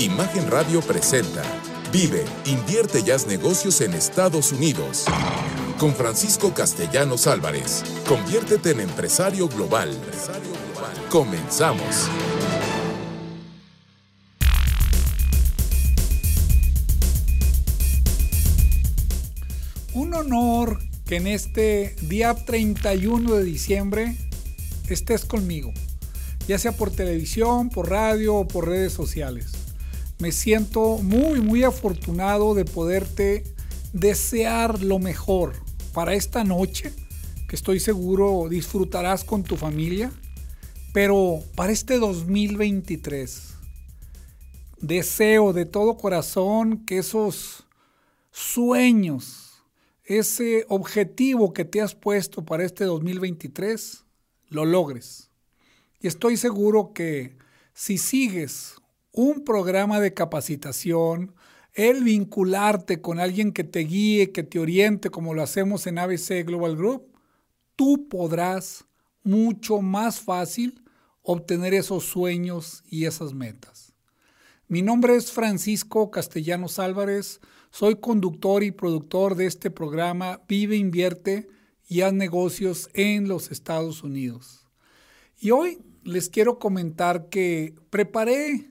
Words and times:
Imagen 0.00 0.50
Radio 0.50 0.80
presenta 0.80 1.42
Vive, 1.92 2.24
invierte 2.46 3.02
y 3.04 3.10
haz 3.10 3.26
negocios 3.26 3.82
en 3.82 3.92
Estados 3.92 4.50
Unidos. 4.50 5.04
Con 5.78 5.94
Francisco 5.94 6.54
Castellanos 6.54 7.26
Álvarez. 7.26 7.82
Conviértete 8.08 8.70
en 8.70 8.80
empresario 8.80 9.46
global. 9.46 9.94
Comenzamos. 11.10 12.08
Un 19.92 20.14
honor 20.14 20.78
que 21.04 21.16
en 21.16 21.26
este 21.26 21.94
día 22.00 22.34
31 22.34 23.34
de 23.34 23.44
diciembre 23.44 24.16
estés 24.88 25.26
conmigo, 25.26 25.74
ya 26.48 26.58
sea 26.58 26.72
por 26.72 26.90
televisión, 26.90 27.68
por 27.68 27.90
radio 27.90 28.36
o 28.36 28.48
por 28.48 28.66
redes 28.66 28.94
sociales. 28.94 29.59
Me 30.20 30.32
siento 30.32 30.98
muy, 30.98 31.40
muy 31.40 31.64
afortunado 31.64 32.54
de 32.54 32.66
poderte 32.66 33.42
desear 33.94 34.82
lo 34.82 34.98
mejor 34.98 35.54
para 35.94 36.12
esta 36.12 36.44
noche, 36.44 36.92
que 37.48 37.56
estoy 37.56 37.80
seguro 37.80 38.48
disfrutarás 38.50 39.24
con 39.24 39.42
tu 39.42 39.56
familia, 39.56 40.12
pero 40.92 41.40
para 41.54 41.72
este 41.72 41.98
2023. 41.98 43.54
Deseo 44.82 45.54
de 45.54 45.64
todo 45.64 45.96
corazón 45.96 46.84
que 46.84 46.98
esos 46.98 47.64
sueños, 48.30 49.62
ese 50.04 50.66
objetivo 50.68 51.54
que 51.54 51.64
te 51.64 51.80
has 51.80 51.94
puesto 51.94 52.44
para 52.44 52.66
este 52.66 52.84
2023, 52.84 54.04
lo 54.50 54.66
logres. 54.66 55.30
Y 55.98 56.08
estoy 56.08 56.36
seguro 56.36 56.92
que 56.92 57.38
si 57.72 57.96
sigues 57.96 58.79
un 59.12 59.44
programa 59.44 60.00
de 60.00 60.14
capacitación, 60.14 61.34
el 61.74 62.02
vincularte 62.02 63.00
con 63.00 63.20
alguien 63.20 63.52
que 63.52 63.64
te 63.64 63.80
guíe, 63.80 64.32
que 64.32 64.42
te 64.42 64.58
oriente, 64.58 65.10
como 65.10 65.34
lo 65.34 65.42
hacemos 65.42 65.86
en 65.86 65.98
ABC 65.98 66.44
Global 66.44 66.76
Group, 66.76 67.12
tú 67.76 68.08
podrás 68.08 68.84
mucho 69.22 69.80
más 69.80 70.20
fácil 70.20 70.82
obtener 71.22 71.74
esos 71.74 72.04
sueños 72.04 72.82
y 72.88 73.04
esas 73.04 73.34
metas. 73.34 73.94
Mi 74.68 74.82
nombre 74.82 75.16
es 75.16 75.32
Francisco 75.32 76.10
Castellanos 76.10 76.78
Álvarez, 76.78 77.40
soy 77.70 77.96
conductor 77.96 78.62
y 78.62 78.70
productor 78.70 79.34
de 79.34 79.46
este 79.46 79.70
programa 79.70 80.42
Vive, 80.48 80.76
Invierte 80.76 81.48
y 81.88 82.02
Haz 82.02 82.12
Negocios 82.12 82.88
en 82.94 83.28
los 83.28 83.50
Estados 83.50 84.02
Unidos. 84.02 84.66
Y 85.38 85.50
hoy 85.50 85.78
les 86.04 86.28
quiero 86.28 86.58
comentar 86.58 87.28
que 87.28 87.74
preparé 87.90 88.69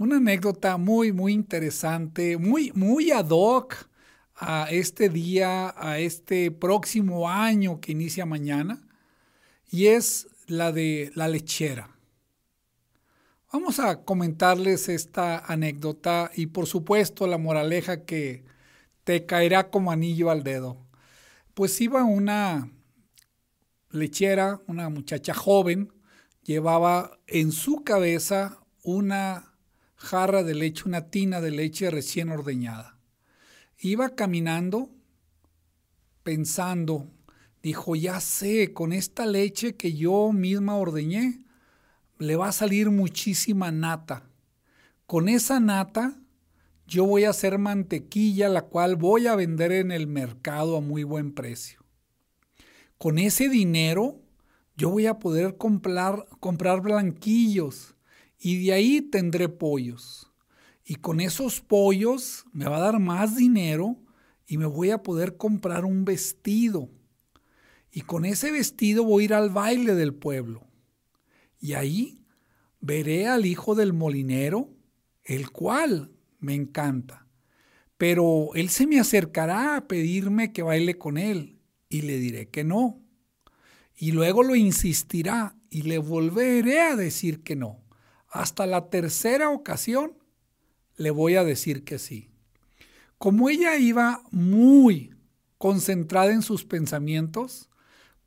una 0.00 0.16
anécdota 0.16 0.78
muy, 0.78 1.12
muy 1.12 1.34
interesante, 1.34 2.38
muy, 2.38 2.72
muy 2.74 3.10
ad 3.10 3.28
hoc 3.28 3.76
a 4.34 4.70
este 4.70 5.10
día, 5.10 5.74
a 5.76 5.98
este 5.98 6.50
próximo 6.50 7.28
año 7.28 7.82
que 7.82 7.92
inicia 7.92 8.24
mañana, 8.24 8.80
y 9.70 9.88
es 9.88 10.28
la 10.46 10.72
de 10.72 11.12
la 11.14 11.28
lechera. 11.28 11.90
Vamos 13.52 13.78
a 13.78 14.02
comentarles 14.02 14.88
esta 14.88 15.38
anécdota 15.40 16.30
y 16.34 16.46
por 16.46 16.66
supuesto 16.66 17.26
la 17.26 17.36
moraleja 17.36 18.06
que 18.06 18.42
te 19.04 19.26
caerá 19.26 19.68
como 19.68 19.92
anillo 19.92 20.30
al 20.30 20.42
dedo. 20.42 20.78
Pues 21.52 21.78
iba 21.78 22.04
una 22.04 22.70
lechera, 23.90 24.62
una 24.66 24.88
muchacha 24.88 25.34
joven, 25.34 25.92
llevaba 26.42 27.18
en 27.26 27.52
su 27.52 27.84
cabeza 27.84 28.60
una 28.82 29.49
jarra 30.00 30.42
de 30.42 30.54
leche, 30.54 30.84
una 30.86 31.10
tina 31.10 31.40
de 31.42 31.50
leche 31.50 31.90
recién 31.90 32.30
ordeñada. 32.30 32.96
Iba 33.78 34.14
caminando 34.16 34.90
pensando, 36.22 37.10
dijo, 37.62 37.96
ya 37.96 38.20
sé, 38.20 38.72
con 38.72 38.92
esta 38.92 39.26
leche 39.26 39.76
que 39.76 39.94
yo 39.94 40.32
misma 40.32 40.76
ordeñé, 40.76 41.44
le 42.18 42.36
va 42.36 42.48
a 42.48 42.52
salir 42.52 42.90
muchísima 42.90 43.70
nata. 43.70 44.24
Con 45.06 45.28
esa 45.28 45.60
nata 45.60 46.18
yo 46.86 47.04
voy 47.04 47.24
a 47.24 47.30
hacer 47.30 47.58
mantequilla, 47.58 48.48
la 48.48 48.62
cual 48.62 48.96
voy 48.96 49.26
a 49.26 49.36
vender 49.36 49.72
en 49.72 49.92
el 49.92 50.06
mercado 50.06 50.76
a 50.76 50.80
muy 50.80 51.04
buen 51.04 51.32
precio. 51.32 51.80
Con 52.98 53.18
ese 53.18 53.48
dinero 53.48 54.20
yo 54.76 54.90
voy 54.90 55.06
a 55.06 55.18
poder 55.18 55.56
comprar, 55.56 56.26
comprar 56.40 56.80
blanquillos 56.80 57.94
y 58.42 58.64
de 58.64 58.72
ahí 58.72 59.02
tendré 59.02 59.50
pollos. 59.50 60.32
Y 60.82 60.96
con 60.96 61.20
esos 61.20 61.60
pollos 61.60 62.46
me 62.52 62.64
va 62.64 62.78
a 62.78 62.80
dar 62.80 62.98
más 62.98 63.36
dinero 63.36 63.98
y 64.46 64.56
me 64.56 64.64
voy 64.64 64.90
a 64.90 65.02
poder 65.02 65.36
comprar 65.36 65.84
un 65.84 66.06
vestido. 66.06 66.88
Y 67.92 68.00
con 68.00 68.24
ese 68.24 68.50
vestido 68.50 69.04
voy 69.04 69.22
a 69.22 69.26
ir 69.26 69.34
al 69.34 69.50
baile 69.50 69.94
del 69.94 70.14
pueblo. 70.14 70.66
Y 71.60 71.74
ahí 71.74 72.24
veré 72.80 73.28
al 73.28 73.44
hijo 73.44 73.74
del 73.74 73.92
molinero, 73.92 74.70
el 75.22 75.50
cual 75.50 76.10
me 76.38 76.54
encanta. 76.54 77.26
Pero 77.98 78.54
él 78.54 78.70
se 78.70 78.86
me 78.86 78.98
acercará 78.98 79.76
a 79.76 79.86
pedirme 79.86 80.52
que 80.52 80.62
baile 80.62 80.96
con 80.96 81.18
él 81.18 81.60
y 81.90 82.02
le 82.02 82.18
diré 82.18 82.48
que 82.48 82.64
no. 82.64 83.02
Y 83.94 84.12
luego 84.12 84.42
lo 84.42 84.56
insistirá 84.56 85.54
y 85.68 85.82
le 85.82 85.98
volveré 85.98 86.80
a 86.80 86.96
decir 86.96 87.42
que 87.42 87.54
no 87.54 87.79
hasta 88.30 88.66
la 88.66 88.88
tercera 88.88 89.50
ocasión 89.50 90.16
le 90.96 91.10
voy 91.10 91.36
a 91.36 91.44
decir 91.44 91.84
que 91.84 91.98
sí. 91.98 92.30
Como 93.18 93.50
ella 93.50 93.76
iba 93.76 94.22
muy 94.30 95.14
concentrada 95.58 96.32
en 96.32 96.42
sus 96.42 96.64
pensamientos, 96.64 97.68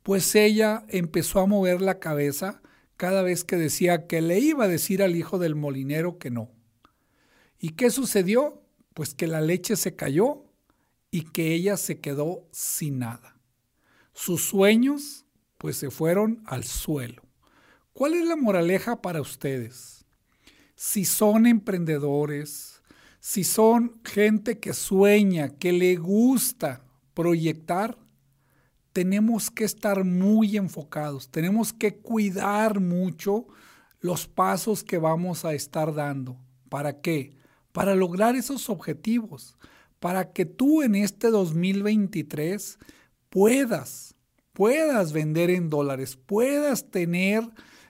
pues 0.02 0.34
ella 0.34 0.84
empezó 0.88 1.40
a 1.40 1.46
mover 1.46 1.80
la 1.80 1.98
cabeza 1.98 2.62
cada 2.96 3.22
vez 3.22 3.42
que 3.42 3.56
decía 3.56 4.06
que 4.06 4.20
le 4.20 4.38
iba 4.38 4.64
a 4.64 4.68
decir 4.68 5.02
al 5.02 5.16
hijo 5.16 5.38
del 5.38 5.56
molinero 5.56 6.18
que 6.18 6.30
no. 6.30 6.50
¿Y 7.58 7.70
qué 7.70 7.90
sucedió? 7.90 8.62
Pues 8.92 9.14
que 9.14 9.26
la 9.26 9.40
leche 9.40 9.74
se 9.76 9.96
cayó 9.96 10.44
y 11.10 11.22
que 11.22 11.54
ella 11.54 11.76
se 11.76 11.98
quedó 11.98 12.46
sin 12.52 12.98
nada. 13.00 13.40
Sus 14.12 14.44
sueños 14.44 15.26
pues 15.58 15.76
se 15.76 15.90
fueron 15.90 16.42
al 16.46 16.64
suelo. 16.64 17.23
¿Cuál 17.94 18.14
es 18.14 18.26
la 18.26 18.36
moraleja 18.36 19.00
para 19.00 19.22
ustedes? 19.22 19.94
si 20.74 21.04
son 21.04 21.46
emprendedores, 21.46 22.82
si 23.20 23.44
son 23.44 24.00
gente 24.04 24.58
que 24.58 24.72
sueña, 24.72 25.48
que 25.48 25.72
le 25.72 25.96
gusta 25.96 26.84
proyectar, 27.14 27.96
tenemos 28.92 29.50
que 29.50 29.64
estar 29.64 30.04
muy 30.04 30.56
enfocados, 30.56 31.30
tenemos 31.30 31.72
que 31.72 31.96
cuidar 31.96 32.80
mucho 32.80 33.46
los 34.00 34.28
pasos 34.28 34.84
que 34.84 34.98
vamos 34.98 35.44
a 35.44 35.54
estar 35.54 35.94
dando. 35.94 36.36
¿Para 36.68 37.00
qué? 37.00 37.36
Para 37.72 37.94
lograr 37.94 38.36
esos 38.36 38.68
objetivos, 38.68 39.56
para 40.00 40.32
que 40.32 40.44
tú 40.44 40.82
en 40.82 40.94
este 40.94 41.30
2023 41.30 42.78
puedas, 43.30 44.14
puedas 44.52 45.12
vender 45.12 45.50
en 45.50 45.70
dólares, 45.70 46.16
puedas 46.16 46.90
tener 46.90 47.42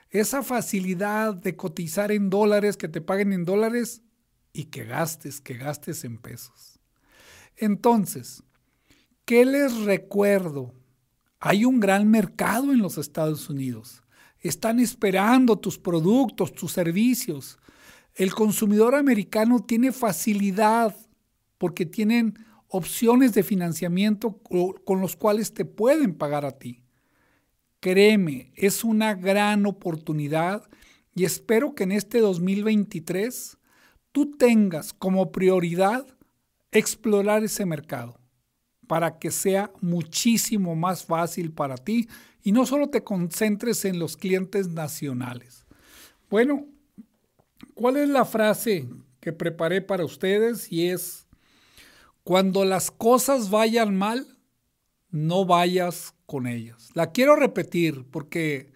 esa 0.09 0.43
facilidad 0.43 1.33
de 1.33 1.55
cotizar 1.55 2.11
en 2.11 2.29
dólares, 2.29 2.77
que 2.77 2.87
te 2.87 3.01
paguen 3.01 3.33
en 3.33 3.45
dólares 3.45 4.01
y 4.53 4.65
que 4.65 4.85
gastes, 4.85 5.41
que 5.41 5.55
gastes 5.55 6.03
en 6.03 6.17
pesos. 6.17 6.79
Entonces, 7.57 8.43
¿qué 9.25 9.45
les 9.45 9.83
recuerdo? 9.83 10.73
Hay 11.39 11.65
un 11.65 11.79
gran 11.79 12.09
mercado 12.09 12.71
en 12.71 12.79
los 12.79 12.97
Estados 12.97 13.49
Unidos. 13.49 14.03
Están 14.39 14.79
esperando 14.79 15.57
tus 15.57 15.77
productos, 15.77 16.53
tus 16.53 16.71
servicios. 16.71 17.57
El 18.13 18.33
consumidor 18.33 18.95
americano 18.95 19.59
tiene 19.59 19.91
facilidad 19.91 20.95
porque 21.57 21.85
tienen 21.85 22.37
opciones 22.67 23.33
de 23.33 23.43
financiamiento 23.43 24.39
con 24.85 25.01
los 25.01 25.15
cuales 25.15 25.53
te 25.53 25.65
pueden 25.65 26.15
pagar 26.15 26.45
a 26.45 26.51
ti. 26.51 26.84
Créeme, 27.85 28.51
es 28.55 28.83
una 28.83 29.13
gran 29.13 29.67
oportunidad 29.67 30.67
y 31.13 31.23
espero 31.23 31.75
que 31.75 31.83
en 31.83 31.91
este 31.91 32.17
2023 32.17 33.59
tú 34.11 34.31
tengas 34.31 34.91
como 34.91 35.31
prioridad 35.31 36.03
explorar 36.71 37.43
ese 37.43 37.63
mercado 37.67 38.19
para 38.87 39.19
que 39.19 39.29
sea 39.29 39.71
muchísimo 39.81 40.75
más 40.75 41.05
fácil 41.05 41.51
para 41.51 41.75
ti 41.75 42.09
y 42.41 42.53
no 42.53 42.65
solo 42.65 42.89
te 42.89 43.03
concentres 43.03 43.85
en 43.85 43.99
los 43.99 44.17
clientes 44.17 44.67
nacionales. 44.67 45.63
Bueno, 46.27 46.65
¿cuál 47.75 47.97
es 47.97 48.09
la 48.09 48.25
frase 48.25 48.89
que 49.19 49.31
preparé 49.31 49.83
para 49.83 50.05
ustedes? 50.05 50.71
Y 50.71 50.87
es, 50.87 51.27
cuando 52.23 52.65
las 52.65 52.89
cosas 52.89 53.51
vayan 53.51 53.95
mal, 53.95 54.39
no 55.11 55.45
vayas 55.45 56.14
con. 56.25 56.91
La 56.93 57.11
quiero 57.11 57.35
repetir 57.35 58.05
porque 58.11 58.71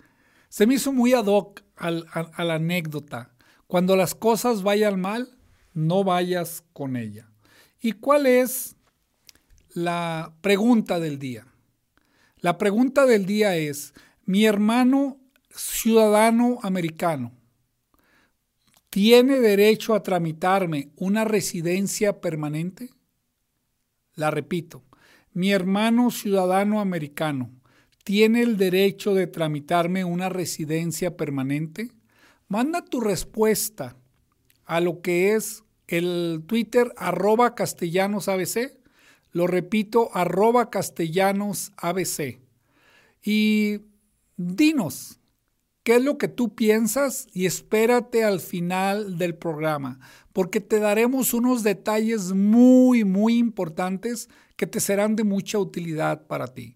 se 0.50 0.66
me 0.66 0.76
hizo 0.76 0.92
muy 0.92 1.14
ad 1.14 1.26
hoc 1.26 1.64
a, 1.76 1.92
la 1.92 2.54
anécdota. 2.56 3.32
Cuando 3.68 3.96
las 3.96 4.16
cosas 4.16 4.64
vayan 4.64 5.00
mal, 5.00 5.38
no 5.74 6.04
vayas 6.04 6.64
con 6.74 6.96
ella. 6.96 7.30
¿Y 7.80 7.94
cuál 7.94 8.26
es 8.26 8.76
la 9.70 10.34
pregunta 10.42 11.00
del 11.00 11.20
día? 11.20 11.48
La 12.38 12.58
pregunta 12.58 13.06
del 13.06 13.26
día 13.26 13.56
es, 13.56 13.94
mi 14.26 14.46
hermano 14.46 15.18
ciudadano 15.50 16.60
americano 16.64 17.32
tiene 18.90 19.40
derecho 19.40 19.94
a 19.94 20.02
tramitarme 20.02 20.92
una 20.96 21.24
residencia 21.24 22.20
permanente? 22.22 22.90
La 24.16 24.32
repito, 24.32 24.84
mi 25.34 25.52
hermano 25.52 26.12
ciudadano 26.12 26.80
americano 26.80 27.52
tiene 28.04 28.42
el 28.42 28.58
derecho 28.58 29.14
de 29.14 29.28
tramitarme 29.28 30.04
una 30.04 30.30
residencia 30.30 31.16
permanente? 31.16 31.92
Manda 32.48 32.84
tu 32.84 33.00
respuesta 33.00 33.96
a 34.66 34.82
lo 34.82 35.02
que 35.02 35.36
es 35.36 35.64
el 35.88 36.44
Twitter 36.48 36.94
arroba 36.98 37.56
castellanosabc. 37.56 38.78
Lo 39.32 39.48
repito, 39.48 40.10
arroba 40.14 40.70
castellanosabc. 40.70 42.40
Y 43.24 43.82
dinos, 44.38 45.20
¿qué 45.84 45.98
es 45.98 46.04
lo 46.04 46.18
que 46.18 46.28
tú 46.28 46.56
piensas? 46.56 47.28
Y 47.34 47.46
espérate 47.46 48.24
al 48.24 48.40
final 48.40 49.18
del 49.18 49.36
programa, 49.36 50.00
porque 50.34 50.62
te 50.62 50.80
daremos 50.80 51.34
unos 51.34 51.64
detalles 51.64 52.32
muy, 52.32 53.04
muy 53.04 53.38
importantes 53.38 54.30
que 54.60 54.68
te 54.68 54.82
serán 54.82 55.16
de 55.16 55.24
mucha 55.24 55.58
utilidad 55.58 56.28
para 56.28 56.54
ti. 56.54 56.76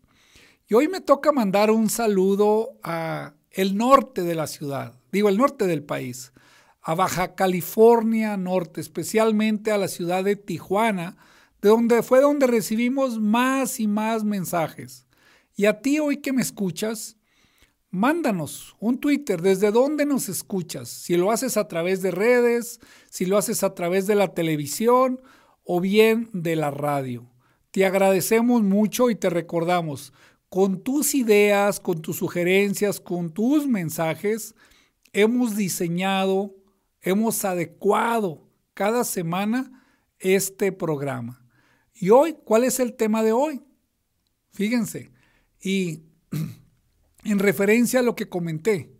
Y 0.69 0.73
hoy 0.73 0.87
me 0.87 1.01
toca 1.01 1.33
mandar 1.33 1.69
un 1.69 1.89
saludo 1.89 2.79
a 2.81 3.33
el 3.51 3.75
norte 3.75 4.23
de 4.23 4.35
la 4.35 4.47
ciudad, 4.47 4.97
digo 5.11 5.27
el 5.27 5.37
norte 5.37 5.67
del 5.67 5.83
país, 5.83 6.31
a 6.81 6.95
Baja 6.95 7.35
California 7.35 8.37
Norte, 8.37 8.79
especialmente 8.79 9.69
a 9.73 9.77
la 9.77 9.89
ciudad 9.89 10.23
de 10.23 10.37
Tijuana, 10.37 11.17
de 11.61 11.67
donde 11.67 12.03
fue 12.03 12.21
donde 12.21 12.47
recibimos 12.47 13.19
más 13.19 13.81
y 13.81 13.87
más 13.87 14.23
mensajes. 14.23 15.05
Y 15.53 15.65
a 15.65 15.81
ti 15.81 15.99
hoy 15.99 16.21
que 16.21 16.31
me 16.31 16.41
escuchas, 16.41 17.17
mándanos 17.89 18.77
un 18.79 18.97
Twitter, 18.97 19.41
desde 19.41 19.71
dónde 19.71 20.05
nos 20.05 20.29
escuchas, 20.29 20.87
si 20.87 21.17
lo 21.17 21.31
haces 21.31 21.57
a 21.57 21.67
través 21.67 22.01
de 22.01 22.11
redes, 22.11 22.79
si 23.09 23.25
lo 23.25 23.37
haces 23.37 23.61
a 23.61 23.73
través 23.73 24.07
de 24.07 24.15
la 24.15 24.33
televisión 24.33 25.21
o 25.65 25.81
bien 25.81 26.29
de 26.31 26.55
la 26.55 26.71
radio. 26.71 27.32
Te 27.73 27.87
agradecemos 27.87 28.61
mucho 28.61 29.09
y 29.09 29.15
te 29.15 29.31
recordamos, 29.31 30.13
con 30.47 30.83
tus 30.83 31.15
ideas, 31.15 31.79
con 31.79 32.03
tus 32.03 32.17
sugerencias, 32.17 32.99
con 32.99 33.31
tus 33.31 33.65
mensajes, 33.65 34.53
hemos 35.11 35.55
diseñado, 35.55 36.53
hemos 37.01 37.43
adecuado 37.43 38.47
cada 38.75 39.03
semana 39.03 39.83
este 40.19 40.71
programa. 40.71 41.43
Y 41.95 42.11
hoy, 42.11 42.37
¿cuál 42.45 42.63
es 42.63 42.79
el 42.79 42.93
tema 42.93 43.23
de 43.23 43.31
hoy? 43.31 43.63
Fíjense, 44.51 45.09
y 45.59 46.03
en 47.23 47.39
referencia 47.39 48.01
a 48.01 48.03
lo 48.03 48.15
que 48.15 48.29
comenté, 48.29 48.93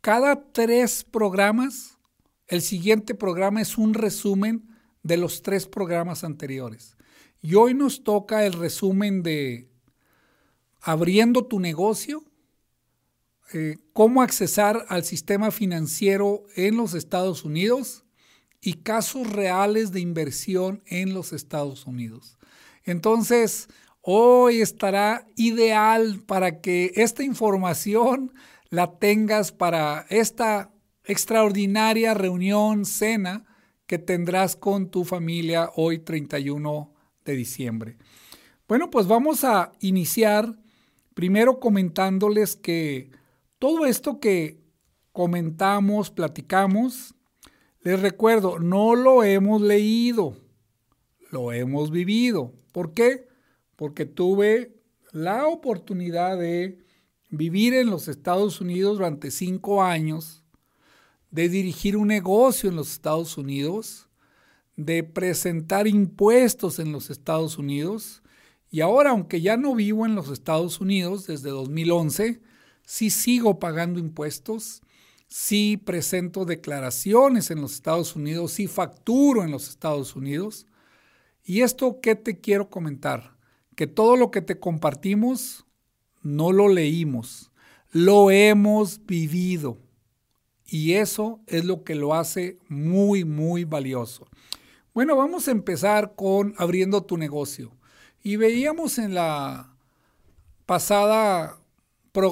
cada 0.00 0.52
tres 0.52 1.02
programas, 1.02 1.98
el 2.46 2.62
siguiente 2.62 3.16
programa 3.16 3.60
es 3.60 3.76
un 3.76 3.94
resumen 3.94 4.68
de 5.02 5.16
los 5.16 5.42
tres 5.42 5.66
programas 5.66 6.22
anteriores. 6.22 6.96
Y 7.44 7.56
hoy 7.56 7.74
nos 7.74 8.04
toca 8.04 8.46
el 8.46 8.52
resumen 8.52 9.24
de 9.24 9.68
abriendo 10.80 11.44
tu 11.44 11.58
negocio, 11.58 12.22
eh, 13.52 13.78
cómo 13.92 14.22
accesar 14.22 14.86
al 14.88 15.02
sistema 15.02 15.50
financiero 15.50 16.44
en 16.54 16.76
los 16.76 16.94
Estados 16.94 17.44
Unidos 17.44 18.04
y 18.60 18.74
casos 18.74 19.28
reales 19.28 19.90
de 19.90 19.98
inversión 19.98 20.84
en 20.86 21.14
los 21.14 21.32
Estados 21.32 21.84
Unidos. 21.84 22.38
Entonces, 22.84 23.68
hoy 24.02 24.60
estará 24.60 25.26
ideal 25.34 26.22
para 26.24 26.60
que 26.60 26.92
esta 26.94 27.24
información 27.24 28.32
la 28.68 29.00
tengas 29.00 29.50
para 29.50 30.06
esta 30.10 30.72
extraordinaria 31.04 32.14
reunión, 32.14 32.84
cena 32.84 33.44
que 33.88 33.98
tendrás 33.98 34.54
con 34.54 34.90
tu 34.90 35.04
familia 35.04 35.70
hoy 35.74 35.98
31 35.98 36.91
de 37.24 37.34
diciembre. 37.34 37.96
Bueno, 38.68 38.90
pues 38.90 39.06
vamos 39.06 39.44
a 39.44 39.72
iniciar 39.80 40.56
Primero 41.14 41.60
comentándoles 41.60 42.56
que 42.56 43.10
todo 43.58 43.84
esto 43.84 44.18
que 44.18 44.62
comentamos, 45.12 46.10
platicamos, 46.10 47.14
les 47.82 48.00
recuerdo, 48.00 48.58
no 48.58 48.94
lo 48.94 49.22
hemos 49.22 49.60
leído, 49.60 50.36
lo 51.30 51.52
hemos 51.52 51.90
vivido. 51.90 52.52
¿Por 52.72 52.94
qué? 52.94 53.28
Porque 53.76 54.06
tuve 54.06 54.80
la 55.10 55.46
oportunidad 55.46 56.38
de 56.38 56.78
vivir 57.28 57.74
en 57.74 57.90
los 57.90 58.08
Estados 58.08 58.60
Unidos 58.62 58.96
durante 58.96 59.30
cinco 59.30 59.82
años, 59.82 60.42
de 61.30 61.50
dirigir 61.50 61.96
un 61.96 62.08
negocio 62.08 62.70
en 62.70 62.76
los 62.76 62.92
Estados 62.92 63.36
Unidos, 63.36 64.08
de 64.76 65.04
presentar 65.04 65.86
impuestos 65.86 66.78
en 66.78 66.92
los 66.92 67.10
Estados 67.10 67.58
Unidos 67.58 68.22
y 68.72 68.80
ahora, 68.80 69.10
aunque 69.10 69.42
ya 69.42 69.58
no 69.58 69.74
vivo 69.74 70.06
en 70.06 70.14
los 70.14 70.30
Estados 70.30 70.80
Unidos 70.80 71.26
desde 71.26 71.50
2011, 71.50 72.40
sí 72.86 73.10
sigo 73.10 73.58
pagando 73.58 74.00
impuestos, 74.00 74.80
sí 75.28 75.76
presento 75.76 76.46
declaraciones 76.46 77.50
en 77.50 77.60
los 77.60 77.74
Estados 77.74 78.16
Unidos, 78.16 78.52
sí 78.52 78.68
facturo 78.68 79.44
en 79.44 79.50
los 79.50 79.68
Estados 79.68 80.16
Unidos. 80.16 80.66
¿Y 81.44 81.60
esto 81.60 82.00
qué 82.00 82.14
te 82.14 82.40
quiero 82.40 82.70
comentar? 82.70 83.36
Que 83.76 83.86
todo 83.86 84.16
lo 84.16 84.30
que 84.30 84.40
te 84.40 84.58
compartimos 84.58 85.66
no 86.22 86.50
lo 86.50 86.68
leímos, 86.68 87.52
lo 87.90 88.30
hemos 88.30 89.04
vivido. 89.04 89.76
Y 90.64 90.94
eso 90.94 91.40
es 91.46 91.66
lo 91.66 91.84
que 91.84 91.94
lo 91.94 92.14
hace 92.14 92.58
muy, 92.70 93.26
muy 93.26 93.64
valioso. 93.64 94.26
Bueno, 94.94 95.16
vamos 95.16 95.48
a 95.48 95.52
empezar 95.52 96.14
con 96.16 96.54
abriendo 96.58 97.02
tu 97.04 97.16
negocio. 97.16 97.72
Y 98.22 98.36
veíamos 98.36 98.98
en 98.98 99.14
la 99.14 99.74
pasada 100.66 101.58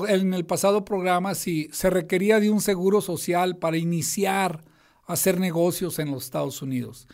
en 0.09 0.35
el 0.35 0.45
pasado 0.45 0.85
programa 0.85 1.35
si 1.35 1.71
se 1.73 1.89
requería 1.89 2.39
de 2.39 2.51
un 2.51 2.61
seguro 2.61 3.01
social 3.01 3.57
para 3.57 3.79
iniciar 3.79 4.63
a 5.07 5.15
hacer 5.15 5.41
negocios 5.41 5.99
en 5.99 6.11
los 6.11 6.25
Estados 6.25 6.61
Unidos. 6.61 7.09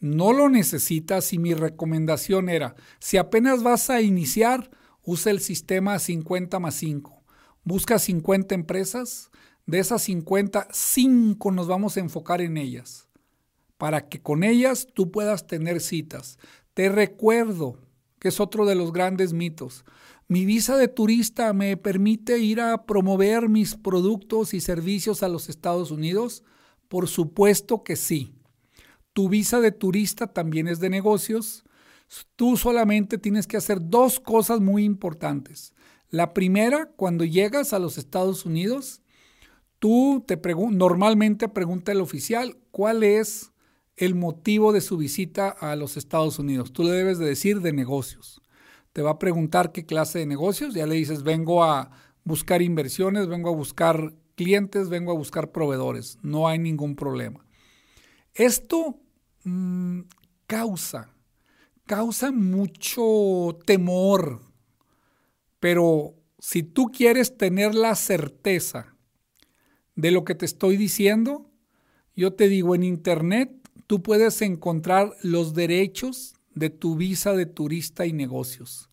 No 0.00 0.32
lo 0.32 0.48
necesitas 0.48 1.32
y 1.32 1.38
mi 1.38 1.54
recomendación 1.54 2.48
era, 2.48 2.74
si 2.98 3.16
apenas 3.16 3.62
vas 3.62 3.90
a 3.90 4.02
iniciar, 4.02 4.70
usa 5.04 5.30
el 5.30 5.40
sistema 5.40 6.00
50 6.00 6.58
más 6.58 6.74
5. 6.74 7.22
Busca 7.62 8.00
50 8.00 8.56
empresas, 8.56 9.30
de 9.66 9.78
esas 9.78 10.02
50, 10.02 10.68
5 10.70 11.52
nos 11.52 11.68
vamos 11.68 11.96
a 11.96 12.00
enfocar 12.00 12.40
en 12.40 12.56
ellas, 12.56 13.03
para 13.78 14.08
que 14.08 14.20
con 14.22 14.44
ellas 14.44 14.86
tú 14.94 15.10
puedas 15.10 15.46
tener 15.46 15.80
citas. 15.80 16.38
Te 16.74 16.88
recuerdo, 16.88 17.78
que 18.18 18.28
es 18.28 18.40
otro 18.40 18.64
de 18.66 18.74
los 18.74 18.92
grandes 18.92 19.32
mitos. 19.32 19.84
¿Mi 20.28 20.46
visa 20.46 20.76
de 20.78 20.88
turista 20.88 21.52
me 21.52 21.76
permite 21.76 22.38
ir 22.38 22.60
a 22.60 22.86
promover 22.86 23.50
mis 23.50 23.76
productos 23.76 24.54
y 24.54 24.60
servicios 24.60 25.22
a 25.22 25.28
los 25.28 25.50
Estados 25.50 25.90
Unidos? 25.90 26.42
Por 26.88 27.08
supuesto 27.08 27.82
que 27.84 27.96
sí. 27.96 28.34
Tu 29.12 29.28
visa 29.28 29.60
de 29.60 29.70
turista 29.70 30.26
también 30.26 30.66
es 30.66 30.80
de 30.80 30.88
negocios. 30.88 31.64
Tú 32.36 32.56
solamente 32.56 33.18
tienes 33.18 33.46
que 33.46 33.58
hacer 33.58 33.78
dos 33.80 34.18
cosas 34.18 34.60
muy 34.60 34.84
importantes. 34.84 35.74
La 36.08 36.32
primera, 36.32 36.86
cuando 36.96 37.24
llegas 37.24 37.72
a 37.72 37.78
los 37.78 37.98
Estados 37.98 38.46
Unidos, 38.46 39.02
tú 39.78 40.24
te 40.26 40.40
normalmente 40.70 41.48
pregunta 41.48 41.92
el 41.92 42.00
oficial 42.00 42.56
cuál 42.70 43.02
es 43.02 43.52
el 43.96 44.14
motivo 44.14 44.72
de 44.72 44.80
su 44.80 44.96
visita 44.96 45.48
a 45.48 45.76
los 45.76 45.96
Estados 45.96 46.38
Unidos. 46.38 46.72
Tú 46.72 46.82
le 46.82 46.90
debes 46.90 47.18
de 47.18 47.26
decir 47.26 47.60
de 47.60 47.72
negocios. 47.72 48.40
Te 48.92 49.02
va 49.02 49.12
a 49.12 49.18
preguntar 49.18 49.72
qué 49.72 49.86
clase 49.86 50.20
de 50.20 50.26
negocios. 50.26 50.74
Ya 50.74 50.86
le 50.86 50.96
dices, 50.96 51.22
vengo 51.22 51.64
a 51.64 51.90
buscar 52.24 52.62
inversiones, 52.62 53.28
vengo 53.28 53.50
a 53.50 53.54
buscar 53.54 54.14
clientes, 54.34 54.88
vengo 54.88 55.12
a 55.12 55.16
buscar 55.16 55.52
proveedores. 55.52 56.18
No 56.22 56.48
hay 56.48 56.58
ningún 56.58 56.96
problema. 56.96 57.44
Esto 58.34 59.00
mm, 59.44 60.00
causa, 60.46 61.14
causa 61.86 62.32
mucho 62.32 63.58
temor. 63.64 64.40
Pero 65.60 66.16
si 66.38 66.62
tú 66.62 66.90
quieres 66.92 67.36
tener 67.36 67.74
la 67.74 67.94
certeza 67.94 68.96
de 69.94 70.10
lo 70.10 70.24
que 70.24 70.34
te 70.34 70.44
estoy 70.44 70.76
diciendo, 70.76 71.50
yo 72.16 72.34
te 72.34 72.48
digo, 72.48 72.74
en 72.74 72.82
Internet 72.82 73.63
tú 73.86 74.02
puedes 74.02 74.40
encontrar 74.42 75.14
los 75.22 75.54
derechos 75.54 76.34
de 76.54 76.70
tu 76.70 76.96
visa 76.96 77.32
de 77.32 77.46
turista 77.46 78.06
y 78.06 78.12
negocios. 78.12 78.90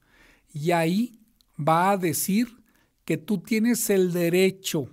Y 0.54 0.72
ahí 0.72 1.20
va 1.58 1.92
a 1.92 1.98
decir 1.98 2.48
que 3.06 3.18
tú 3.18 3.40
tienes 3.40 3.90
el 3.90 4.14
derecho 4.14 4.90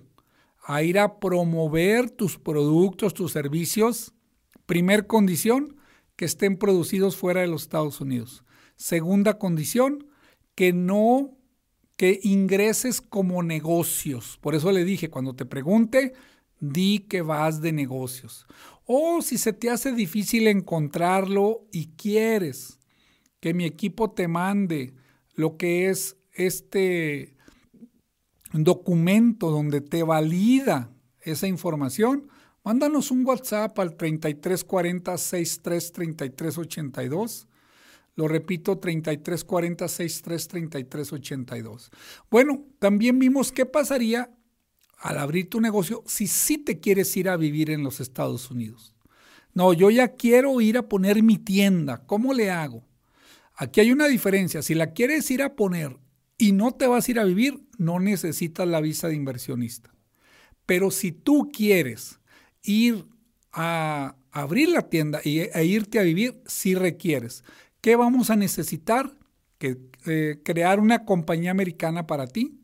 a 0.63 0.83
ir 0.83 0.99
a 0.99 1.19
promover 1.19 2.09
tus 2.09 2.37
productos, 2.37 3.13
tus 3.13 3.31
servicios 3.31 4.13
Primer 4.69 5.07
condición, 5.07 5.77
que 6.15 6.25
estén 6.25 6.55
producidos 6.55 7.15
fuera 7.15 7.41
de 7.41 7.47
los 7.47 7.63
Estados 7.63 8.01
Unidos. 8.01 8.43
Segunda 8.75 9.39
condición, 9.39 10.05
que 10.53 10.73
no 10.73 11.39
que 11.95 12.19
ingreses 12.21 13.01
como 13.01 13.41
negocios. 13.41 14.37
Por 14.39 14.53
eso 14.53 14.71
le 14.71 14.85
dije, 14.85 15.09
cuando 15.09 15.33
te 15.33 15.47
pregunte, 15.47 16.13
di 16.59 16.99
que 16.99 17.21
vas 17.21 17.61
de 17.61 17.71
negocios. 17.71 18.47
O 18.85 19.21
si 19.21 19.37
se 19.37 19.53
te 19.53 19.69
hace 19.69 19.91
difícil 19.91 20.47
encontrarlo 20.47 21.67
y 21.71 21.87
quieres 21.95 22.79
que 23.39 23.53
mi 23.53 23.65
equipo 23.65 24.09
te 24.11 24.27
mande 24.27 24.93
lo 25.35 25.57
que 25.57 25.89
es 25.89 26.17
este 26.33 27.35
documento 28.51 29.51
donde 29.51 29.81
te 29.81 30.01
valida 30.03 30.91
esa 31.21 31.47
información, 31.47 32.27
mándanos 32.63 33.11
un 33.11 33.25
WhatsApp 33.25 33.77
al 33.79 33.95
3340 33.95 35.17
633382. 35.17 37.47
Lo 38.15 38.27
repito, 38.27 38.79
3340 38.79 39.87
633382. 39.87 41.91
Bueno, 42.29 42.65
también 42.79 43.19
vimos 43.19 43.51
qué 43.51 43.65
pasaría 43.65 44.29
al 44.99 45.17
abrir 45.17 45.49
tu 45.49 45.61
negocio 45.61 46.03
si 46.05 46.27
sí 46.27 46.57
te 46.57 46.79
quieres 46.79 47.15
ir 47.17 47.29
a 47.29 47.37
vivir 47.37 47.71
en 47.71 47.83
los 47.83 47.99
Estados 47.99 48.51
Unidos. 48.51 48.93
No, 49.53 49.73
yo 49.73 49.89
ya 49.89 50.15
quiero 50.15 50.61
ir 50.61 50.77
a 50.77 50.87
poner 50.87 51.23
mi 51.23 51.37
tienda. 51.37 52.05
¿Cómo 52.05 52.33
le 52.33 52.51
hago? 52.51 52.85
Aquí 53.55 53.79
hay 53.79 53.91
una 53.91 54.07
diferencia. 54.07 54.61
Si 54.61 54.75
la 54.75 54.93
quieres 54.93 55.29
ir 55.31 55.41
a 55.41 55.55
poner 55.55 55.97
y 56.37 56.51
no 56.51 56.73
te 56.73 56.87
vas 56.87 57.07
a 57.07 57.11
ir 57.11 57.19
a 57.19 57.25
vivir, 57.25 57.61
no 57.77 57.99
necesitas 57.99 58.67
la 58.67 58.81
visa 58.81 59.07
de 59.07 59.15
inversionista. 59.15 59.93
Pero 60.65 60.91
si 60.91 61.11
tú 61.11 61.49
quieres 61.51 62.19
ir 62.61 63.05
a 63.51 64.15
abrir 64.31 64.69
la 64.69 64.89
tienda 64.89 65.19
e 65.23 65.65
irte 65.65 65.99
a 65.99 66.03
vivir, 66.03 66.41
sí 66.45 66.75
requieres. 66.75 67.43
¿Qué 67.81 67.95
vamos 67.95 68.29
a 68.29 68.35
necesitar? 68.35 69.15
Que, 69.57 69.77
eh, 70.05 70.39
crear 70.43 70.79
una 70.79 71.03
compañía 71.03 71.51
americana 71.51 72.07
para 72.07 72.27
ti, 72.27 72.58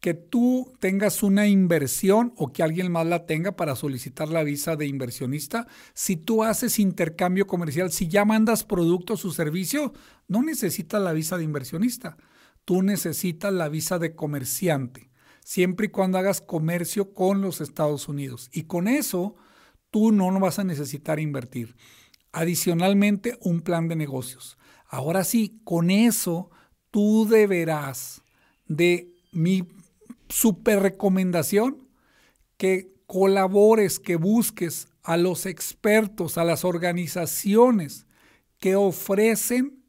que 0.00 0.14
tú 0.14 0.72
tengas 0.80 1.22
una 1.22 1.46
inversión 1.46 2.32
o 2.36 2.52
que 2.52 2.62
alguien 2.62 2.90
más 2.90 3.06
la 3.06 3.26
tenga 3.26 3.56
para 3.56 3.76
solicitar 3.76 4.28
la 4.28 4.42
visa 4.42 4.76
de 4.76 4.86
inversionista. 4.86 5.66
Si 5.94 6.16
tú 6.16 6.42
haces 6.42 6.78
intercambio 6.78 7.46
comercial, 7.46 7.92
si 7.92 8.08
ya 8.08 8.24
mandas 8.24 8.64
productos 8.64 9.24
o 9.24 9.30
servicios, 9.30 9.92
no 10.26 10.42
necesitas 10.42 11.02
la 11.02 11.12
visa 11.12 11.36
de 11.36 11.44
inversionista 11.44 12.16
tú 12.64 12.82
necesitas 12.82 13.52
la 13.52 13.68
visa 13.68 13.98
de 13.98 14.14
comerciante, 14.14 15.10
siempre 15.42 15.86
y 15.86 15.90
cuando 15.90 16.18
hagas 16.18 16.40
comercio 16.40 17.14
con 17.14 17.40
los 17.40 17.60
Estados 17.60 18.08
Unidos. 18.08 18.48
Y 18.52 18.64
con 18.64 18.88
eso, 18.88 19.34
tú 19.90 20.12
no 20.12 20.30
vas 20.38 20.58
a 20.58 20.64
necesitar 20.64 21.18
invertir. 21.18 21.76
Adicionalmente, 22.30 23.36
un 23.40 23.62
plan 23.62 23.88
de 23.88 23.96
negocios. 23.96 24.56
Ahora 24.86 25.24
sí, 25.24 25.60
con 25.64 25.90
eso, 25.90 26.50
tú 26.90 27.26
deberás 27.28 28.22
de 28.66 29.16
mi 29.32 29.66
super 30.30 30.80
recomendación 30.80 31.86
que 32.56 32.94
colabores, 33.06 33.98
que 33.98 34.16
busques 34.16 34.88
a 35.02 35.16
los 35.16 35.46
expertos, 35.46 36.38
a 36.38 36.44
las 36.44 36.64
organizaciones 36.64 38.06
que 38.58 38.76
ofrecen 38.76 39.82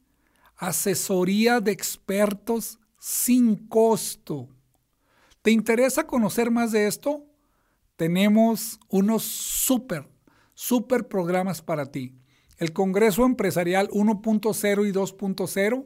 asesoría 0.58 1.60
de 1.60 1.72
expertos 1.72 2.80
sin 3.00 3.56
costo. 3.68 4.50
¿Te 5.42 5.52
interesa 5.52 6.06
conocer 6.06 6.52
más 6.52 6.72
de 6.72 6.88
esto? 6.88 7.26
Tenemos 7.96 8.80
unos 8.90 9.24
súper, 9.24 10.08
súper 10.54 11.08
programas 11.08 11.62
para 11.62 11.92
ti. 11.92 12.16
El 12.58 12.74
Congreso 12.74 13.26
Empresarial 13.26 13.90
1.0 13.90 14.88
y 14.88 14.92
2.0, 14.92 15.86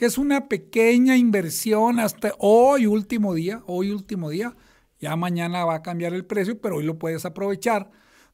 que 0.00 0.06
es 0.06 0.16
una 0.16 0.48
pequeña 0.48 1.18
inversión 1.18 2.00
hasta 2.00 2.32
hoy 2.38 2.86
último 2.86 3.34
día, 3.34 3.62
hoy 3.66 3.90
último 3.90 4.30
día, 4.30 4.56
ya 4.98 5.14
mañana 5.14 5.66
va 5.66 5.74
a 5.74 5.82
cambiar 5.82 6.14
el 6.14 6.24
precio, 6.24 6.58
pero 6.58 6.76
hoy 6.76 6.84
lo 6.84 6.98
puedes 6.98 7.26
aprovechar, 7.26 7.90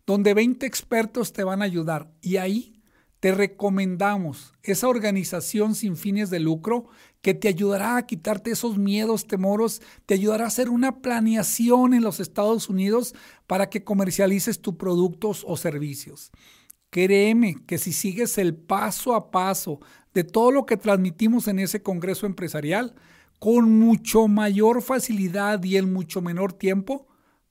donde 0.07 0.33
20 0.33 0.65
expertos 0.65 1.33
te 1.33 1.43
van 1.43 1.63
a 1.63 1.65
ayudar. 1.65 2.09
Y 2.21 2.37
ahí 2.37 2.81
te 3.19 3.35
recomendamos 3.35 4.55
esa 4.63 4.87
organización 4.87 5.75
sin 5.75 5.97
fines 5.97 6.31
de 6.31 6.39
lucro 6.39 6.87
que 7.21 7.35
te 7.35 7.49
ayudará 7.49 7.97
a 7.97 8.07
quitarte 8.07 8.53
esos 8.53 8.79
miedos, 8.79 9.27
temoros, 9.27 9.83
te 10.07 10.15
ayudará 10.15 10.45
a 10.45 10.47
hacer 10.47 10.69
una 10.71 11.01
planeación 11.03 11.95
en 11.95 12.05
los 12.05 12.21
Estados 12.21 12.69
Unidos 12.69 13.13
para 13.49 13.71
que 13.71 13.83
comercialices 13.83 14.61
tus 14.61 14.77
productos 14.77 15.45
o 15.45 15.57
servicios. 15.57 16.31
Créeme 16.91 17.57
que 17.67 17.79
si 17.79 17.93
sigues 17.93 18.39
el 18.39 18.55
paso 18.55 19.15
a 19.15 19.31
paso 19.31 19.81
de 20.15 20.25
todo 20.25 20.51
lo 20.51 20.67
que 20.67 20.77
transmitimos 20.77 21.49
en 21.49 21.59
ese 21.59 21.83
Congreso 21.83 22.27
Empresarial, 22.27 22.95
con 23.39 23.79
mucho 23.79 24.29
mayor 24.29 24.83
facilidad 24.83 25.63
y 25.63 25.77
en 25.77 25.93
mucho 25.93 26.23
menor 26.23 26.53
tiempo, 26.53 27.07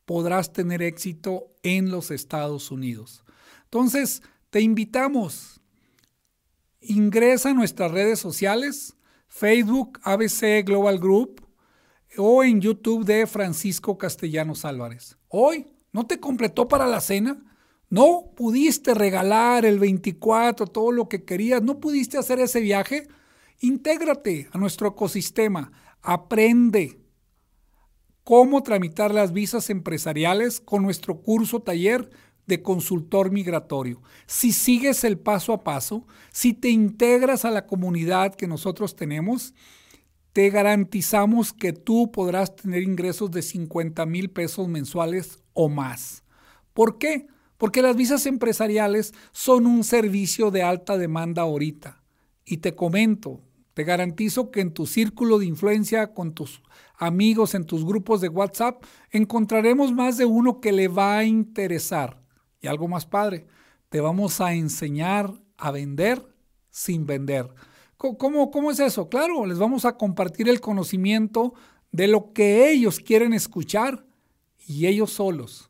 podrás 0.06 0.54
tener 0.54 0.82
éxito 0.82 1.54
en 1.63 1.92
los 1.92 2.12
Estados 2.12 2.72
Unidos. 2.72 3.24
Entonces, 3.65 4.22
te 4.50 4.62
invitamos, 4.62 5.62
ingresa 6.80 7.50
a 7.50 7.54
nuestras 7.54 7.92
redes 7.92 8.20
sociales, 8.20 8.96
Facebook 9.27 10.00
ABC 10.04 10.65
Global 10.65 11.00
Group 11.00 11.46
o 12.18 12.44
en 12.44 12.62
YouTube 12.62 13.04
de 13.04 13.27
Francisco 13.27 13.98
Castellanos 13.98 14.63
Álvarez. 14.63 15.18
Hoy 15.27 15.68
no 15.92 16.06
te 16.06 16.20
completó 16.20 16.68
para 16.68 16.88
la 16.88 17.01
cena, 17.01 17.54
no 17.89 18.32
pudiste 18.36 18.94
regalar 18.94 19.65
el 19.65 19.80
24 19.80 20.68
todo 20.68 20.92
lo 20.92 21.08
que 21.08 21.24
querías, 21.24 21.62
no 21.62 21.80
pudiste 21.80 22.18
hacer 22.18 22.39
ese 22.39 22.60
viaje, 22.60 23.08
intégrate 23.60 24.50
a 24.51 24.58
nuestro 24.58 24.89
ecosistema, 24.89 25.72
aprende 26.01 27.00
cómo 28.24 28.63
tramitar 28.63 29.13
las 29.13 29.32
visas 29.34 29.70
empresariales 29.70 30.60
con 30.60 30.82
nuestro 30.82 31.22
curso 31.22 31.62
taller 31.62 32.10
de 32.48 32.62
consultor 32.62 33.32
migratorio. 33.32 34.01
Si 34.25 34.51
sigues 34.51 35.04
el 35.04 35.18
paso 35.18 35.54
a 35.54 35.63
paso, 35.63 36.06
si 36.32 36.54
te 36.54 36.70
integras 36.70 37.46
a 37.46 37.51
la 37.51 37.65
comunidad 37.65 38.36
que 38.36 38.48
nosotros 38.48 38.96
tenemos, 38.96 39.54
te 40.34 40.50
garantizamos 40.50 41.54
que 41.54 41.72
tú 41.72 42.12
podrás 42.12 42.56
tener 42.56 42.84
ingresos 42.84 43.32
de 43.32 43.42
50 43.42 44.06
mil 44.06 44.30
pesos 44.30 44.68
mensuales 44.68 45.39
o 45.54 45.70
más. 45.70 46.24
¿Por 46.74 46.98
qué? 46.98 47.27
Porque 47.57 47.81
las 47.81 47.95
visas 47.95 48.25
empresariales 48.25 49.13
son 49.31 49.65
un 49.65 49.83
servicio 49.83 50.51
de 50.51 50.63
alta 50.63 50.97
demanda 50.97 51.43
ahorita. 51.43 52.01
Y 52.45 52.57
te 52.57 52.75
comento, 52.75 53.41
te 53.74 53.83
garantizo 53.83 54.51
que 54.51 54.62
en 54.62 54.74
tu 54.74 54.85
círculo 54.88 55.39
de 55.39 55.45
influencia, 55.45 56.13
con 56.13 56.33
tus 56.33 56.62
amigos, 56.97 57.55
en 57.55 57.65
tus 57.65 57.85
grupos 57.85 58.21
de 58.21 58.29
WhatsApp, 58.29 58.83
encontraremos 59.12 59.91
más 59.91 60.17
de 60.17 60.25
uno 60.25 60.59
que 60.62 60.71
le 60.71 60.88
va 60.88 61.17
a 61.17 61.24
interesar 61.24 62.21
y 62.62 62.67
algo 62.67 62.88
más 62.88 63.05
padre, 63.05 63.45
te 63.89 64.01
vamos 64.01 64.41
a 64.41 64.53
enseñar 64.53 65.33
a 65.57 65.71
vender 65.71 66.25
sin 66.69 67.05
vender. 67.05 67.50
¿Cómo, 67.97 68.51
¿Cómo 68.51 68.71
es 68.71 68.79
eso? 68.79 69.07
Claro, 69.09 69.45
les 69.45 69.57
vamos 69.57 69.85
a 69.85 69.97
compartir 69.97 70.50
el 70.50 70.59
conocimiento 70.59 71.53
de 71.91 72.07
lo 72.07 72.33
que 72.33 72.69
ellos 72.69 73.00
quieren 73.00 73.33
escuchar 73.33 74.05
y 74.67 74.88
ellos 74.88 75.12
solos. 75.12 75.69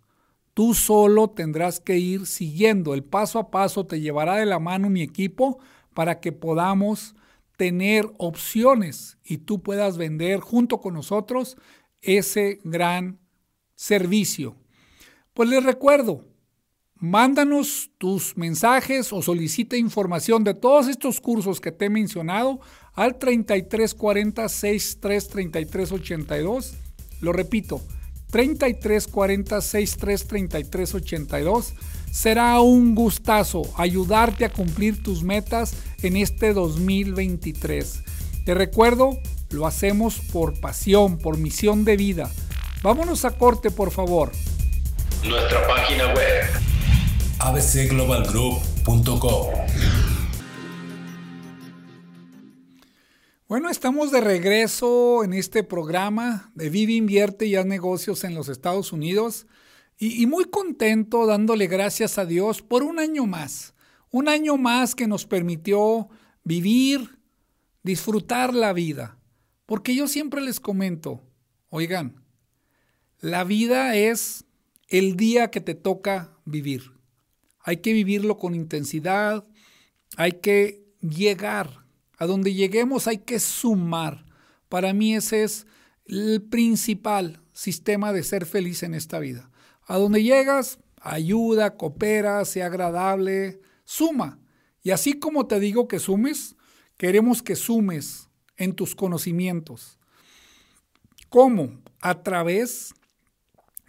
Tú 0.56 0.74
solo 0.74 1.30
tendrás 1.30 1.80
que 1.80 2.00
ir 2.00 2.26
siguiendo 2.26 2.96
el 2.96 3.04
paso 3.04 3.38
a 3.38 3.52
paso, 3.52 3.86
te 3.86 4.02
llevará 4.02 4.38
de 4.38 4.48
la 4.48 4.58
mano 4.58 4.90
mi 4.90 5.04
equipo 5.04 5.60
para 5.94 6.20
que 6.20 6.32
podamos 6.32 7.14
tener 7.58 8.12
opciones 8.18 9.20
y 9.24 9.38
tú 9.38 9.62
puedas 9.62 9.98
vender 9.98 10.40
junto 10.40 10.82
con 10.82 10.96
nosotros 10.96 11.58
ese 12.02 12.60
gran 12.64 13.20
servicio. 13.76 14.56
Pues 15.34 15.50
les 15.50 15.64
recuerdo, 15.64 16.24
Mándanos 16.98 17.92
tus 17.98 18.38
mensajes 18.38 19.12
o 19.12 19.22
solicita 19.22 19.76
información 19.76 20.46
de 20.46 20.54
todos 20.54 20.88
estos 20.88 21.20
cursos 21.20 21.60
que 21.60 21.74
te 21.74 21.86
he 21.86 21.90
mencionado 21.90 22.62
al 22.94 23.20
3340 23.20 24.48
633382. 24.48 26.76
Lo 27.20 27.34
repito, 27.34 27.82
3340 28.36 29.62
633382. 29.62 31.74
Será 32.12 32.60
un 32.60 32.94
gustazo 32.94 33.62
ayudarte 33.78 34.44
a 34.44 34.50
cumplir 34.50 35.02
tus 35.02 35.24
metas 35.24 35.74
en 36.02 36.18
este 36.18 36.52
2023. 36.52 38.04
Te 38.44 38.54
recuerdo, 38.54 39.18
lo 39.52 39.68
hacemos 39.68 40.20
por 40.34 40.60
pasión, 40.60 41.18
por 41.18 41.38
misión 41.38 41.86
de 41.86 41.96
vida. 41.96 42.30
Vámonos 42.84 43.24
a 43.24 43.32
corte, 43.32 43.72
por 43.72 43.92
favor. 43.92 44.34
Nuestra 45.24 45.66
página 45.66 46.14
web 46.14 46.44
abcglobalgroup.com. 47.40 50.15
Bueno, 53.48 53.70
estamos 53.70 54.10
de 54.10 54.22
regreso 54.22 55.24
en 55.24 55.32
este 55.32 55.64
programa 55.64 56.52
de 56.56 56.72
Vive, 56.72 56.94
Invierte 56.94 57.46
y 57.46 57.56
Haz 57.56 57.68
Negocios 57.68 58.24
en 58.24 58.34
los 58.34 58.50
Estados 58.50 58.92
Unidos. 58.92 59.46
y, 60.00 60.26
muy 60.26 60.46
contento 60.46 61.28
dándole 61.28 61.68
gracias 61.68 62.18
a 62.18 62.26
Dios 62.26 62.64
por 62.64 62.82
un 62.82 62.98
año 62.98 63.28
más. 63.28 63.76
Un 64.10 64.30
año 64.30 64.58
más 64.58 64.96
que 64.96 65.06
nos 65.06 65.28
permitió 65.28 66.10
vivir, 66.44 67.20
disfrutar 67.84 68.56
la 68.56 68.74
vida. 68.74 69.20
Porque 69.68 69.94
yo 69.94 70.08
siempre 70.08 70.42
les 70.42 70.60
comento, 70.60 71.22
oigan, 71.70 72.24
la 73.20 73.44
vida 73.44 73.96
es 73.96 74.46
el 74.88 75.16
día 75.18 75.52
que 75.52 75.62
te 75.62 75.76
toca 75.76 76.36
vivir. 76.46 76.94
Hay 77.60 77.78
que 77.78 77.94
vivirlo 77.94 78.40
con 78.40 78.56
intensidad, 78.56 79.46
hay 80.18 80.32
que 80.32 80.84
llegar. 81.00 81.85
A 82.18 82.26
donde 82.26 82.54
lleguemos 82.54 83.08
hay 83.08 83.20
que 83.20 83.40
sumar. 83.40 84.26
Para 84.70 84.94
mí 84.94 85.16
ese 85.16 85.44
es 85.44 85.68
el 86.06 86.42
principal 86.42 87.42
sistema 87.54 88.14
de 88.14 88.24
ser 88.24 88.46
feliz 88.46 88.84
en 88.84 88.94
esta 88.94 89.20
vida. 89.20 89.50
A 89.86 89.98
donde 89.98 90.24
llegas, 90.24 90.80
ayuda, 91.02 91.78
coopera, 91.78 92.44
sea 92.46 92.68
agradable, 92.68 93.60
suma. 93.84 94.40
Y 94.82 94.92
así 94.92 95.14
como 95.14 95.48
te 95.48 95.60
digo 95.60 95.88
que 95.88 96.00
sumes, 96.00 96.56
queremos 96.98 97.42
que 97.42 97.56
sumes 97.56 98.30
en 98.58 98.74
tus 98.74 98.96
conocimientos. 98.96 100.00
¿Cómo? 101.30 101.82
A 102.02 102.24
través 102.24 102.94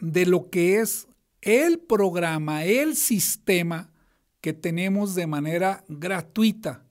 de 0.00 0.26
lo 0.26 0.50
que 0.50 0.80
es 0.80 1.06
el 1.42 1.78
programa, 1.78 2.64
el 2.64 2.96
sistema 2.96 3.92
que 4.40 4.52
tenemos 4.52 5.14
de 5.14 5.26
manera 5.26 5.84
gratuita 5.88 6.85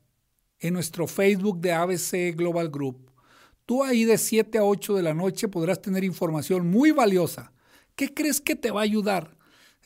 en 0.68 0.74
nuestro 0.74 1.08
Facebook 1.08 1.60
de 1.60 1.74
ABC 1.74 2.36
Global 2.36 2.70
Group. 2.70 3.12
Tú 3.66 3.84
ahí 3.84 4.04
de 4.04 4.18
7 4.18 4.58
a 4.58 4.64
8 4.64 4.96
de 4.96 5.04
la 5.04 5.14
noche 5.14 5.48
podrás 5.48 5.82
tener 5.82 6.04
información 6.04 6.70
muy 6.70 6.92
valiosa. 6.92 7.52
¿Qué 7.96 8.14
crees 8.14 8.42
que 8.42 8.56
te 8.56 8.72
va 8.72 8.82
a 8.82 8.84
ayudar? 8.84 9.38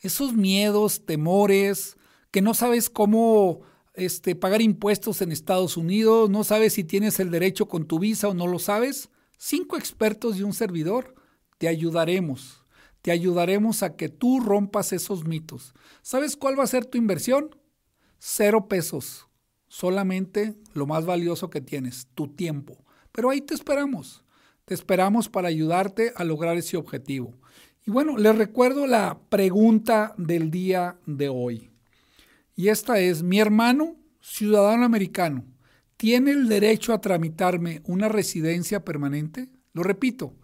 Esos 0.02 0.32
miedos, 0.32 1.04
temores, 1.04 1.96
que 2.30 2.42
no 2.42 2.54
sabes 2.54 2.88
cómo 2.88 3.60
este, 3.94 4.34
pagar 4.34 4.62
impuestos 4.62 5.20
en 5.20 5.32
Estados 5.32 5.76
Unidos, 5.76 6.30
no 6.30 6.44
sabes 6.44 6.74
si 6.74 6.84
tienes 6.84 7.20
el 7.20 7.30
derecho 7.30 7.68
con 7.68 7.86
tu 7.86 7.98
visa 7.98 8.28
o 8.28 8.34
no 8.34 8.46
lo 8.46 8.58
sabes. 8.58 9.10
Cinco 9.36 9.76
expertos 9.76 10.38
y 10.38 10.42
un 10.42 10.52
servidor 10.52 11.14
te 11.58 11.68
ayudaremos. 11.68 12.64
Te 13.02 13.10
ayudaremos 13.10 13.82
a 13.82 13.96
que 13.96 14.08
tú 14.08 14.40
rompas 14.40 14.92
esos 14.92 15.24
mitos. 15.24 15.74
¿Sabes 16.02 16.36
cuál 16.36 16.58
va 16.58 16.64
a 16.64 16.68
ser 16.68 16.84
tu 16.84 16.98
inversión? 16.98 17.56
Cero 18.18 18.68
pesos. 18.68 19.29
Solamente 19.70 20.56
lo 20.74 20.84
más 20.84 21.06
valioso 21.06 21.48
que 21.48 21.60
tienes, 21.60 22.08
tu 22.16 22.26
tiempo. 22.26 22.84
Pero 23.12 23.30
ahí 23.30 23.40
te 23.40 23.54
esperamos. 23.54 24.24
Te 24.64 24.74
esperamos 24.74 25.28
para 25.28 25.46
ayudarte 25.46 26.12
a 26.16 26.24
lograr 26.24 26.56
ese 26.56 26.76
objetivo. 26.76 27.38
Y 27.86 27.92
bueno, 27.92 28.18
les 28.18 28.36
recuerdo 28.36 28.88
la 28.88 29.20
pregunta 29.28 30.12
del 30.18 30.50
día 30.50 30.98
de 31.06 31.28
hoy. 31.28 31.70
Y 32.56 32.66
esta 32.66 32.98
es, 32.98 33.22
mi 33.22 33.38
hermano, 33.38 33.94
ciudadano 34.20 34.84
americano, 34.84 35.44
¿tiene 35.96 36.32
el 36.32 36.48
derecho 36.48 36.92
a 36.92 37.00
tramitarme 37.00 37.80
una 37.84 38.08
residencia 38.08 38.84
permanente? 38.84 39.50
Lo 39.72 39.84
repito, 39.84 40.34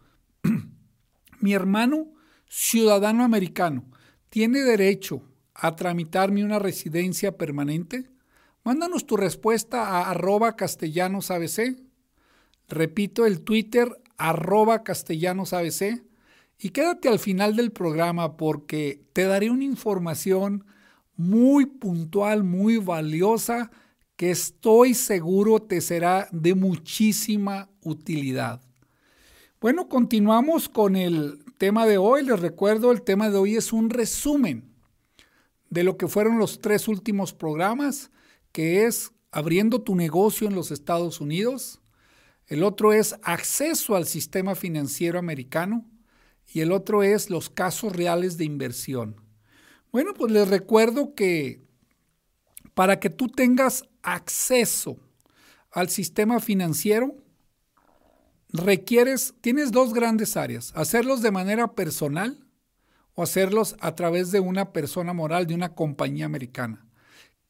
mi 1.40 1.52
hermano, 1.52 2.12
ciudadano 2.48 3.24
americano, 3.24 3.90
¿tiene 4.28 4.60
derecho 4.62 5.20
a 5.52 5.74
tramitarme 5.74 6.44
una 6.44 6.60
residencia 6.60 7.36
permanente? 7.36 8.08
Mándanos 8.66 9.06
tu 9.06 9.16
respuesta 9.16 9.86
a 9.86 10.10
arroba 10.10 10.56
castellanosabc 10.56 11.78
Repito 12.68 13.24
el 13.24 13.42
Twitter 13.42 13.96
arroba 14.16 14.82
castellanosabc 14.82 16.02
y 16.58 16.70
quédate 16.70 17.08
al 17.08 17.20
final 17.20 17.54
del 17.54 17.70
programa 17.70 18.36
porque 18.36 19.04
te 19.12 19.22
daré 19.22 19.50
una 19.50 19.62
información 19.62 20.64
muy 21.14 21.66
puntual, 21.66 22.42
muy 22.42 22.78
valiosa 22.78 23.70
que 24.16 24.32
estoy 24.32 24.94
seguro 24.94 25.62
te 25.62 25.80
será 25.80 26.26
de 26.32 26.56
muchísima 26.56 27.70
utilidad. 27.84 28.62
Bueno, 29.60 29.88
continuamos 29.88 30.68
con 30.68 30.96
el 30.96 31.38
tema 31.56 31.86
de 31.86 31.98
hoy. 31.98 32.24
Les 32.24 32.40
recuerdo, 32.40 32.90
el 32.90 33.02
tema 33.02 33.30
de 33.30 33.38
hoy 33.38 33.54
es 33.54 33.72
un 33.72 33.90
resumen 33.90 34.74
de 35.70 35.84
lo 35.84 35.96
que 35.96 36.08
fueron 36.08 36.40
los 36.40 36.60
tres 36.60 36.88
últimos 36.88 37.32
programas, 37.32 38.10
que 38.56 38.86
es 38.86 39.12
abriendo 39.32 39.82
tu 39.82 39.94
negocio 39.94 40.48
en 40.48 40.54
los 40.54 40.70
Estados 40.70 41.20
Unidos, 41.20 41.82
el 42.46 42.62
otro 42.62 42.94
es 42.94 43.14
acceso 43.22 43.96
al 43.96 44.06
sistema 44.06 44.54
financiero 44.54 45.18
americano 45.18 45.84
y 46.54 46.60
el 46.60 46.72
otro 46.72 47.02
es 47.02 47.28
los 47.28 47.50
casos 47.50 47.94
reales 47.94 48.38
de 48.38 48.46
inversión. 48.46 49.20
Bueno, 49.92 50.14
pues 50.14 50.32
les 50.32 50.48
recuerdo 50.48 51.14
que 51.14 51.66
para 52.72 52.98
que 52.98 53.10
tú 53.10 53.28
tengas 53.28 53.84
acceso 54.00 54.96
al 55.70 55.90
sistema 55.90 56.40
financiero, 56.40 57.14
requieres, 58.48 59.34
tienes 59.42 59.70
dos 59.70 59.92
grandes 59.92 60.34
áreas, 60.34 60.72
hacerlos 60.74 61.20
de 61.20 61.30
manera 61.30 61.74
personal 61.74 62.48
o 63.12 63.22
hacerlos 63.22 63.76
a 63.80 63.94
través 63.94 64.32
de 64.32 64.40
una 64.40 64.72
persona 64.72 65.12
moral, 65.12 65.46
de 65.46 65.54
una 65.54 65.74
compañía 65.74 66.24
americana. 66.24 66.85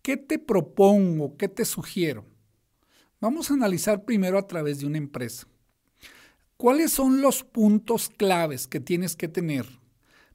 ¿Qué 0.06 0.16
te 0.16 0.38
propongo? 0.38 1.36
¿Qué 1.36 1.48
te 1.48 1.64
sugiero? 1.64 2.24
Vamos 3.20 3.50
a 3.50 3.54
analizar 3.54 4.04
primero 4.04 4.38
a 4.38 4.46
través 4.46 4.78
de 4.78 4.86
una 4.86 4.98
empresa. 4.98 5.48
¿Cuáles 6.56 6.92
son 6.92 7.20
los 7.20 7.42
puntos 7.42 8.08
claves 8.16 8.68
que 8.68 8.78
tienes 8.78 9.16
que 9.16 9.26
tener? 9.26 9.66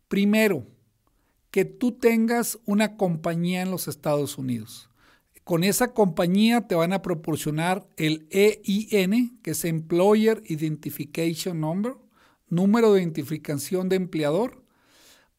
Primero, 0.10 0.67
que 1.51 1.63
tú 1.63 1.93
tengas 1.93 2.60
una 2.65 2.97
compañía 2.97 3.62
en 3.62 3.71
los 3.71 3.88
Estados 3.88 4.38
Unidos. 4.38 4.89
Con 5.45 5.63
esa 5.63 5.93
compañía 5.93 6.67
te 6.67 6.75
van 6.75 6.91
a 6.91 7.01
proporcionar 7.01 7.88
el 7.95 8.27
EIN, 8.29 9.39
que 9.41 9.51
es 9.51 9.63
Employer 9.63 10.43
Identification 10.47 11.62
Number, 11.62 11.93
número 12.49 12.91
de 12.91 12.99
identificación 13.03 13.88
de 13.88 13.95
empleador, 13.95 14.61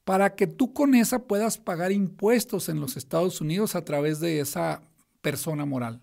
para 0.04 0.34
que 0.34 0.46
tú 0.46 0.72
con 0.72 0.94
esa 0.94 1.26
puedas 1.26 1.58
pagar 1.58 1.92
impuestos 1.92 2.68
en 2.68 2.80
los 2.80 2.96
Estados 2.96 3.40
Unidos 3.40 3.74
a 3.74 3.84
través 3.84 4.20
de 4.20 4.40
esa 4.40 4.82
persona 5.20 5.64
moral. 5.64 6.00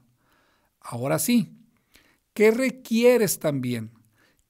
Ahora 0.79 1.19
sí, 1.19 1.51
¿qué 2.33 2.51
requieres 2.51 3.39
también? 3.39 3.91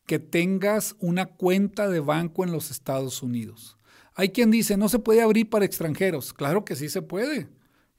Que 0.05 0.19
tengas 0.19 0.95
una 0.99 1.25
cuenta 1.25 1.87
de 1.87 1.99
banco 1.99 2.43
en 2.43 2.51
los 2.51 2.71
Estados 2.71 3.23
Unidos. 3.23 3.77
Hay 4.13 4.29
quien 4.29 4.51
dice, 4.51 4.77
no 4.77 4.89
se 4.89 4.99
puede 4.99 5.21
abrir 5.21 5.49
para 5.49 5.65
extranjeros. 5.65 6.33
Claro 6.33 6.65
que 6.65 6.75
sí 6.75 6.89
se 6.89 7.01
puede. 7.01 7.49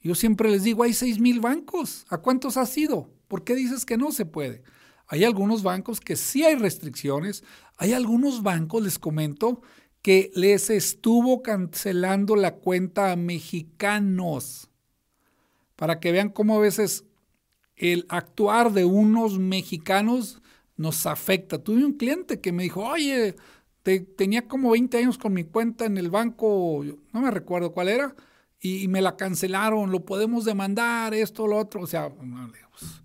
Yo 0.02 0.14
siempre 0.14 0.50
les 0.50 0.64
digo, 0.64 0.82
hay 0.82 0.92
6 0.92 1.18
mil 1.18 1.40
bancos. 1.40 2.04
¿A 2.08 2.18
cuántos 2.18 2.56
has 2.56 2.76
ido? 2.76 3.10
¿Por 3.28 3.44
qué 3.44 3.54
dices 3.54 3.84
que 3.84 3.96
no 3.96 4.12
se 4.12 4.26
puede? 4.26 4.62
Hay 5.06 5.24
algunos 5.24 5.62
bancos 5.62 6.00
que 6.00 6.16
sí 6.16 6.44
hay 6.44 6.54
restricciones. 6.54 7.42
Hay 7.76 7.92
algunos 7.92 8.42
bancos, 8.42 8.82
les 8.82 8.98
comento, 8.98 9.62
que 10.02 10.30
les 10.34 10.70
estuvo 10.70 11.42
cancelando 11.42 12.36
la 12.36 12.54
cuenta 12.54 13.12
a 13.12 13.16
mexicanos. 13.16 14.70
Para 15.76 16.00
que 16.00 16.12
vean 16.12 16.30
cómo 16.30 16.56
a 16.56 16.60
veces 16.60 17.04
el 17.76 18.06
actuar 18.08 18.72
de 18.72 18.84
unos 18.84 19.38
mexicanos 19.38 20.42
nos 20.76 21.06
afecta. 21.06 21.62
Tuve 21.62 21.84
un 21.84 21.94
cliente 21.94 22.40
que 22.40 22.52
me 22.52 22.62
dijo, 22.62 22.82
oye, 22.82 23.36
tenía 24.16 24.46
como 24.46 24.70
20 24.70 24.98
años 24.98 25.18
con 25.18 25.32
mi 25.32 25.44
cuenta 25.44 25.86
en 25.86 25.96
el 25.96 26.10
banco, 26.10 26.84
no 27.12 27.20
me 27.20 27.30
recuerdo 27.30 27.72
cuál 27.72 27.88
era, 27.88 28.14
y, 28.62 28.88
me 28.88 29.00
la 29.00 29.16
cancelaron, 29.16 29.90
lo 29.90 30.04
podemos 30.04 30.44
demandar, 30.44 31.14
esto, 31.14 31.46
lo 31.46 31.56
otro. 31.56 31.80
O 31.80 31.86
sea, 31.86 32.10
pues, 32.10 33.00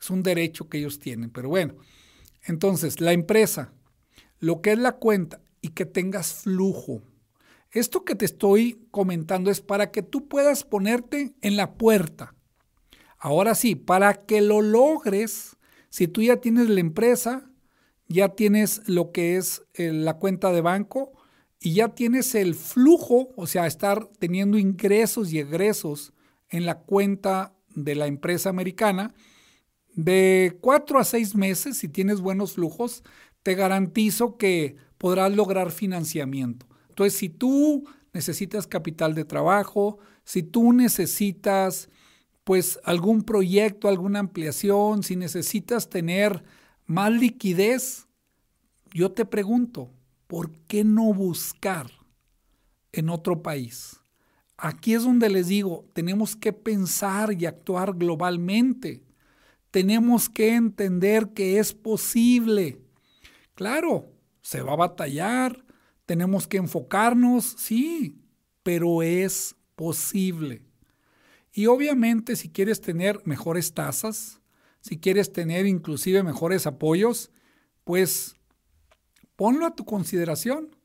es 0.00 0.10
un 0.10 0.24
derecho 0.24 0.68
que 0.68 0.78
ellos 0.78 0.98
tienen. 0.98 1.30
Pero 1.30 1.48
bueno, 1.48 1.74
entonces, 2.44 3.00
la 3.00 3.12
empresa, 3.12 3.72
lo 4.40 4.60
que 4.60 4.72
es 4.72 4.78
la 4.78 4.92
cuenta 4.92 5.40
y 5.66 5.70
que 5.70 5.84
tengas 5.84 6.32
flujo. 6.32 7.02
Esto 7.70 8.04
que 8.04 8.14
te 8.14 8.24
estoy 8.24 8.86
comentando 8.90 9.50
es 9.50 9.60
para 9.60 9.90
que 9.90 10.02
tú 10.02 10.28
puedas 10.28 10.64
ponerte 10.64 11.34
en 11.42 11.56
la 11.56 11.74
puerta 11.74 12.36
Ahora 13.18 13.54
sí, 13.54 13.74
para 13.74 14.26
que 14.26 14.40
lo 14.40 14.60
logres, 14.60 15.56
si 15.88 16.06
tú 16.06 16.22
ya 16.22 16.36
tienes 16.36 16.68
la 16.68 16.80
empresa, 16.80 17.50
ya 18.08 18.30
tienes 18.30 18.86
lo 18.86 19.10
que 19.10 19.36
es 19.36 19.62
eh, 19.74 19.92
la 19.92 20.18
cuenta 20.18 20.52
de 20.52 20.60
banco 20.60 21.12
y 21.58 21.74
ya 21.74 21.88
tienes 21.88 22.34
el 22.34 22.54
flujo, 22.54 23.30
o 23.36 23.46
sea, 23.46 23.66
estar 23.66 24.08
teniendo 24.18 24.58
ingresos 24.58 25.32
y 25.32 25.38
egresos 25.38 26.12
en 26.50 26.66
la 26.66 26.78
cuenta 26.78 27.56
de 27.74 27.94
la 27.94 28.06
empresa 28.06 28.50
americana, 28.50 29.14
de 29.94 30.58
cuatro 30.60 30.98
a 30.98 31.04
seis 31.04 31.34
meses, 31.34 31.78
si 31.78 31.88
tienes 31.88 32.20
buenos 32.20 32.52
flujos, 32.52 33.02
te 33.46 33.54
garantizo 33.54 34.38
que 34.38 34.74
podrás 34.98 35.32
lograr 35.32 35.70
financiamiento. 35.70 36.66
Entonces, 36.88 37.16
si 37.16 37.28
tú 37.28 37.84
necesitas 38.12 38.66
capital 38.66 39.14
de 39.14 39.24
trabajo, 39.24 40.00
si 40.24 40.42
tú 40.42 40.72
necesitas 40.72 41.88
pues 42.42 42.80
algún 42.82 43.22
proyecto, 43.22 43.86
alguna 43.86 44.18
ampliación, 44.18 45.04
si 45.04 45.14
necesitas 45.14 45.88
tener 45.88 46.42
más 46.86 47.12
liquidez, 47.12 48.08
yo 48.92 49.12
te 49.12 49.24
pregunto, 49.24 49.92
¿por 50.26 50.50
qué 50.66 50.82
no 50.82 51.14
buscar 51.14 51.86
en 52.90 53.10
otro 53.10 53.44
país. 53.44 54.00
Aquí 54.56 54.94
es 54.94 55.04
donde 55.04 55.30
les 55.30 55.46
digo, 55.46 55.88
tenemos 55.92 56.34
que 56.34 56.52
pensar 56.52 57.32
y 57.40 57.46
actuar 57.46 57.94
globalmente. 57.94 59.04
Tenemos 59.70 60.28
que 60.28 60.56
entender 60.56 61.28
que 61.32 61.60
es 61.60 61.74
posible. 61.74 62.85
Claro, 63.56 64.12
se 64.42 64.60
va 64.60 64.74
a 64.74 64.76
batallar, 64.76 65.64
tenemos 66.04 66.46
que 66.46 66.58
enfocarnos, 66.58 67.56
sí, 67.58 68.22
pero 68.62 69.02
es 69.02 69.56
posible. 69.74 70.62
Y 71.52 71.66
obviamente 71.66 72.36
si 72.36 72.50
quieres 72.50 72.82
tener 72.82 73.22
mejores 73.24 73.72
tasas, 73.72 74.42
si 74.82 75.00
quieres 75.00 75.32
tener 75.32 75.64
inclusive 75.66 76.22
mejores 76.22 76.66
apoyos, 76.66 77.30
pues 77.82 78.36
ponlo 79.36 79.64
a 79.64 79.74
tu 79.74 79.86
consideración. 79.86 80.76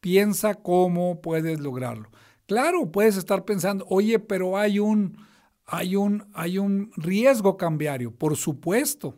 Piensa 0.00 0.56
cómo 0.56 1.22
puedes 1.22 1.60
lograrlo. 1.60 2.10
Claro, 2.46 2.90
puedes 2.90 3.16
estar 3.16 3.44
pensando, 3.44 3.86
oye, 3.88 4.18
pero 4.18 4.58
hay 4.58 4.80
un, 4.80 5.16
hay 5.64 5.94
un, 5.94 6.26
hay 6.34 6.58
un 6.58 6.90
riesgo 6.96 7.56
cambiario, 7.56 8.10
por 8.12 8.36
supuesto. 8.36 9.16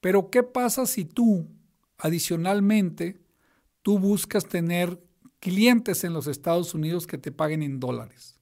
Pero 0.00 0.30
¿qué 0.30 0.42
pasa 0.42 0.84
si 0.84 1.06
tú, 1.06 1.48
adicionalmente, 1.98 3.20
tú 3.82 3.98
buscas 3.98 4.46
tener 4.46 5.02
clientes 5.38 6.04
en 6.04 6.12
los 6.12 6.26
Estados 6.26 6.74
Unidos 6.74 7.06
que 7.06 7.18
te 7.18 7.32
paguen 7.32 7.62
en 7.62 7.80
dólares? 7.80 8.40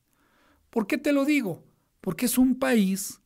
¿Por 0.71 0.87
qué 0.87 0.99
te 0.99 1.13
lo 1.13 1.25
digo? 1.25 1.65
Porque 2.01 2.27
es 2.27 2.39
un 2.39 2.59
país 2.59 3.21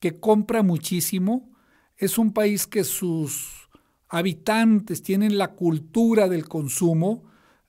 que 0.00 0.18
compra 0.18 0.62
muchísimo, 0.62 1.50
es 1.96 2.18
un 2.18 2.32
país 2.32 2.66
que 2.66 2.84
sus 2.84 3.68
habitantes 4.08 5.02
tienen 5.02 5.38
la 5.38 5.52
cultura 5.52 6.28
del 6.28 6.48
consumo, 6.48 7.24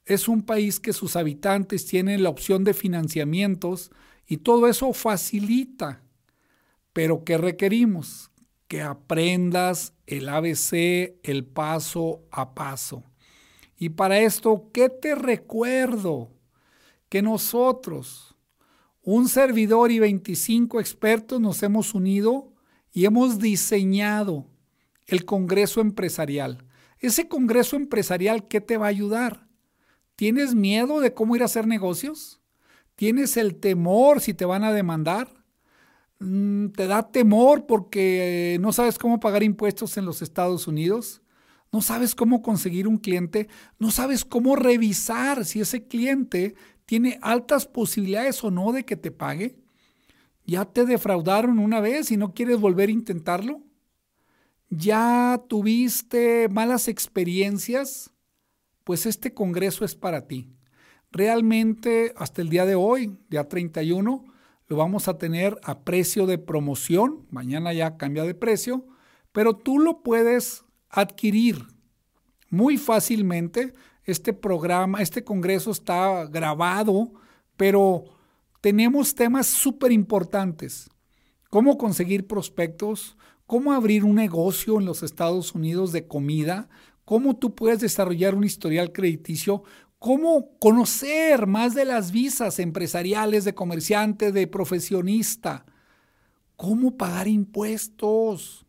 es 0.05 0.27
un 0.27 0.43
país 0.43 0.79
que 0.79 0.93
sus 0.93 1.15
habitantes 1.15 1.85
tienen 1.85 2.23
la 2.23 2.29
opción 2.29 2.63
de 2.63 2.73
financiamientos 2.73 3.91
y 4.25 4.37
todo 4.37 4.67
eso 4.67 4.93
facilita. 4.93 6.01
Pero 6.93 7.23
¿qué 7.23 7.37
requerimos? 7.37 8.31
Que 8.69 8.83
aprendas 8.83 9.93
el 10.05 10.29
ABC, 10.29 11.17
el 11.23 11.43
paso 11.43 12.21
a 12.31 12.53
paso. 12.53 13.03
Y 13.75 13.89
para 13.89 14.19
esto, 14.19 14.69
¿qué 14.71 14.89
te 14.89 15.15
recuerdo? 15.15 16.29
Que 17.09 17.21
nosotros, 17.23 18.37
un 19.01 19.27
servidor 19.27 19.91
y 19.91 19.97
25 19.99 20.79
expertos, 20.79 21.41
nos 21.41 21.63
hemos 21.63 21.95
unido 21.95 22.53
y 22.93 23.05
hemos 23.05 23.39
diseñado 23.39 24.45
el 25.07 25.25
Congreso 25.25 25.81
Empresarial. 25.81 26.63
Ese 26.99 27.27
Congreso 27.27 27.75
Empresarial, 27.75 28.47
¿qué 28.47 28.61
te 28.61 28.77
va 28.77 28.85
a 28.85 28.89
ayudar? 28.89 29.47
¿Tienes 30.15 30.53
miedo 30.53 30.99
de 30.99 31.13
cómo 31.15 31.35
ir 31.35 31.41
a 31.41 31.45
hacer 31.45 31.65
negocios? 31.65 32.39
¿Tienes 32.95 33.35
el 33.35 33.55
temor 33.55 34.21
si 34.21 34.35
te 34.35 34.45
van 34.45 34.63
a 34.63 34.73
demandar? 34.73 35.38
Mm, 36.19 36.69
¿Te 36.69 36.87
da 36.87 37.11
temor 37.11 37.65
porque 37.65 38.57
no 38.61 38.73
sabes 38.73 38.97
cómo 38.97 39.19
pagar 39.19 39.43
impuestos 39.43 39.97
en 39.97 40.05
los 40.05 40.21
Estados 40.21 40.67
Unidos? 40.67 41.21
¿No 41.71 41.81
sabes 41.81 42.15
cómo 42.15 42.41
conseguir 42.41 42.87
un 42.87 42.97
cliente? 42.97 43.47
¿No 43.77 43.91
sabes 43.91 44.25
cómo 44.25 44.55
revisar 44.55 45.45
si 45.45 45.61
ese 45.61 45.87
cliente 45.87 46.55
tiene 46.85 47.19
altas 47.21 47.65
posibilidades 47.67 48.43
o 48.43 48.51
no 48.51 48.71
de 48.71 48.85
que 48.85 48.97
te 48.97 49.11
pague? 49.11 49.57
¿Ya 50.45 50.65
te 50.65 50.85
defraudaron 50.85 51.59
una 51.59 51.79
vez 51.79 52.11
y 52.11 52.17
no 52.17 52.33
quieres 52.33 52.59
volver 52.59 52.89
a 52.89 52.93
intentarlo? 52.93 53.61
¿Ya 54.69 55.41
tuviste 55.47 56.49
malas 56.49 56.87
experiencias? 56.87 58.11
pues 58.89 59.05
este 59.05 59.35
Congreso 59.35 59.85
es 59.85 59.93
para 59.93 60.25
ti. 60.25 60.49
Realmente 61.11 62.11
hasta 62.17 62.41
el 62.41 62.49
día 62.49 62.65
de 62.65 62.73
hoy, 62.73 63.19
día 63.29 63.47
31, 63.47 64.25
lo 64.69 64.77
vamos 64.77 65.07
a 65.07 65.17
tener 65.17 65.59
a 65.63 65.79
precio 65.79 66.27
de 66.27 66.37
promoción, 66.37 67.25
mañana 67.31 67.73
ya 67.73 67.97
cambia 67.97 68.23
de 68.23 68.35
precio, 68.35 68.85
pero 69.31 69.55
tú 69.55 69.79
lo 69.79 70.03
puedes 70.03 70.63
adquirir 70.89 71.65
muy 72.49 72.77
fácilmente. 72.77 73.73
Este 74.03 74.31
programa, 74.31 75.01
este 75.01 75.23
Congreso 75.23 75.71
está 75.71 76.25
grabado, 76.27 77.11
pero 77.57 78.05
tenemos 78.61 79.15
temas 79.15 79.47
súper 79.47 79.91
importantes. 79.91 80.87
Cómo 81.49 81.79
conseguir 81.79 82.27
prospectos, 82.27 83.17
cómo 83.47 83.73
abrir 83.73 84.03
un 84.03 84.15
negocio 84.15 84.79
en 84.79 84.85
los 84.85 85.01
Estados 85.01 85.55
Unidos 85.55 85.91
de 85.91 86.07
comida, 86.07 86.69
cómo 87.05 87.35
tú 87.35 87.55
puedes 87.55 87.79
desarrollar 87.79 88.35
un 88.35 88.43
historial 88.43 88.91
crediticio, 88.91 89.63
cómo 89.99 90.57
conocer 90.59 91.45
más 91.45 91.75
de 91.75 91.85
las 91.85 92.11
visas 92.11 92.57
empresariales, 92.59 93.43
de 93.43 93.53
comerciante, 93.53 94.31
de 94.31 94.47
profesionista, 94.47 95.65
cómo 96.55 96.97
pagar 96.97 97.27
impuestos, 97.27 98.65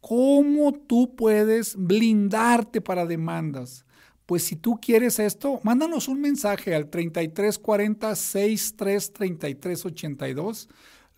cómo 0.00 0.72
tú 0.72 1.14
puedes 1.14 1.76
blindarte 1.76 2.80
para 2.80 3.04
demandas. 3.04 3.84
Pues 4.24 4.44
si 4.44 4.56
tú 4.56 4.78
quieres 4.80 5.18
esto, 5.18 5.60
mándanos 5.62 6.08
un 6.08 6.18
mensaje 6.20 6.74
al 6.74 6.88
3340 6.88 8.16
633382. 8.16 10.68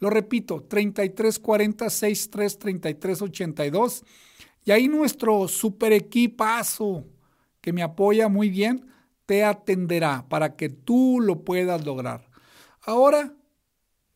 Lo 0.00 0.10
repito, 0.10 0.64
3340 0.64 1.90
633382 1.90 4.04
y 4.64 4.72
ahí 4.72 4.88
nuestro 4.88 5.46
super 5.46 5.92
equipazo 5.92 7.04
que 7.60 7.72
me 7.72 7.82
apoya 7.82 8.28
muy 8.28 8.50
bien 8.50 8.91
te 9.26 9.44
atenderá 9.44 10.26
para 10.28 10.56
que 10.56 10.68
tú 10.68 11.20
lo 11.20 11.44
puedas 11.44 11.84
lograr. 11.84 12.28
Ahora, 12.80 13.34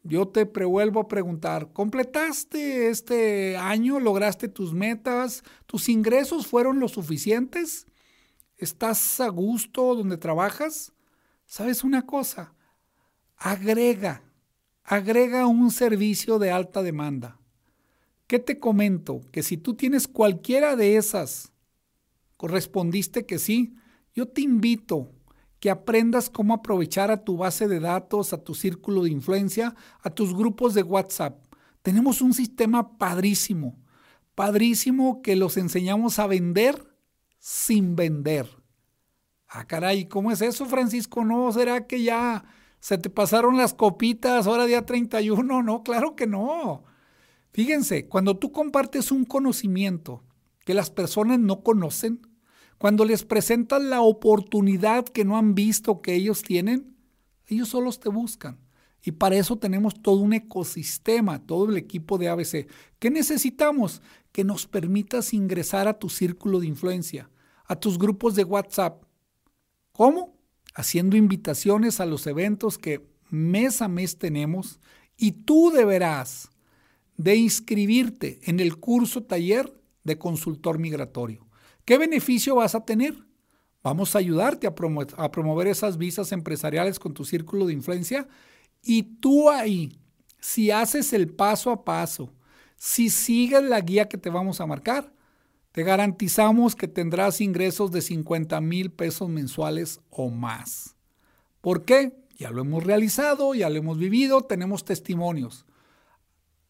yo 0.03 0.29
te 0.29 0.45
vuelvo 0.45 1.01
a 1.01 1.09
preguntar, 1.09 1.73
¿completaste 1.73 2.89
este 2.89 3.57
año? 3.57 3.99
¿Lograste 3.99 4.49
tus 4.49 4.73
metas? 4.73 5.43
¿Tus 5.67 5.89
ingresos 5.89 6.47
fueron 6.47 6.79
lo 6.79 6.89
suficientes? 6.89 7.87
¿Estás 8.57 9.21
a 9.21 9.29
gusto 9.29 9.95
donde 9.95 10.17
trabajas? 10.17 10.93
¿Sabes 11.45 11.83
una 11.83 12.07
cosa? 12.07 12.55
Agrega, 13.37 14.23
agrega 14.85 15.47
un 15.47 15.71
servicio 15.71 16.39
de 16.39 16.51
alta 16.51 16.83
demanda. 16.83 17.41
¿Qué 18.27 18.39
te 18.39 18.59
comento? 18.59 19.21
Que 19.31 19.43
si 19.43 19.57
tú 19.57 19.75
tienes 19.75 20.09
cualquiera 20.09 20.77
de 20.77 20.97
esas, 20.97 21.53
correspondiste 22.37 23.27
que 23.27 23.39
sí, 23.39 23.77
yo 24.17 24.27
te 24.27 24.41
invito 24.41 25.13
que 25.61 25.71
aprendas 25.71 26.31
cómo 26.31 26.55
aprovechar 26.55 27.11
a 27.11 27.23
tu 27.23 27.37
base 27.37 27.69
de 27.69 27.81
datos, 27.81 28.33
a 28.33 28.43
tu 28.43 28.55
círculo 28.55 29.03
de 29.05 29.11
influencia, 29.11 29.75
a 30.01 30.11
tus 30.11 30.35
grupos 30.35 30.73
de 30.73 30.83
WhatsApp. 30.83 31.39
Tenemos 31.83 32.23
un 32.23 32.33
sistema 32.33 32.97
padrísimo, 32.97 33.79
padrísimo 34.35 35.21
que 35.21 35.37
los 35.37 35.59
enseñamos 35.59 36.19
a 36.19 36.27
vender 36.27 36.83
sin 37.39 37.95
vender. 37.95 38.49
Ah, 39.49 39.67
caray, 39.67 40.07
¿cómo 40.09 40.33
es 40.33 40.41
eso, 40.41 40.65
Francisco? 40.65 41.23
¿No 41.25 41.53
será 41.53 41.87
que 41.87 42.03
ya 42.03 42.45
se 42.81 42.97
te 42.97 43.11
pasaron 43.11 43.59
las 43.59 43.75
copitas 43.75 44.47
ahora 44.47 44.65
día 44.65 44.87
31? 44.87 45.63
No, 45.63 45.83
claro 45.83 46.17
que 46.17 46.27
no. 46.27 46.85
Fíjense, 47.53 48.09
cuando 48.09 48.39
tú 48.39 48.51
compartes 48.51 49.13
un 49.13 49.27
conocimiento 49.27 50.25
que 50.65 50.75
las 50.75 50.91
personas 50.91 51.39
no 51.39 51.63
conocen, 51.63 52.23
cuando 52.79 53.05
les 53.05 53.25
presentas 53.25 53.83
la 53.83 54.01
oportunidad 54.03 55.05
que 55.05 55.25
no 55.25 55.39
han 55.39 55.55
visto 55.55 56.03
que 56.03 56.15
ellos 56.15 56.43
tienen, 56.43 56.97
ellos 57.47 57.69
solos 57.69 58.01
te 58.01 58.09
buscan. 58.09 58.59
Y 59.03 59.13
para 59.13 59.37
eso 59.37 59.57
tenemos 59.57 60.03
todo 60.03 60.17
un 60.17 60.33
ecosistema, 60.33 61.39
todo 61.47 61.71
el 61.71 61.77
equipo 61.77 62.19
de 62.19 62.29
ABC. 62.29 62.67
¿Qué 62.99 63.11
necesitamos? 63.11 64.03
Que 64.33 64.45
nos 64.45 64.67
permitas 64.67 65.33
ingresar 65.33 65.87
a 65.87 65.99
tu 65.99 66.09
círculo 66.09 66.59
de 66.59 66.67
influencia, 66.67 67.31
a 67.67 67.77
tus 67.77 67.99
grupos 67.99 68.35
de 68.35 68.45
WhatsApp. 68.45 69.05
¿Cómo? 69.93 70.37
Haciendo 70.75 71.17
invitaciones 71.17 72.01
a 72.01 72.07
los 72.07 72.27
eventos 72.27 72.79
que 72.79 73.09
mes 73.31 73.81
a 73.81 73.89
mes 73.89 74.19
tenemos 74.19 74.81
y 75.17 75.33
tú 75.33 75.71
deberás 75.71 76.51
de 77.17 77.37
inscribirte 77.37 78.41
en 78.43 78.61
el 78.61 78.77
curso 78.77 79.23
taller 79.23 79.73
de 80.05 80.19
consultor 80.19 80.79
migratorio. 80.79 81.46
¿Qué 81.87 81.99
beneficio 81.99 82.57
vas 82.57 82.75
a 82.75 82.85
tener? 82.85 83.15
Vamos 83.83 84.17
a 84.17 84.19
ayudarte 84.19 84.67
a, 84.67 84.75
promover 84.75 85.69
esas 85.69 85.97
visas 85.97 86.33
empresariales 86.33 86.99
con 86.99 87.15
tu 87.15 87.25
círculo 87.25 87.65
de 87.65 87.75
influencia 87.75 88.27
y 88.83 89.05
tú 89.05 89.49
ahí, 89.49 89.97
si 90.41 90.73
haces 90.73 91.13
el 91.13 91.29
paso 91.29 91.71
a 91.71 91.85
paso, 91.85 92.35
si 92.75 93.09
sigues 93.09 93.63
la 93.63 93.81
guía 93.81 94.09
que 94.09 94.19
te 94.19 94.31
vamos 94.31 94.61
a 94.61 94.67
marcar, 94.67 95.13
te 95.71 95.85
garantizamos 95.85 96.75
que 96.75 96.89
tendrás 96.89 97.41
ingresos 97.41 97.93
de 97.93 98.03
50 98.03 98.61
mil 98.61 98.91
pesos 98.91 99.29
mensuales 99.29 100.01
o 100.11 100.29
más. 100.29 100.97
¿Por 101.61 101.85
qué? 101.85 102.19
Ya 102.37 102.51
lo 102.51 102.63
hemos 102.63 102.83
realizado, 102.83 103.55
ya 103.55 103.71
lo 103.71 103.77
hemos 103.77 103.97
vivido, 103.97 104.43
tenemos 104.43 104.85
testimonios 104.85 105.65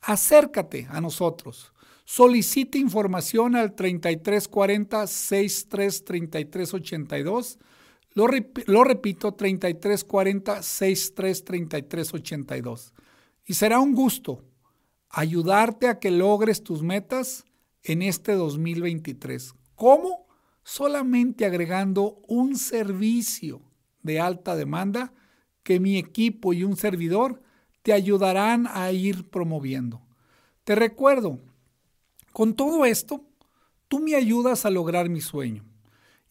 acércate 0.06 0.86
a 0.90 1.00
nosotros. 1.00 1.72
Solicite 2.04 2.78
información 2.78 3.56
al 3.56 3.74
3340 3.74 5.08
633382. 5.08 7.58
Lo, 8.14 8.28
lo 8.66 8.84
repito, 8.84 9.34
3340 9.34 10.62
633382. 10.62 12.94
Y 13.44 13.54
será 13.54 13.80
un 13.80 13.94
gusto 13.94 14.44
ayudarte 15.10 15.88
a 15.88 15.98
que 15.98 16.12
logres 16.12 16.62
tus 16.62 16.82
metas 16.82 17.44
en 17.82 18.02
este 18.02 18.34
2023. 18.34 19.54
¿Cómo? 19.74 20.28
Solamente 20.62 21.44
agregando 21.44 22.22
un 22.28 22.54
servicio 22.56 23.60
de 24.02 24.20
alta 24.20 24.54
demanda 24.54 25.12
que 25.64 25.80
mi 25.80 25.98
equipo 25.98 26.52
y 26.52 26.62
un 26.62 26.76
servidor 26.76 27.42
te 27.86 27.92
ayudarán 27.92 28.66
a 28.66 28.90
ir 28.90 29.30
promoviendo. 29.30 30.02
Te 30.64 30.74
recuerdo, 30.74 31.38
con 32.32 32.54
todo 32.54 32.84
esto, 32.84 33.22
tú 33.86 34.00
me 34.00 34.16
ayudas 34.16 34.66
a 34.66 34.70
lograr 34.70 35.08
mi 35.08 35.20
sueño. 35.20 35.62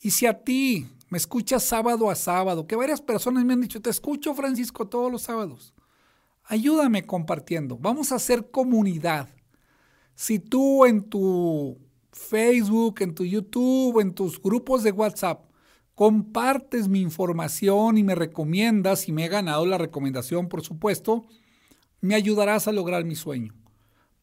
Y 0.02 0.12
si 0.12 0.26
a 0.26 0.44
ti 0.44 0.86
me 1.08 1.18
escuchas 1.18 1.63
sábado 1.63 2.10
a 2.10 2.15
sábado, 2.15 2.68
que 2.68 2.76
varias 2.76 3.00
personas 3.00 3.46
me 3.46 3.54
han 3.54 3.62
dicho, 3.62 3.82
te 3.82 3.89
escucho 3.89 4.36
Francisco 4.36 4.89
todos 4.89 5.10
los 5.10 5.22
sábados, 5.22 5.74
ayúdame 6.44 7.06
compartiendo. 7.06 7.78
Vamos 7.78 8.12
a 8.12 8.15
hacer 8.15 8.52
comunidad. 8.52 9.30
Si 10.13 10.39
tú 10.39 10.84
en 10.84 11.04
tu 11.04 11.78
Facebook, 12.12 12.98
en 13.00 13.15
tu 13.15 13.24
YouTube, 13.24 14.02
en 14.02 14.13
tus 14.13 14.41
grupos 14.41 14.84
de 14.84 14.91
WhatsApp, 14.91 15.46
compartes 15.94 16.89
mi 16.89 17.00
información 17.00 17.98
y 17.98 18.04
me 18.04 18.13
recomiendas, 18.13 19.08
y 19.08 19.13
me 19.13 19.24
he 19.24 19.30
ganado 19.30 19.65
la 19.65 19.78
recomendación, 19.78 20.50
por 20.50 20.62
supuesto, 20.62 21.26
me 22.06 22.15
ayudarás 22.15 22.68
a 22.68 22.72
lograr 22.72 23.04
mi 23.04 23.15
sueño. 23.15 23.54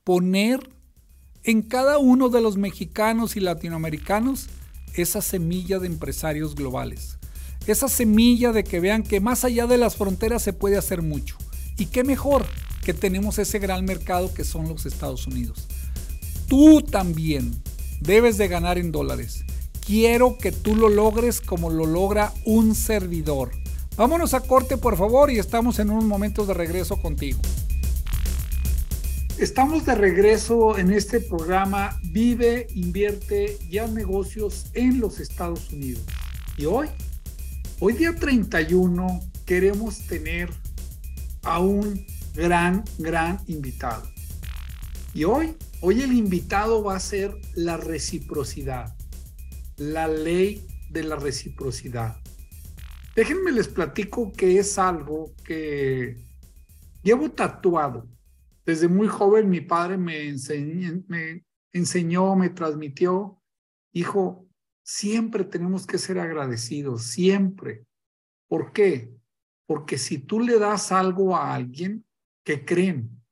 Poner 0.05 0.71
en 1.45 1.63
cada 1.63 1.99
uno 1.99 2.29
de 2.29 2.41
los 2.41 2.57
mexicanos 2.57 3.37
y 3.37 3.41
latinoamericanos 3.41 4.49
esa 4.95 5.21
semilla 5.21 5.79
de 5.79 5.89
empresarios 5.89 6.55
globales. 6.55 7.19
Esa 7.67 7.89
semilla 7.89 8.53
de 8.53 8.65
que 8.65 8.81
vean 8.81 9.03
que 9.03 9.21
más 9.21 9.45
allá 9.45 9.67
de 9.67 9.79
las 9.79 9.97
fronteras 9.97 10.43
se 10.43 10.53
puede 10.53 10.77
hacer 10.77 11.03
mucho. 11.03 11.37
Y 11.77 11.87
qué 11.87 12.05
mejor 12.05 12.47
que 12.83 12.95
tenemos 12.95 13.39
ese 13.39 13.59
gran 13.59 13.85
mercado 13.85 14.33
que 14.35 14.45
son 14.45 14.69
los 14.69 14.87
Estados 14.87 15.27
Unidos. 15.27 15.69
Tú 16.49 16.83
también 16.83 17.63
debes 18.01 18.37
de 18.39 18.49
ganar 18.49 18.79
en 18.79 18.93
dólares. 18.93 19.45
Quiero 19.85 20.39
que 20.39 20.53
tú 20.53 20.77
lo 20.77 20.89
logres 20.89 21.41
como 21.41 21.71
lo 21.71 21.87
logra 21.87 22.33
un 22.45 22.75
servidor. 22.75 23.53
Vámonos 23.97 24.35
a 24.35 24.41
corte 24.41 24.77
por 24.77 24.97
favor 24.97 25.31
y 25.31 25.39
estamos 25.39 25.79
en 25.79 25.91
unos 25.91 26.05
momentos 26.05 26.49
de 26.49 26.55
regreso 26.55 26.97
contigo. 27.01 27.41
Estamos 29.43 29.85
de 29.85 29.97
regreso 29.97 30.79
en 30.79 30.93
este 30.93 31.19
programa 31.19 31.99
Vive, 32.13 32.69
invierte 32.77 33.59
y 33.69 33.79
haz 33.79 33.91
negocios 33.91 34.67
en 34.73 35.01
los 35.01 35.19
Estados 35.19 35.73
Unidos. 35.73 36.05
Y 36.57 36.67
hoy, 36.67 36.87
hoy 37.81 37.95
día 37.95 38.15
31, 38.15 39.21
queremos 39.45 40.07
tener 40.07 40.49
a 41.43 41.59
un 41.59 42.07
gran, 42.35 42.85
gran 42.99 43.41
invitado. 43.49 44.05
Y 45.13 45.25
hoy, 45.25 45.57
hoy 45.81 46.03
el 46.03 46.13
invitado 46.13 46.85
va 46.85 46.95
a 46.95 47.01
ser 47.01 47.35
la 47.57 47.77
reciprocidad, 47.77 48.95
la 49.77 50.07
ley 50.07 50.65
de 50.91 51.03
la 51.03 51.17
reciprocidad. 51.17 52.17
Déjenme 53.17 53.51
les 53.51 53.67
platico 53.67 54.31
que 54.31 54.61
es 54.61 54.79
algo 54.79 55.33
que 55.45 56.17
llevo 57.03 57.29
tatuado 57.33 58.07
desde 58.65 58.89
muy 58.89 59.09
joven 59.09 59.49
mi 59.49 59.61
padre 59.61 59.97
me 59.97 60.29
enseñó, 60.29 61.03
me 61.09 61.45
enseñó, 61.73 62.37
me 62.37 62.51
transmitió, 62.51 63.41
hijo, 63.93 64.47
siempre 64.83 65.45
tenemos 65.45 65.87
que 65.87 65.99
ser 65.99 66.19
agradecidos, 66.19 67.05
siempre. 67.05 67.87
¿Por 68.49 68.73
qué? 68.73 69.13
Porque 69.67 69.99
si 69.99 70.19
tú 70.19 70.41
le 70.41 70.59
das 70.59 70.93
algo 70.93 71.37
a 71.37 71.55
alguien 71.55 72.05
que 72.45 72.65
creen, 72.65 73.23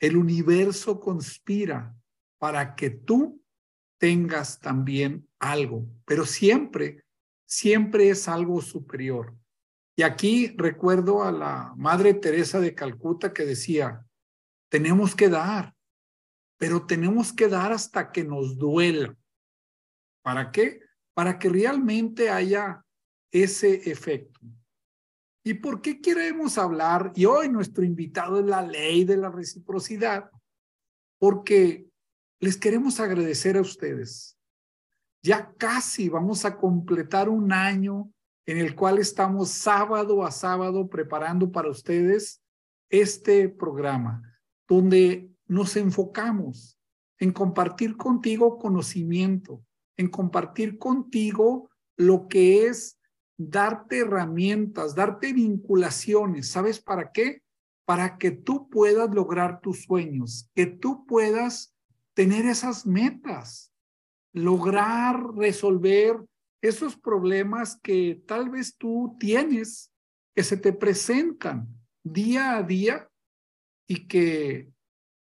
el 0.00 0.16
universo 0.16 1.00
conspira 1.00 1.94
para 2.38 2.74
que 2.74 2.90
tú 2.90 3.42
tengas 3.98 4.60
también 4.60 5.28
algo, 5.38 5.86
pero 6.04 6.26
siempre, 6.26 7.04
siempre 7.46 8.10
es 8.10 8.28
algo 8.28 8.60
superior. 8.60 9.34
Y 9.96 10.02
aquí 10.02 10.48
recuerdo 10.56 11.22
a 11.22 11.30
la 11.30 11.72
Madre 11.76 12.14
Teresa 12.14 12.60
de 12.60 12.74
Calcuta 12.74 13.32
que 13.32 13.44
decía, 13.44 14.03
tenemos 14.74 15.14
que 15.14 15.28
dar, 15.28 15.72
pero 16.58 16.84
tenemos 16.84 17.32
que 17.32 17.46
dar 17.46 17.70
hasta 17.70 18.10
que 18.10 18.24
nos 18.24 18.58
duela. 18.58 19.16
¿Para 20.20 20.50
qué? 20.50 20.80
Para 21.14 21.38
que 21.38 21.48
realmente 21.48 22.28
haya 22.28 22.84
ese 23.30 23.88
efecto. 23.88 24.40
¿Y 25.44 25.54
por 25.54 25.80
qué 25.80 26.00
queremos 26.00 26.58
hablar? 26.58 27.12
Y 27.14 27.24
hoy 27.24 27.48
nuestro 27.48 27.84
invitado 27.84 28.40
es 28.40 28.46
la 28.46 28.62
ley 28.62 29.04
de 29.04 29.16
la 29.16 29.30
reciprocidad, 29.30 30.28
porque 31.20 31.86
les 32.40 32.56
queremos 32.56 32.98
agradecer 32.98 33.56
a 33.56 33.60
ustedes. 33.60 34.36
Ya 35.22 35.54
casi 35.56 36.08
vamos 36.08 36.44
a 36.44 36.56
completar 36.56 37.28
un 37.28 37.52
año 37.52 38.12
en 38.44 38.58
el 38.58 38.74
cual 38.74 38.98
estamos 38.98 39.50
sábado 39.50 40.24
a 40.24 40.32
sábado 40.32 40.88
preparando 40.88 41.52
para 41.52 41.70
ustedes 41.70 42.42
este 42.90 43.48
programa 43.48 44.32
donde 44.68 45.30
nos 45.46 45.76
enfocamos 45.76 46.78
en 47.18 47.32
compartir 47.32 47.96
contigo 47.96 48.58
conocimiento, 48.58 49.64
en 49.96 50.08
compartir 50.08 50.78
contigo 50.78 51.70
lo 51.96 52.28
que 52.28 52.66
es 52.66 52.98
darte 53.36 53.98
herramientas, 53.98 54.94
darte 54.94 55.32
vinculaciones. 55.32 56.48
¿Sabes 56.50 56.80
para 56.80 57.12
qué? 57.12 57.42
Para 57.84 58.18
que 58.18 58.30
tú 58.30 58.68
puedas 58.68 59.14
lograr 59.14 59.60
tus 59.60 59.84
sueños, 59.84 60.50
que 60.54 60.66
tú 60.66 61.06
puedas 61.06 61.74
tener 62.14 62.46
esas 62.46 62.86
metas, 62.86 63.72
lograr 64.32 65.34
resolver 65.34 66.16
esos 66.62 66.96
problemas 66.96 67.78
que 67.82 68.22
tal 68.26 68.48
vez 68.48 68.76
tú 68.76 69.16
tienes, 69.20 69.92
que 70.34 70.42
se 70.42 70.56
te 70.56 70.72
presentan 70.72 71.68
día 72.02 72.56
a 72.56 72.62
día 72.62 73.08
y 73.86 74.06
que 74.06 74.72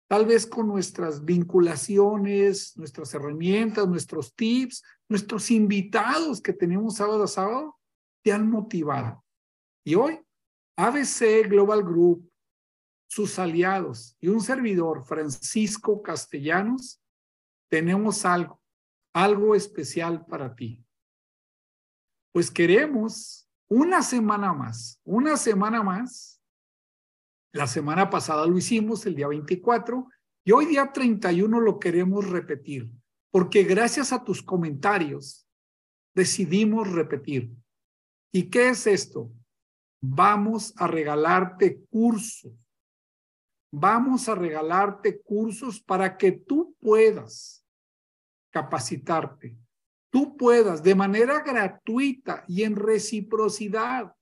tal 0.09 0.25
vez 0.25 0.47
con 0.47 0.67
nuestras 0.67 1.25
vinculaciones, 1.25 2.77
nuestras 2.77 3.13
herramientas, 3.15 3.87
nuestros 3.87 4.35
tips, 4.35 4.83
nuestros 5.09 5.51
invitados 5.51 6.41
que 6.41 6.53
tenemos 6.53 6.97
sábado 6.97 7.25
a 7.25 7.29
sábado, 7.29 7.79
te 8.23 8.33
han 8.33 8.51
motivado. 8.51 9.25
Y 9.85 9.95
hoy, 9.95 10.21
ABC 10.77 11.49
Global 11.49 11.83
Group, 11.83 12.31
sus 13.09 13.39
aliados 13.39 14.17
y 14.21 14.29
un 14.29 14.41
servidor, 14.41 15.05
Francisco 15.05 16.03
Castellanos, 16.03 17.01
tenemos 17.71 18.25
algo, 18.25 18.63
algo 19.15 19.55
especial 19.55 20.25
para 20.27 20.55
ti. 20.55 20.85
Pues 22.33 22.51
queremos 22.51 23.49
una 23.69 24.03
semana 24.03 24.53
más, 24.53 25.01
una 25.05 25.37
semana 25.37 25.83
más, 25.83 26.38
la 27.53 27.67
semana 27.67 28.11
pasada 28.11 28.47
lo 28.47 28.57
hicimos, 28.59 29.07
el 29.07 29.15
día 29.15 29.29
24, 29.29 30.09
y 30.45 30.53
hoy 30.53 30.67
día 30.67 30.93
31 30.93 31.61
lo 31.61 31.79
queremos 31.79 32.29
repetir, 32.29 32.91
porque 33.31 33.65
gracias 33.65 34.13
a 34.13 34.25
tus 34.25 34.43
comentarios 34.43 35.47
decidimos 36.15 36.91
repetir. 36.91 37.51
¿Y 38.33 38.51
qué 38.51 38.69
es 38.71 38.87
esto? 38.87 39.33
Vamos 40.01 40.75
a 40.77 40.87
regalarte 40.87 41.85
cursos. 41.91 42.53
Vamos 43.71 44.29
a 44.29 44.35
regalarte 44.35 45.21
cursos 45.21 45.81
para 45.81 46.17
que 46.17 46.33
tú 46.33 46.75
puedas 46.81 47.67
capacitarte, 48.51 49.59
tú 50.11 50.37
puedas 50.37 50.83
de 50.83 50.95
manera 50.95 51.41
gratuita 51.41 52.45
y 52.49 52.63
en 52.63 52.77
reciprocidad 52.77 54.15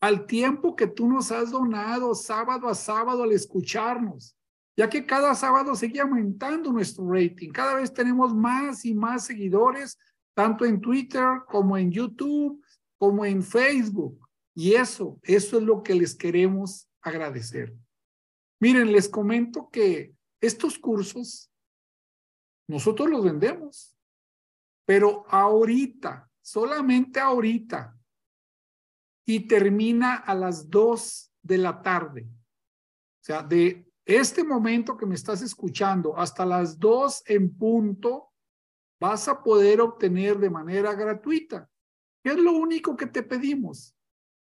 al 0.00 0.26
tiempo 0.26 0.76
que 0.76 0.86
tú 0.86 1.08
nos 1.08 1.32
has 1.32 1.50
donado 1.50 2.14
sábado 2.14 2.68
a 2.68 2.74
sábado 2.74 3.24
al 3.24 3.32
escucharnos, 3.32 4.36
ya 4.76 4.88
que 4.88 5.04
cada 5.04 5.34
sábado 5.34 5.74
sigue 5.74 6.00
aumentando 6.00 6.72
nuestro 6.72 7.10
rating. 7.10 7.50
Cada 7.50 7.74
vez 7.74 7.92
tenemos 7.92 8.34
más 8.34 8.84
y 8.84 8.94
más 8.94 9.26
seguidores, 9.26 9.98
tanto 10.34 10.64
en 10.64 10.80
Twitter 10.80 11.40
como 11.48 11.76
en 11.76 11.90
YouTube, 11.90 12.62
como 12.96 13.24
en 13.24 13.42
Facebook. 13.42 14.28
Y 14.54 14.74
eso, 14.74 15.18
eso 15.22 15.58
es 15.58 15.64
lo 15.64 15.82
que 15.82 15.94
les 15.94 16.14
queremos 16.14 16.88
agradecer. 17.02 17.74
Miren, 18.60 18.92
les 18.92 19.08
comento 19.08 19.68
que 19.70 20.14
estos 20.40 20.78
cursos 20.78 21.50
nosotros 22.68 23.08
los 23.08 23.24
vendemos, 23.24 23.96
pero 24.84 25.24
ahorita, 25.28 26.30
solamente 26.40 27.18
ahorita, 27.18 27.97
y 29.28 29.40
termina 29.40 30.14
a 30.14 30.34
las 30.34 30.70
2 30.70 31.32
de 31.42 31.58
la 31.58 31.82
tarde. 31.82 32.22
O 32.22 33.24
sea, 33.24 33.42
de 33.42 33.86
este 34.06 34.42
momento 34.42 34.96
que 34.96 35.04
me 35.04 35.16
estás 35.16 35.42
escuchando 35.42 36.16
hasta 36.16 36.46
las 36.46 36.78
2 36.78 37.24
en 37.26 37.54
punto, 37.54 38.32
vas 38.98 39.28
a 39.28 39.42
poder 39.42 39.82
obtener 39.82 40.38
de 40.38 40.48
manera 40.48 40.94
gratuita 40.94 41.68
¿Qué 42.22 42.30
es 42.30 42.38
lo 42.38 42.52
único 42.52 42.96
que 42.96 43.06
te 43.06 43.22
pedimos? 43.22 43.94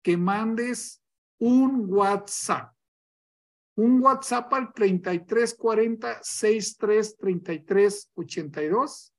Que 0.04 0.16
mandes 0.16 1.04
un 1.40 1.92
WhatsApp. 1.92 2.72
Un 3.76 4.00
WhatsApp 4.02 4.54
al 4.54 4.74
3340 4.74 6.20
6333 6.22 8.12
82. 8.13 9.13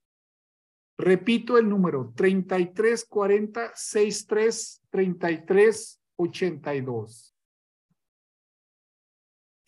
Repito 0.99 1.57
el 1.57 1.69
número 1.69 2.13
3340 2.17 3.71
6333 3.73 6.01
82. 6.17 7.37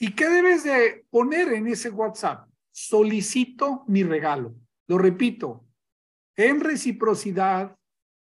¿Y 0.01 0.12
qué 0.14 0.29
debes 0.29 0.64
de 0.64 1.07
poner 1.09 1.53
en 1.53 1.69
ese 1.69 1.90
WhatsApp? 1.90 2.49
Solicito 2.73 3.85
mi 3.87 4.03
regalo. 4.03 4.57
Lo 4.88 4.99
repito, 4.99 5.64
en 6.37 6.61
reciprocidad 6.61 7.77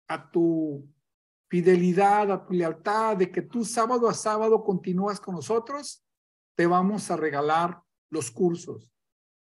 a 0.07 0.31
tu 0.31 0.89
fidelidad, 1.49 2.31
a 2.31 2.47
tu 2.47 2.53
lealtad, 2.53 3.17
de 3.17 3.33
que 3.33 3.43
tú 3.43 3.65
sábado 3.65 4.09
a 4.09 4.15
sábado 4.15 4.63
continúas 4.63 5.19
con 5.19 5.35
nosotros, 5.35 6.05
te 6.57 6.67
vamos 6.67 7.11
a 7.11 7.17
regalar 7.17 7.83
los 8.11 8.31
cursos. 8.31 8.94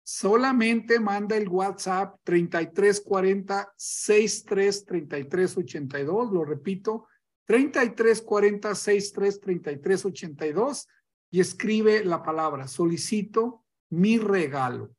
Solamente 0.03 0.99
manda 0.99 1.37
el 1.37 1.47
WhatsApp 1.47 2.19
3340 2.23 3.71
633382, 3.77 6.31
lo 6.31 6.43
repito, 6.43 7.05
3340 7.45 8.75
633382 8.75 10.87
y 11.31 11.39
escribe 11.39 12.03
la 12.03 12.23
palabra, 12.23 12.67
solicito 12.67 13.63
mi 13.89 14.17
regalo. 14.17 14.93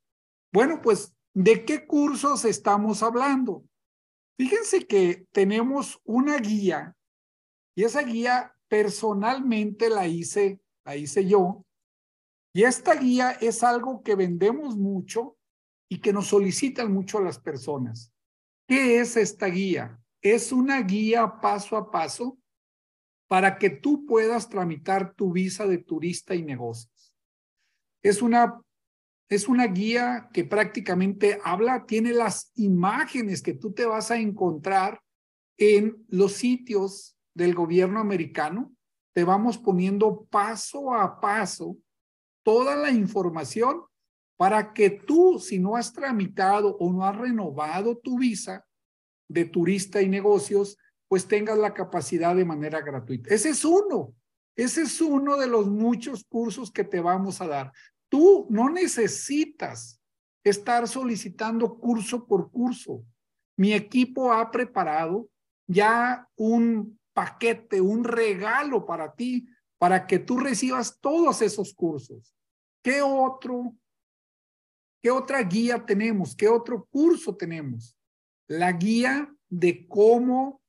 Bueno, 0.51 0.81
pues, 0.81 1.15
¿de 1.33 1.65
qué 1.65 1.85
cursos 1.85 2.45
estamos 2.45 3.03
hablando? 3.03 3.65
Fíjense 4.37 4.87
que 4.87 5.27
tenemos 5.31 5.99
una 6.03 6.37
guía 6.37 6.95
y 7.75 7.83
esa 7.83 8.03
guía 8.03 8.55
personalmente 8.67 9.89
la 9.89 10.07
hice, 10.07 10.59
la 10.85 10.95
hice 10.95 11.25
yo. 11.25 11.65
Y 12.53 12.63
esta 12.63 12.93
guía 12.95 13.31
es 13.31 13.63
algo 13.63 14.03
que 14.03 14.15
vendemos 14.15 14.77
mucho 14.77 15.37
y 15.89 15.99
que 15.99 16.13
nos 16.13 16.27
solicitan 16.27 16.93
mucho 16.93 17.19
las 17.19 17.39
personas. 17.39 18.13
¿Qué 18.67 18.99
es 18.99 19.17
esta 19.17 19.47
guía? 19.47 19.99
Es 20.21 20.51
una 20.51 20.81
guía 20.81 21.39
paso 21.41 21.75
a 21.75 21.89
paso 21.89 22.37
para 23.27 23.57
que 23.57 23.71
tú 23.71 24.05
puedas 24.05 24.47
tramitar 24.49 25.15
tu 25.15 25.31
visa 25.31 25.65
de 25.65 25.79
turista 25.79 26.35
y 26.35 26.43
negocios. 26.43 27.15
Es 28.03 28.21
una, 28.21 28.61
es 29.29 29.47
una 29.47 29.65
guía 29.65 30.29
que 30.31 30.43
prácticamente 30.43 31.39
habla, 31.43 31.85
tiene 31.87 32.13
las 32.13 32.51
imágenes 32.55 33.41
que 33.41 33.53
tú 33.53 33.73
te 33.73 33.85
vas 33.85 34.11
a 34.11 34.17
encontrar 34.17 35.01
en 35.57 36.05
los 36.07 36.33
sitios 36.33 37.17
del 37.33 37.55
gobierno 37.55 37.99
americano. 37.99 38.71
Te 39.15 39.23
vamos 39.23 39.57
poniendo 39.57 40.25
paso 40.25 40.93
a 40.93 41.19
paso 41.19 41.77
toda 42.43 42.75
la 42.75 42.91
información 42.91 43.83
para 44.37 44.73
que 44.73 44.89
tú, 44.89 45.39
si 45.39 45.59
no 45.59 45.75
has 45.75 45.93
tramitado 45.93 46.75
o 46.77 46.91
no 46.91 47.05
has 47.05 47.15
renovado 47.15 47.97
tu 47.97 48.19
visa 48.19 48.65
de 49.29 49.45
turista 49.45 50.01
y 50.01 50.09
negocios, 50.09 50.77
pues 51.07 51.27
tengas 51.27 51.57
la 51.57 51.73
capacidad 51.73 52.35
de 52.35 52.45
manera 52.45 52.81
gratuita. 52.81 53.33
Ese 53.33 53.49
es 53.49 53.63
uno, 53.63 54.13
ese 54.55 54.83
es 54.83 54.99
uno 55.01 55.37
de 55.37 55.47
los 55.47 55.67
muchos 55.67 56.23
cursos 56.25 56.71
que 56.71 56.83
te 56.83 56.99
vamos 56.99 57.41
a 57.41 57.47
dar. 57.47 57.71
Tú 58.09 58.47
no 58.49 58.69
necesitas 58.69 60.01
estar 60.43 60.87
solicitando 60.87 61.79
curso 61.79 62.25
por 62.27 62.51
curso. 62.51 63.03
Mi 63.57 63.73
equipo 63.73 64.33
ha 64.33 64.51
preparado 64.51 65.29
ya 65.67 66.27
un 66.35 66.99
paquete, 67.13 67.79
un 67.79 68.03
regalo 68.03 68.85
para 68.85 69.13
ti, 69.13 69.47
para 69.83 70.07
que 70.07 70.17
tú 70.17 70.37
recibas 70.37 70.97
todos 71.01 71.41
esos 71.41 71.73
cursos. 71.73 72.33
¿Qué 72.81 73.01
otro? 73.01 73.75
¿Qué 75.01 75.11
otra 75.11 75.43
guía 75.43 75.85
tenemos? 75.85 76.37
¿Qué 76.37 76.47
otro 76.47 76.85
curso 76.89 77.35
tenemos? 77.35 77.97
La 78.47 78.71
guía 78.71 79.29
de 79.49 79.85
cómo 79.85 80.61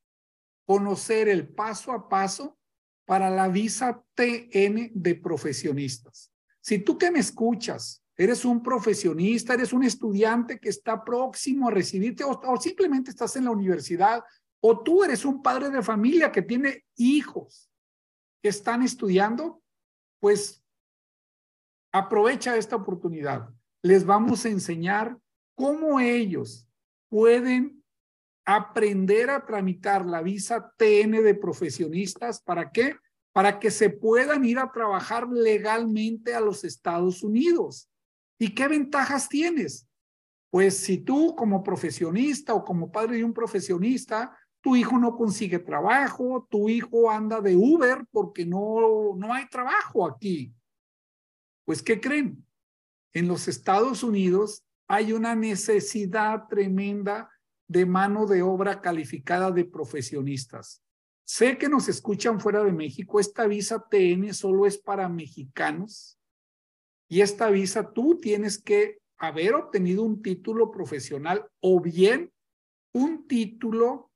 conocer 0.66 1.29
el 1.29 1.46
paso 1.46 1.92
a 1.92 2.09
paso 2.09 2.59
para 3.07 3.31
la 3.31 3.46
visa 3.46 4.05
TN 4.16 4.90
de 4.92 5.14
profesionistas. 5.14 6.33
Si 6.61 6.81
tú 6.81 6.98
que 6.98 7.12
me 7.12 7.20
escuchas, 7.20 8.03
eres 8.16 8.44
un 8.44 8.64
profesionista, 8.64 9.55
eres 9.55 9.72
un 9.72 9.85
estudiante 9.85 10.59
que 10.59 10.70
está 10.70 11.05
próximo 11.05 11.68
a 11.68 11.70
recibirte 11.70 12.24
o, 12.24 12.61
simplemente 12.61 13.12
estás 13.12 13.37
en 13.37 13.44
la 13.44 13.53
universidad 13.53 14.24
o 14.59 14.83
tú 14.83 15.05
eres 15.05 15.24
un 15.24 15.40
padre 15.40 15.70
de 15.70 15.85
familia 15.85 16.33
que 16.33 16.42
tiene 16.42 16.85
hijos 16.96 17.70
están 18.48 18.83
estudiando, 18.83 19.62
pues 20.20 20.64
aprovecha 21.92 22.57
esta 22.57 22.76
oportunidad. 22.76 23.48
Les 23.83 24.04
vamos 24.04 24.44
a 24.44 24.48
enseñar 24.48 25.18
cómo 25.54 26.00
ellos 26.00 26.66
pueden 27.09 27.85
aprender 28.44 29.30
a 29.30 29.44
tramitar 29.46 30.04
la 30.04 30.22
visa 30.22 30.72
TN 30.76 31.22
de 31.22 31.35
profesionistas. 31.35 32.40
¿Para 32.40 32.70
qué? 32.70 32.96
Para 33.33 33.59
que 33.59 33.70
se 33.70 33.90
puedan 33.90 34.44
ir 34.44 34.59
a 34.59 34.70
trabajar 34.72 35.28
legalmente 35.28 36.35
a 36.35 36.40
los 36.40 36.64
Estados 36.64 37.22
Unidos. 37.22 37.88
¿Y 38.38 38.54
qué 38.54 38.68
ventajas 38.68 39.28
tienes? 39.28 39.88
Pues 40.50 40.76
si 40.76 40.98
tú 40.98 41.35
como 41.35 41.62
profesionista 41.62 42.54
o 42.54 42.64
como 42.64 42.92
padre 42.92 43.16
de 43.16 43.24
un 43.24 43.33
profesionista, 43.33 44.37
tu 44.64 44.77
hijo 44.77 44.98
no 44.98 45.14
consigue 45.14 45.59
trabajo, 45.59 46.48
tu 46.50 46.70
hijo 46.70 47.11
anda 47.11 47.42
de 47.42 47.55
Uber 47.55 48.07
porque 48.11 48.46
no, 48.46 49.14
no 49.14 49.35
hay 49.35 49.46
trabajo 49.50 50.07
aquí. 50.07 50.55
Pues, 51.66 51.83
¿qué 51.83 52.00
creen? 52.00 52.42
En 53.12 53.29
los 53.29 53.46
Estados 53.46 54.03
Unidos 54.03 54.64
hay 54.88 55.12
una 55.12 55.35
necesidad 55.35 56.48
tremenda 56.48 57.31
de 57.68 57.85
mano 57.85 58.27
de 58.27 58.40
obra 58.40 58.81
calificada 58.81 59.50
de 59.50 59.66
profesionistas. 59.66 60.83
Sé 61.27 61.59
que 61.59 61.68
nos 61.68 61.88
escuchan 61.90 62.40
fuera 62.40 62.64
de 62.64 62.72
México, 62.72 63.20
esta 63.20 63.46
visa 63.46 63.87
TN 63.90 64.33
solo 64.33 64.64
es 64.64 64.79
para 64.79 65.11
mexicanos 65.11 66.18
y 67.07 67.20
esta 67.20 67.50
visa 67.50 67.92
tú 67.92 68.18
tienes 68.18 68.57
que 68.59 68.98
haber 69.18 69.57
obtenido 69.57 70.05
un 70.05 70.22
título 70.22 70.70
profesional 70.70 71.46
o 71.61 71.81
bien 71.81 72.33
un 72.94 73.27
título, 73.27 74.11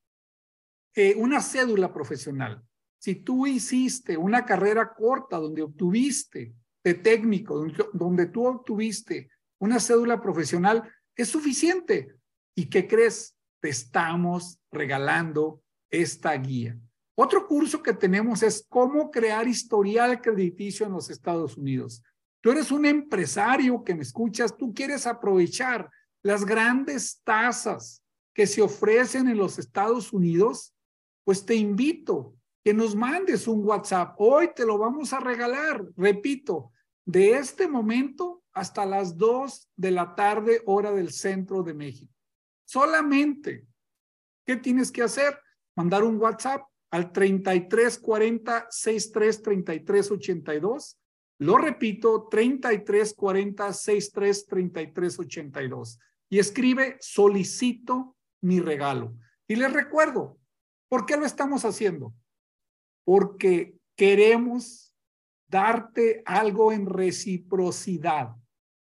eh, 0.98 1.14
una 1.16 1.40
cédula 1.40 1.92
profesional. 1.92 2.62
Si 2.98 3.16
tú 3.16 3.46
hiciste 3.46 4.16
una 4.16 4.44
carrera 4.44 4.92
corta 4.92 5.36
donde 5.38 5.62
obtuviste 5.62 6.54
de 6.82 6.94
técnico, 6.94 7.66
donde 7.92 8.26
tú 8.26 8.46
obtuviste 8.46 9.30
una 9.60 9.78
cédula 9.78 10.20
profesional, 10.20 10.82
es 11.14 11.28
suficiente. 11.28 12.16
¿Y 12.54 12.66
qué 12.66 12.86
crees? 12.86 13.38
te 13.60 13.68
estamos 13.68 14.60
regalando 14.70 15.62
esta 15.90 16.32
guía. 16.34 16.78
Otro 17.16 17.46
curso 17.46 17.82
que 17.82 17.92
tenemos 17.92 18.42
es 18.42 18.64
cómo 18.68 19.10
crear 19.10 19.48
historial 19.48 20.20
crediticio 20.20 20.86
en 20.86 20.92
los 20.92 21.10
Estados 21.10 21.56
Unidos. 21.56 22.02
Tú 22.40 22.52
eres 22.52 22.70
un 22.70 22.86
empresario 22.86 23.82
que 23.82 23.94
me 23.94 24.02
escuchas, 24.02 24.56
tú 24.56 24.72
quieres 24.72 25.06
aprovechar 25.06 25.90
las 26.22 26.44
grandes 26.44 27.20
tasas 27.24 28.02
que 28.32 28.46
se 28.46 28.62
ofrecen 28.62 29.26
en 29.26 29.36
los 29.36 29.58
Estados 29.58 30.12
Unidos, 30.12 30.72
pues 31.28 31.44
te 31.44 31.54
invito 31.54 32.38
que 32.64 32.72
nos 32.72 32.96
mandes 32.96 33.46
un 33.48 33.62
WhatsApp. 33.62 34.14
Hoy 34.16 34.48
te 34.56 34.64
lo 34.64 34.78
vamos 34.78 35.12
a 35.12 35.20
regalar, 35.20 35.84
repito, 35.94 36.72
de 37.04 37.32
este 37.32 37.68
momento 37.68 38.44
hasta 38.54 38.86
las 38.86 39.14
2 39.18 39.68
de 39.76 39.90
la 39.90 40.14
tarde, 40.14 40.62
hora 40.64 40.90
del 40.90 41.12
centro 41.12 41.62
de 41.62 41.74
México. 41.74 42.10
Solamente, 42.64 43.66
¿qué 44.46 44.56
tienes 44.56 44.90
que 44.90 45.02
hacer? 45.02 45.38
Mandar 45.76 46.02
un 46.02 46.16
WhatsApp 46.16 46.62
al 46.90 47.12
3340 47.12 48.66
63 48.70 49.42
33 49.42 50.10
82. 50.10 50.98
Lo 51.40 51.58
repito, 51.58 52.26
3340 52.30 53.70
63 53.74 54.46
33 54.46 55.18
82. 55.18 55.98
Y 56.30 56.38
escribe, 56.38 56.96
solicito 57.00 58.16
mi 58.40 58.60
regalo. 58.60 59.14
Y 59.46 59.56
les 59.56 59.70
recuerdo, 59.70 60.38
¿por 60.88 61.06
qué 61.06 61.16
lo 61.16 61.24
estamos 61.24 61.64
haciendo? 61.64 62.14
Porque 63.04 63.74
queremos 63.96 64.94
darte 65.48 66.22
algo 66.24 66.72
en 66.72 66.86
reciprocidad. 66.86 68.34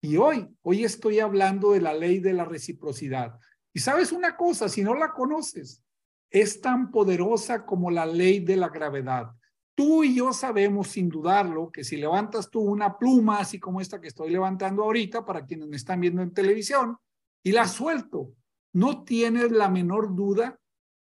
Y 0.03 0.16
hoy, 0.16 0.49
hoy 0.62 0.84
estoy 0.84 1.20
hablando 1.20 1.72
de 1.72 1.80
la 1.80 1.95
ley 1.95 2.18
de 2.18 2.32
la 2.32 2.45
reciprocidad. 2.45 3.38
Y 3.72 3.80
sabes 3.80 4.12
una 4.12 4.36
cosa, 4.36 4.68
si 4.68 4.82
no 4.82 4.95
la 4.95 5.12
conoces, 5.12 5.82
es 6.30 6.61
tan 6.61 6.90
poderosa 6.90 7.64
como 7.64 7.90
la 7.90 8.07
ley 8.07 8.40
de 8.40 8.57
la 8.57 8.68
gravedad. 8.68 9.30
Tú 9.74 10.05
y 10.05 10.16
yo 10.16 10.32
sabemos 10.32 10.88
sin 10.88 11.09
dudarlo 11.09 11.70
que 11.70 11.84
si 11.84 11.97
levantas 11.97 12.51
tú 12.51 12.61
una 12.61 12.99
pluma, 12.99 13.38
así 13.38 13.59
como 13.59 13.80
esta 13.80 14.01
que 14.01 14.09
estoy 14.09 14.30
levantando 14.30 14.82
ahorita, 14.82 15.24
para 15.24 15.47
quienes 15.47 15.68
me 15.68 15.76
están 15.76 16.01
viendo 16.01 16.20
en 16.20 16.34
televisión, 16.34 16.97
y 17.43 17.53
la 17.53 17.66
suelto, 17.66 18.32
no 18.74 19.05
tienes 19.05 19.51
la 19.51 19.68
menor 19.68 20.14
duda 20.14 20.59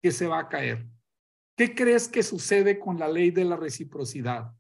que 0.03 0.13
se 0.13 0.27
va 0.27 0.41
a 0.41 0.49
caer. 0.49 0.87
¿Qué 1.57 1.75
crees 1.75 2.09
que 2.09 2.23
sucede 2.23 2.79
con 2.79 2.99
la 2.99 3.09
ley 3.09 3.31
de 3.31 3.45
la 3.45 3.57
reciprocidad? 3.57 4.53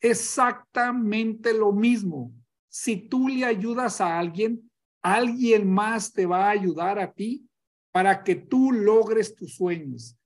Exactamente 0.00 1.54
lo 1.54 1.72
mismo. 1.72 2.32
Si 2.68 2.96
tú 2.96 3.28
le 3.28 3.44
ayudas 3.44 4.00
a 4.00 4.18
alguien, 4.18 4.70
alguien 5.02 5.70
más 5.70 6.12
te 6.12 6.26
va 6.26 6.46
a 6.46 6.50
ayudar 6.50 6.98
a 6.98 7.12
ti 7.12 7.48
para 7.92 8.22
que 8.22 8.34
tú 8.34 8.72
logres 8.72 9.34
tus 9.34 9.54
sueños. 9.54 10.16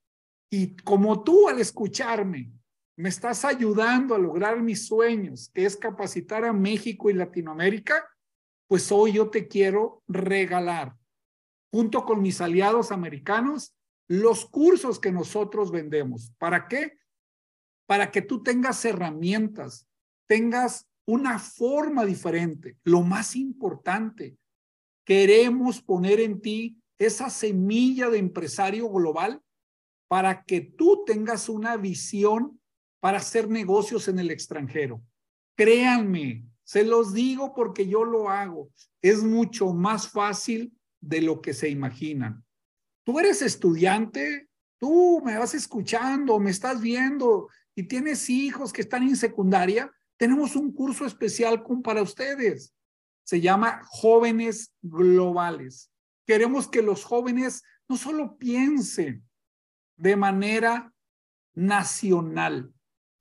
Y 0.51 0.77
como 0.77 1.23
tú 1.23 1.49
al 1.49 1.61
escucharme 1.61 2.53
me 2.97 3.09
estás 3.09 3.45
ayudando 3.45 4.15
a 4.15 4.19
lograr 4.19 4.63
mis 4.63 4.87
sueños, 4.87 5.51
que 5.53 5.65
es 5.65 5.77
capacitar 5.77 6.45
a 6.45 6.53
México 6.53 7.11
y 7.11 7.15
Latinoamérica, 7.15 8.09
pues 8.69 8.91
hoy 8.93 9.15
yo 9.15 9.31
te 9.31 9.49
quiero 9.49 10.03
regalar, 10.07 10.97
junto 11.73 12.05
con 12.05 12.23
mis 12.23 12.41
aliados 12.41 12.93
americanos, 12.93 13.75
los 14.09 14.47
cursos 14.47 14.99
que 14.99 15.13
nosotros 15.13 15.71
vendemos. 15.71 16.33
¿Para 16.39 16.69
qué? 16.69 16.99
Para 17.87 18.11
que 18.11 18.23
tú 18.23 18.43
tengas 18.43 18.85
herramientas, 18.85 19.89
tengas 20.27 20.87
una 21.07 21.39
forma 21.39 22.05
diferente. 22.05 22.77
Lo 22.85 23.03
más 23.03 23.37
importante, 23.37 24.37
queremos 25.05 25.83
poner 25.83 26.21
en 26.21 26.41
ti 26.41 26.79
esa 26.99 27.29
semilla 27.31 28.09
de 28.09 28.19
empresario 28.19 28.89
global 28.89 29.43
para 30.09 30.45
que 30.45 30.61
tú 30.61 31.05
tengas 31.07 31.49
una 31.49 31.77
visión 31.77 32.61
para 33.01 33.19
hacer 33.19 33.49
negocios 33.49 34.09
en 34.09 34.19
el 34.19 34.31
extranjero. 34.31 35.03
Créanme, 35.57 36.47
se 36.63 36.85
los 36.85 37.13
digo 37.13 37.55
porque 37.55 37.87
yo 37.87 38.05
lo 38.05 38.31
hago. 38.31 38.71
Es 39.03 39.23
mucho 39.23 39.75
más 39.75 40.09
fácil 40.09 40.73
de 41.01 41.21
lo 41.21 41.41
que 41.41 41.53
se 41.53 41.69
imaginan. 41.69 42.44
Tú 43.05 43.19
eres 43.19 43.43
estudiante, 43.43 44.49
tú 44.79 45.23
me 45.25 45.39
vas 45.39 45.55
escuchando, 45.55 46.39
me 46.41 46.51
estás 46.51 46.81
viendo 46.81 47.49
y 47.75 47.85
tienes 47.85 48.29
hijos 48.31 48.73
que 48.73 48.83
están 48.83 49.03
en 49.03 49.17
secundaria, 49.17 49.91
tenemos 50.17 50.57
un 50.57 50.73
curso 50.73 51.07
especial 51.07 51.65
para 51.83 52.03
ustedes. 52.03 52.75
Se 53.25 53.41
llama 53.41 53.83
Jóvenes 53.85 54.73
Globales. 54.83 55.91
Queremos 56.27 56.69
que 56.69 56.83
los 56.83 57.05
jóvenes 57.05 57.63
no 57.89 57.97
solo 57.97 58.37
piensen 58.39 59.25
de 59.97 60.17
manera 60.17 60.93
nacional, 61.55 62.75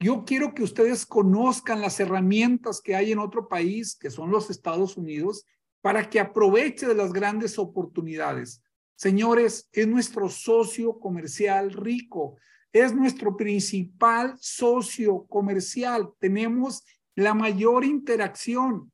yo 0.03 0.25
quiero 0.25 0.53
que 0.53 0.63
ustedes 0.63 1.05
conozcan 1.05 1.79
las 1.79 1.97
herramientas 2.01 2.81
que 2.81 2.93
hay 2.93 3.13
en 3.13 3.19
otro 3.19 3.47
país, 3.47 3.95
que 3.95 4.11
son 4.11 4.31
los 4.31 4.49
Estados 4.49 4.97
Unidos, 4.97 5.45
para 5.81 6.09
que 6.09 6.19
aproveche 6.19 6.85
de 6.85 6.95
las 6.95 7.13
grandes 7.13 7.57
oportunidades. 7.57 8.61
Señores, 8.95 9.69
es 9.71 9.87
nuestro 9.87 10.29
socio 10.29 10.99
comercial 10.99 11.71
rico, 11.71 12.37
es 12.71 12.93
nuestro 12.93 13.35
principal 13.35 14.35
socio 14.39 15.25
comercial. 15.27 16.09
Tenemos 16.19 16.83
la 17.15 17.33
mayor 17.33 17.85
interacción 17.85 18.91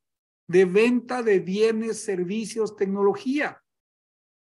de 0.48 0.66
venta 0.66 1.22
de 1.22 1.40
bienes, 1.40 2.04
servicios, 2.04 2.76
tecnología. 2.76 3.62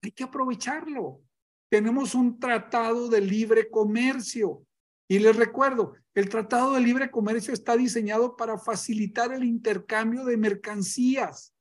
Hay 0.02 0.12
que 0.12 0.24
aprovecharlo. 0.24 1.22
Tenemos 1.70 2.16
un 2.16 2.40
tratado 2.40 3.10
de 3.10 3.22
libre 3.22 3.70
comercio 3.70 4.64
y 5.12 5.18
les 5.18 5.36
recuerdo, 5.36 5.96
el 6.14 6.30
Tratado 6.30 6.74
de 6.74 6.82
Libre 6.82 7.10
Comercio 7.10 7.52
está 7.52 7.76
diseñado 7.76 8.36
para 8.36 8.60
facilitar 8.60 9.34
el 9.34 9.44
intercambio 9.44 10.24
de 10.24 10.38
mercancías, 10.38 11.52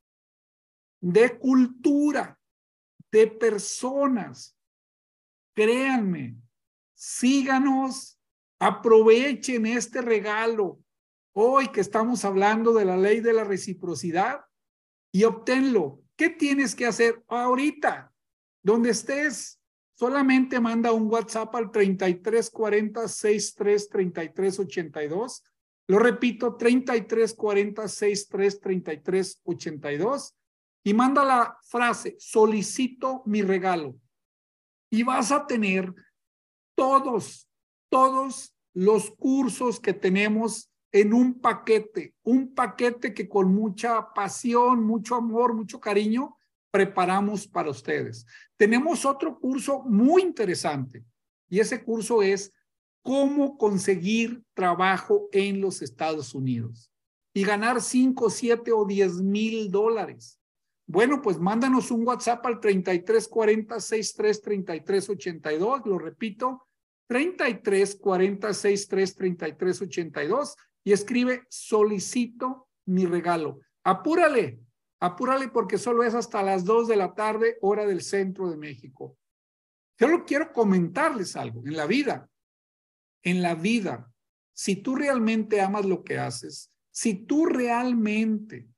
de 1.01 1.39
cultura, 1.39 2.38
de 3.11 3.27
personas. 3.27 4.57
Créanme, 5.55 6.37
síganos, 6.95 8.19
aprovechen 8.59 9.67
este 9.67 10.03
regalo 10.03 10.81
hoy 11.33 11.69
que 11.69 11.81
estamos 11.81 12.25
hablando 12.25 12.73
de 12.73 12.85
la 12.85 12.97
ley 12.97 13.21
de 13.21 13.33
la 13.33 13.45
reciprocidad 13.45 14.41
y 15.13 15.25
obténlo. 15.25 16.03
¿Qué 16.17 16.31
tienes 16.31 16.75
que 16.75 16.87
hacer 16.87 17.23
ahorita? 17.29 18.13
Donde 18.63 18.91
estés, 18.91 19.61
solamente 19.95 20.61
manda 20.61 20.93
un 20.93 21.07
WhatsApp 21.11 21.55
al 21.55 21.71
3340 21.71 23.07
63 23.09 23.89
33 23.89 24.59
82. 24.59 25.45
Lo 25.87 25.99
repito, 25.99 26.57
3340 26.57 27.89
63 27.89 28.61
33 28.61 29.41
82 29.45 30.38
y 30.89 30.95
manda 30.95 31.23
la 31.23 31.59
frase, 31.65 32.17
solicito 32.19 33.23
mi 33.27 33.43
regalo. 33.43 33.95
Y 34.91 35.03
vas 35.03 35.31
a 35.31 35.47
tener 35.47 35.95
todos, 36.75 37.47
todos 37.91 38.57
los 38.73 39.11
cursos 39.11 39.81
que 39.81 39.93
tenemos 39.93 40.71
en 40.91 41.13
un 41.13 41.43
paquete, 41.43 42.15
un 42.23 42.55
paquete 42.55 43.13
que 43.13 43.29
con 43.29 43.55
mucha 43.55 44.15
pasión, 44.15 44.83
mucho 44.83 45.17
amor, 45.17 45.53
mucho 45.53 45.79
cariño, 45.79 46.39
preparamos 46.71 47.47
para 47.47 47.69
ustedes. 47.69 48.25
Tenemos 48.57 49.05
otro 49.05 49.39
curso 49.39 49.83
muy 49.83 50.23
interesante 50.23 51.05
y 51.51 51.61
ese 51.61 51.85
curso 51.85 52.23
es 52.23 52.51
cómo 53.03 53.59
conseguir 53.59 54.43
trabajo 54.55 55.29
en 55.33 55.61
los 55.61 55.83
Estados 55.83 56.35
Unidos 56.35 56.91
y 57.35 57.45
ganar 57.45 57.83
5, 57.83 58.31
7 58.31 58.73
o 58.73 58.87
10 58.87 59.21
mil 59.21 59.71
dólares. 59.71 60.38
Bueno, 60.89 61.23
pues 61.23 61.39
mándanos 61.39 61.91
un 61.91 62.05
WhatsApp 62.05 62.45
al 62.47 62.61
3340 62.61 63.79
63 63.79 64.43
33 64.43 65.11
82, 65.11 65.83
lo 65.85 65.99
repito, 65.99 66.67
3340 67.07 68.53
63 68.55 69.15
33 69.15 69.83
82 69.83 70.57
y 70.85 70.93
escribe 70.93 71.43
solicito 71.49 72.69
mi 72.87 73.05
regalo. 73.05 73.61
Apúrale, 73.85 74.61
Apúrale 75.01 75.49
porque 75.49 75.79
solo 75.79 76.03
es 76.03 76.15
hasta 76.15 76.43
las 76.43 76.65
2 76.65 76.89
de 76.89 76.97
la 76.97 77.15
tarde, 77.15 77.57
hora 77.61 77.87
del 77.87 78.03
centro 78.03 78.51
de 78.51 78.57
México. 78.57 79.17
Yo 79.97 80.25
quiero 80.25 80.53
comentarles 80.53 81.37
algo. 81.37 81.63
En 81.65 81.77
la 81.77 81.87
vida, 81.87 82.29
en 83.23 83.43
la 83.43 83.55
vida, 83.55 84.13
si 84.53 84.77
tú 84.77 84.97
realmente 84.97 85.61
amas 85.61 85.87
lo 85.87 86.03
que 86.03 86.19
haces, 86.19 86.73
si 86.91 87.15
tú 87.15 87.47
realmente 87.47 88.69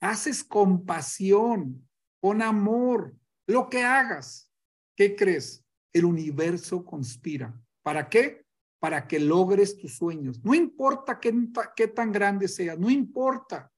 haces 0.00 0.44
con 0.44 0.84
pasión, 0.84 1.88
con 2.20 2.42
amor, 2.42 3.16
lo 3.46 3.68
que 3.68 3.82
hagas, 3.82 4.50
¿qué 4.96 5.16
crees? 5.16 5.64
El 5.92 6.04
universo 6.04 6.84
conspira. 6.84 7.58
¿Para 7.82 8.08
qué? 8.08 8.44
Para 8.78 9.06
que 9.06 9.18
logres 9.18 9.78
tus 9.78 9.96
sueños. 9.96 10.44
No 10.44 10.54
importa 10.54 11.18
qué, 11.18 11.88
tan 11.88 12.12
grande 12.12 12.46
sea, 12.46 12.76
no 12.76 12.90
importa. 12.90 13.72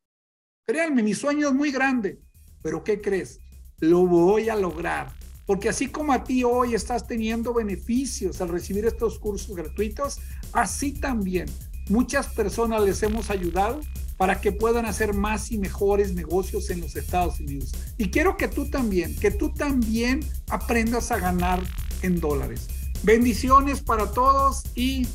Créanme, 0.67 1.03
mi 1.03 1.15
sueño 1.15 1.49
es 1.49 1.55
muy 1.55 1.71
grande, 1.71 2.21
pero 2.63 2.83
¿qué 2.83 3.01
crees? 3.01 3.39
Lo 3.79 4.07
voy 4.07 4.49
a 4.49 4.57
lograr. 4.57 5.13
Porque 5.47 5.69
así 5.69 5.89
como 5.89 6.13
a 6.13 6.23
ti 6.23 6.45
hoy 6.45 6.75
estás 6.75 7.07
teniendo 7.07 7.55
beneficios 7.55 8.41
al 8.41 8.49
recibir 8.49 8.85
estos 8.85 9.19
cursos 9.19 9.57
gratuitos, 9.57 10.21
así 10.53 10.93
también 10.93 11.47
muchas 11.89 12.29
personas 12.29 12.83
les 12.83 13.03
hemos 13.03 13.31
ayudado 13.31 13.81
para 14.21 14.39
que 14.39 14.53
puedan 14.53 14.85
hacer 14.85 15.15
más 15.15 15.51
y 15.51 15.57
mejores 15.57 16.13
negocios 16.13 16.69
en 16.69 16.83
los 16.83 16.95
Estados 16.95 17.41
Unidos. 17.41 17.73
Y 17.97 18.11
quiero 18.11 18.37
que 18.37 18.49
tú 18.49 18.67
también, 18.67 19.17
que 19.17 19.31
tú 19.31 19.49
también 19.49 20.21
aprendas 20.51 21.11
a 21.11 21.19
ganar 21.19 21.63
en 22.03 22.21
dólares. 22.21 22.69
Bendiciones 23.03 23.81
para 23.81 24.11
todos 24.11 24.65
y 24.75 25.07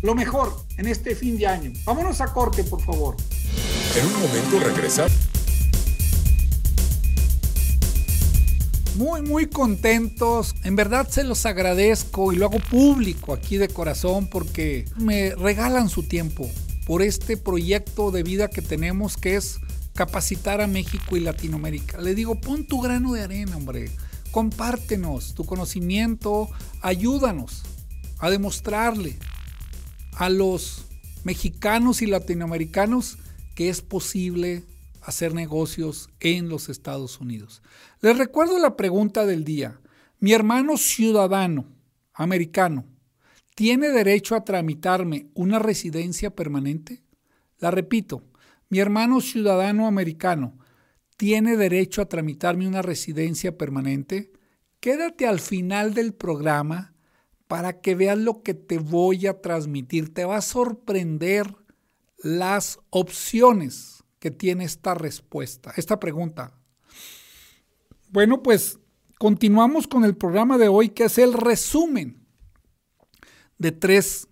lo 0.00 0.14
mejor 0.14 0.56
en 0.78 0.88
este 0.88 1.14
fin 1.14 1.36
de 1.36 1.46
año. 1.46 1.70
Vámonos 1.84 2.22
a 2.22 2.32
corte, 2.32 2.64
por 2.64 2.80
favor. 2.80 3.16
En 3.94 4.06
un 4.06 4.22
momento 4.22 4.58
regresar. 4.60 5.10
Muy, 8.96 9.20
muy 9.20 9.48
contentos. 9.48 10.54
En 10.64 10.76
verdad 10.76 11.06
se 11.10 11.24
los 11.24 11.44
agradezco 11.44 12.32
y 12.32 12.36
lo 12.36 12.46
hago 12.46 12.60
público 12.70 13.34
aquí 13.34 13.58
de 13.58 13.68
corazón 13.68 14.28
porque 14.28 14.86
me 14.96 15.34
regalan 15.34 15.90
su 15.90 16.04
tiempo 16.04 16.50
por 16.86 17.02
este 17.02 17.36
proyecto 17.36 18.12
de 18.12 18.22
vida 18.22 18.48
que 18.48 18.62
tenemos 18.62 19.16
que 19.16 19.34
es 19.34 19.58
capacitar 19.94 20.60
a 20.60 20.68
México 20.68 21.16
y 21.16 21.20
Latinoamérica. 21.20 22.00
Le 22.00 22.14
digo, 22.14 22.40
pon 22.40 22.64
tu 22.64 22.80
grano 22.80 23.12
de 23.12 23.22
arena, 23.22 23.56
hombre. 23.56 23.90
Compártenos 24.30 25.34
tu 25.34 25.44
conocimiento, 25.44 26.48
ayúdanos 26.82 27.62
a 28.18 28.30
demostrarle 28.30 29.18
a 30.12 30.28
los 30.28 30.84
mexicanos 31.24 32.02
y 32.02 32.06
latinoamericanos 32.06 33.18
que 33.54 33.68
es 33.68 33.82
posible 33.82 34.62
hacer 35.02 35.34
negocios 35.34 36.08
en 36.20 36.48
los 36.48 36.68
Estados 36.68 37.20
Unidos. 37.20 37.62
Les 38.00 38.16
recuerdo 38.16 38.58
la 38.58 38.76
pregunta 38.76 39.26
del 39.26 39.44
día. 39.44 39.80
Mi 40.20 40.32
hermano 40.32 40.76
ciudadano 40.76 41.66
americano 42.14 42.84
tiene 43.56 43.88
derecho 43.88 44.36
a 44.36 44.44
tramitarme 44.44 45.30
una 45.32 45.58
residencia 45.58 46.36
permanente? 46.36 47.02
La 47.58 47.70
repito, 47.70 48.22
mi 48.68 48.80
hermano 48.80 49.22
ciudadano 49.22 49.86
americano 49.86 50.58
tiene 51.16 51.56
derecho 51.56 52.02
a 52.02 52.06
tramitarme 52.06 52.68
una 52.68 52.82
residencia 52.82 53.56
permanente? 53.56 54.30
Quédate 54.78 55.26
al 55.26 55.40
final 55.40 55.94
del 55.94 56.12
programa 56.12 56.92
para 57.48 57.80
que 57.80 57.94
veas 57.94 58.18
lo 58.18 58.42
que 58.42 58.52
te 58.52 58.78
voy 58.78 59.26
a 59.26 59.40
transmitir. 59.40 60.12
Te 60.12 60.26
va 60.26 60.36
a 60.36 60.42
sorprender 60.42 61.46
las 62.18 62.78
opciones 62.90 64.04
que 64.18 64.30
tiene 64.30 64.64
esta 64.64 64.94
respuesta, 64.94 65.72
esta 65.76 65.98
pregunta. 65.98 66.52
Bueno, 68.10 68.42
pues 68.42 68.78
continuamos 69.18 69.86
con 69.86 70.04
el 70.04 70.14
programa 70.14 70.58
de 70.58 70.68
hoy, 70.68 70.90
que 70.90 71.04
es 71.04 71.16
el 71.16 71.32
resumen 71.32 72.25
de 73.58 73.72
tres 73.72 74.28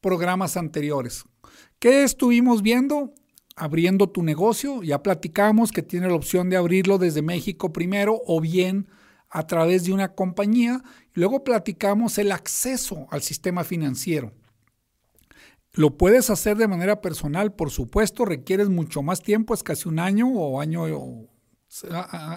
programas 0.00 0.56
anteriores. 0.56 1.24
¿Qué 1.78 2.04
estuvimos 2.04 2.62
viendo? 2.62 3.12
Abriendo 3.56 4.08
tu 4.08 4.22
negocio. 4.22 4.82
Ya 4.82 5.02
platicamos 5.02 5.72
que 5.72 5.82
tiene 5.82 6.08
la 6.08 6.14
opción 6.14 6.50
de 6.50 6.56
abrirlo 6.56 6.98
desde 6.98 7.22
México 7.22 7.72
primero 7.72 8.20
o 8.26 8.40
bien 8.40 8.88
a 9.28 9.46
través 9.46 9.84
de 9.84 9.92
una 9.92 10.14
compañía. 10.14 10.82
Luego 11.12 11.44
platicamos 11.44 12.18
el 12.18 12.32
acceso 12.32 13.06
al 13.10 13.22
sistema 13.22 13.64
financiero. 13.64 14.32
Lo 15.72 15.98
puedes 15.98 16.30
hacer 16.30 16.56
de 16.56 16.68
manera 16.68 17.02
personal, 17.02 17.52
por 17.52 17.70
supuesto, 17.70 18.24
requieres 18.24 18.70
mucho 18.70 19.02
más 19.02 19.22
tiempo, 19.22 19.52
es 19.52 19.62
casi 19.62 19.88
un 19.88 19.98
año 19.98 20.26
o 20.26 20.58
año, 20.58 20.84
o 20.84 21.28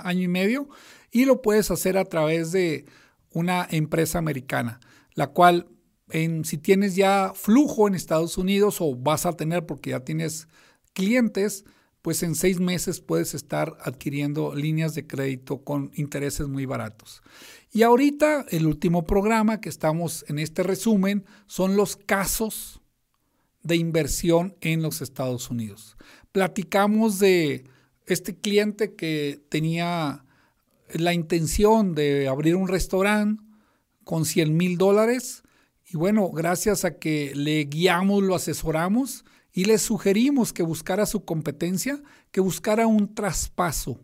año 0.03 0.21
y 0.21 0.27
medio, 0.27 0.67
y 1.09 1.23
lo 1.23 1.41
puedes 1.41 1.71
hacer 1.71 1.97
a 1.97 2.03
través 2.03 2.51
de 2.51 2.83
una 3.31 3.65
empresa 3.71 4.19
americana, 4.19 4.81
la 5.13 5.27
cual 5.27 5.67
en, 6.11 6.45
si 6.45 6.57
tienes 6.57 6.95
ya 6.95 7.33
flujo 7.35 7.87
en 7.87 7.95
Estados 7.95 8.37
Unidos 8.37 8.77
o 8.79 8.95
vas 8.95 9.25
a 9.25 9.33
tener 9.33 9.65
porque 9.65 9.91
ya 9.91 10.01
tienes 10.01 10.47
clientes, 10.93 11.65
pues 12.01 12.23
en 12.23 12.35
seis 12.35 12.59
meses 12.59 13.01
puedes 13.01 13.33
estar 13.33 13.77
adquiriendo 13.81 14.55
líneas 14.55 14.95
de 14.95 15.05
crédito 15.05 15.63
con 15.63 15.91
intereses 15.95 16.47
muy 16.47 16.65
baratos. 16.65 17.21
Y 17.71 17.83
ahorita 17.83 18.45
el 18.49 18.65
último 18.65 19.05
programa 19.05 19.61
que 19.61 19.69
estamos 19.69 20.25
en 20.27 20.39
este 20.39 20.63
resumen 20.63 21.25
son 21.45 21.75
los 21.75 21.97
casos 21.97 22.81
de 23.63 23.75
inversión 23.75 24.55
en 24.61 24.81
los 24.81 25.01
Estados 25.01 25.49
Unidos. 25.49 25.97
Platicamos 26.31 27.19
de 27.19 27.65
este 28.05 28.35
cliente 28.35 28.95
que 28.95 29.41
tenía 29.49 30.25
la 30.93 31.13
intención 31.13 31.93
de 31.93 32.27
abrir 32.27 32.55
un 32.55 32.67
restaurante 32.67 33.43
con 34.03 34.25
100 34.25 34.57
mil 34.57 34.77
dólares 34.77 35.43
y 35.91 35.97
bueno, 35.97 36.29
gracias 36.29 36.85
a 36.85 36.99
que 36.99 37.33
le 37.35 37.63
guiamos, 37.63 38.21
lo 38.21 38.35
asesoramos 38.35 39.25
y 39.51 39.65
le 39.65 39.79
sugerimos 39.79 40.53
que 40.53 40.61
buscara 40.61 41.07
su 41.07 41.25
competencia, 41.25 42.01
que 42.31 42.41
buscara 42.41 42.85
un 42.85 43.15
traspaso. 43.15 43.99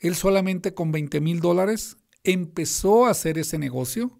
Él 0.00 0.16
solamente 0.16 0.74
con 0.74 0.90
20 0.90 1.20
mil 1.20 1.40
dólares 1.40 1.96
empezó 2.24 3.06
a 3.06 3.10
hacer 3.10 3.38
ese 3.38 3.56
negocio. 3.56 4.18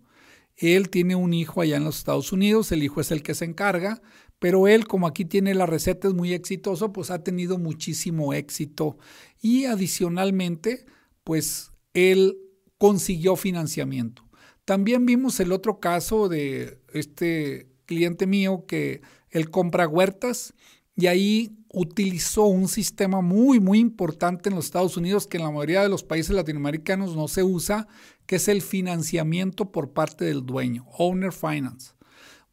Él 0.55 0.89
tiene 0.89 1.17
un 1.17 1.35
hijo 1.35 1.61
allá 1.61 1.77
en 1.77 1.85
los 1.85 1.99
Estados 1.99 2.33
Unidos, 2.33 2.71
el 2.71 2.85
hijo 2.85 3.01
es 3.01 3.11
el 3.11 3.25
que 3.25 3.35
se 3.35 3.45
encarga, 3.45 4.01
pero 4.39 4.69
él 4.69 4.87
como 4.87 5.09
aquí 5.09 5.25
tiene 5.25 5.55
la 5.55 5.67
receta 5.67 6.07
es 6.07 6.15
muy 6.15 6.33
exitoso, 6.35 6.93
pues 6.93 7.11
ha 7.11 7.25
tenido 7.25 7.59
muchísimo 7.59 8.33
éxito 8.33 8.97
y 9.41 9.65
adicionalmente, 9.65 10.87
pues 11.25 11.73
él 11.95 12.39
consiguió 12.79 13.35
financiamiento. 13.35 14.26
También 14.67 15.07
vimos 15.07 15.39
el 15.39 15.53
otro 15.53 15.79
caso 15.79 16.29
de 16.29 16.81
este 16.93 17.69
cliente 17.87 18.27
mío 18.27 18.65
que 18.67 19.01
él 19.31 19.49
compra 19.49 19.87
huertas 19.87 20.55
y 20.97 21.07
ahí 21.07 21.57
utilizó 21.73 22.47
un 22.47 22.67
sistema 22.67 23.21
muy, 23.21 23.61
muy 23.61 23.79
importante 23.79 24.49
en 24.49 24.57
los 24.57 24.65
Estados 24.65 24.97
Unidos 24.97 25.29
que 25.29 25.37
en 25.37 25.45
la 25.45 25.53
mayoría 25.53 25.83
de 25.83 25.89
los 25.89 26.03
países 26.03 26.35
latinoamericanos 26.35 27.15
no 27.15 27.29
se 27.29 27.45
usa, 27.45 27.87
que 28.27 28.37
es 28.37 28.49
el 28.49 28.61
financiamiento 28.61 29.71
por 29.71 29.93
parte 29.93 30.25
del 30.25 30.45
dueño, 30.45 30.85
owner 30.99 31.33
finance. 31.33 31.93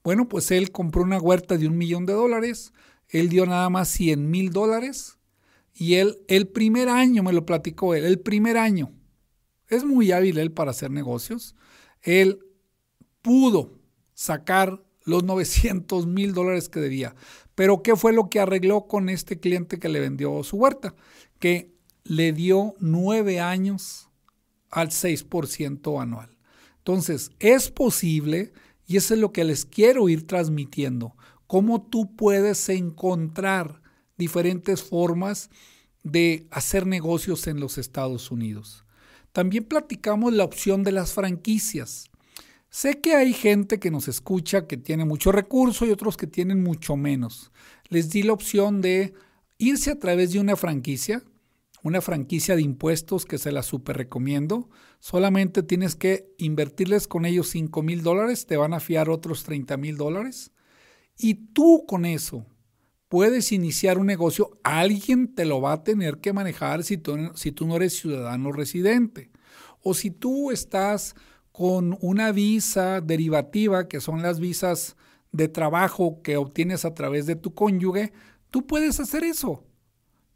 Bueno, 0.03 0.29
pues 0.29 0.51
él 0.51 0.71
compró 0.71 1.01
una 1.01 1.19
huerta 1.19 1.57
de 1.57 1.67
un 1.67 1.79
millón 1.79 2.05
de 2.05 2.13
dólares, 2.13 2.73
él 3.09 3.29
dio 3.29 3.47
nada 3.47 3.71
más 3.71 3.87
100 3.89 4.29
mil 4.29 4.51
dólares 4.51 5.17
y 5.73 5.95
él, 5.95 6.19
el 6.27 6.47
primer 6.47 6.89
año, 6.89 7.23
me 7.23 7.33
lo 7.33 7.43
platicó 7.43 7.95
él, 7.95 8.05
el 8.05 8.19
primer 8.19 8.57
año, 8.57 8.91
es 9.67 9.83
muy 9.83 10.11
hábil 10.11 10.37
él 10.37 10.51
para 10.51 10.69
hacer 10.69 10.91
negocios, 10.91 11.55
él 12.03 12.39
pudo 13.21 13.71
sacar 14.13 14.83
los 15.05 15.23
900 15.23 16.05
mil 16.05 16.33
dólares 16.33 16.69
que 16.69 16.79
debía. 16.79 17.15
Pero 17.55 17.81
¿qué 17.81 17.95
fue 17.95 18.13
lo 18.13 18.29
que 18.29 18.39
arregló 18.39 18.87
con 18.87 19.09
este 19.09 19.39
cliente 19.39 19.79
que 19.79 19.89
le 19.89 19.99
vendió 19.99 20.43
su 20.43 20.57
huerta? 20.57 20.95
Que 21.39 21.73
le 22.03 22.33
dio 22.33 22.75
nueve 22.79 23.39
años 23.39 24.09
al 24.69 24.89
6% 24.89 26.01
anual. 26.01 26.37
Entonces, 26.79 27.31
es 27.39 27.69
posible, 27.69 28.51
y 28.85 28.97
eso 28.97 29.13
es 29.13 29.19
lo 29.19 29.31
que 29.31 29.43
les 29.43 29.65
quiero 29.65 30.09
ir 30.09 30.27
transmitiendo, 30.27 31.15
cómo 31.47 31.81
tú 31.81 32.15
puedes 32.15 32.67
encontrar 32.69 33.81
diferentes 34.17 34.83
formas 34.83 35.49
de 36.03 36.47
hacer 36.51 36.85
negocios 36.85 37.47
en 37.47 37.59
los 37.59 37.77
Estados 37.77 38.31
Unidos. 38.31 38.82
También 39.33 39.65
platicamos 39.65 40.31
la 40.31 40.43
opción 40.43 40.83
de 40.83 40.91
las 40.91 41.13
franquicias. 41.13 42.09
Sé 42.69 43.01
que 43.01 43.15
hay 43.15 43.33
gente 43.33 43.79
que 43.79 43.91
nos 43.91 44.07
escucha 44.07 44.67
que 44.67 44.77
tiene 44.77 45.05
mucho 45.05 45.31
recurso 45.31 45.85
y 45.85 45.91
otros 45.91 46.17
que 46.17 46.27
tienen 46.27 46.63
mucho 46.63 46.95
menos. 46.95 47.51
Les 47.89 48.09
di 48.09 48.23
la 48.23 48.33
opción 48.33 48.81
de 48.81 49.13
irse 49.57 49.91
a 49.91 49.99
través 49.99 50.33
de 50.33 50.39
una 50.39 50.55
franquicia, 50.55 51.23
una 51.81 52.01
franquicia 52.01 52.55
de 52.55 52.61
impuestos 52.61 53.25
que 53.25 53.39
se 53.39 53.51
la 53.51 53.63
super 53.63 53.97
recomiendo. 53.97 54.69
Solamente 54.99 55.63
tienes 55.63 55.95
que 55.95 56.33
invertirles 56.37 57.07
con 57.07 57.25
ellos 57.25 57.49
5 57.49 57.81
mil 57.81 58.03
dólares, 58.03 58.45
te 58.45 58.57
van 58.57 58.73
a 58.73 58.79
fiar 58.79 59.09
otros 59.09 59.43
30 59.43 59.77
mil 59.77 59.97
dólares. 59.97 60.51
Y 61.17 61.35
tú 61.53 61.85
con 61.87 62.05
eso 62.05 62.45
puedes 63.13 63.51
iniciar 63.51 63.99
un 63.99 64.07
negocio, 64.07 64.57
alguien 64.63 65.35
te 65.35 65.45
lo 65.45 65.61
va 65.61 65.73
a 65.73 65.83
tener 65.83 66.17
que 66.17 66.33
manejar 66.33 66.83
si 66.83 66.97
tú, 66.97 67.15
no 67.15 67.75
eres 67.75 67.95
ciudadano 67.95 68.51
residente. 68.51 69.29
O 69.83 69.93
si 69.93 70.09
tú 70.09 70.49
estás 70.49 71.13
con 71.51 71.95
una 72.01 72.31
visa 72.31 73.01
derivativa, 73.01 73.87
que 73.87 74.01
son 74.01 74.23
las 74.23 74.39
visas 74.39 74.95
de 75.31 75.47
trabajo 75.47 76.23
que 76.23 76.37
obtienes 76.37 76.85
a 76.85 76.95
través 76.95 77.27
de 77.27 77.35
tu 77.35 77.53
cónyuge, 77.53 78.13
tú 78.49 78.65
puedes 78.65 78.99
hacer 78.99 79.23
eso. 79.23 79.63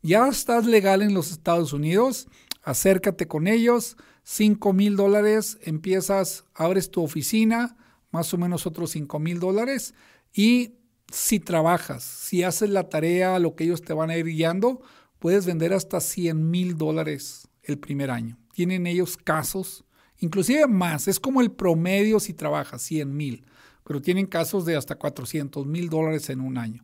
Ya 0.03 0.27
estás 0.27 0.67
legal 0.67 1.01
en 1.01 1.15
los 1.15 1.31
Estados 1.31 1.73
Unidos, 1.73 2.27
acércate 2.61 3.27
con 3.27 3.47
ellos, 3.47 3.97
5 4.21 4.71
mil 4.73 4.95
dólares, 4.95 5.57
empiezas, 5.63 6.45
abres 6.53 6.91
tu 6.91 7.01
oficina, 7.01 7.75
más 8.11 8.31
o 8.35 8.37
menos 8.37 8.67
otros 8.67 8.91
5 8.91 9.17
mil 9.17 9.39
dólares, 9.39 9.95
y 10.31 10.76
si 11.11 11.39
trabajas, 11.39 12.03
si 12.03 12.43
haces 12.43 12.69
la 12.69 12.89
tarea, 12.89 13.39
lo 13.39 13.55
que 13.55 13.63
ellos 13.63 13.81
te 13.81 13.93
van 13.93 14.09
a 14.09 14.17
ir 14.17 14.25
guiando, 14.25 14.81
puedes 15.19 15.45
vender 15.45 15.73
hasta 15.73 15.99
100 15.99 16.49
mil 16.49 16.77
dólares 16.77 17.47
el 17.63 17.79
primer 17.79 18.11
año. 18.11 18.37
Tienen 18.53 18.87
ellos 18.87 19.17
casos, 19.17 19.85
inclusive 20.19 20.67
más, 20.67 21.07
es 21.07 21.19
como 21.19 21.41
el 21.41 21.51
promedio 21.51 22.19
si 22.19 22.33
trabajas, 22.33 22.81
100 22.81 23.15
mil, 23.15 23.45
pero 23.83 24.01
tienen 24.01 24.25
casos 24.25 24.65
de 24.65 24.75
hasta 24.75 24.95
400 24.95 25.65
mil 25.65 25.89
dólares 25.89 26.29
en 26.29 26.41
un 26.41 26.57
año. 26.57 26.83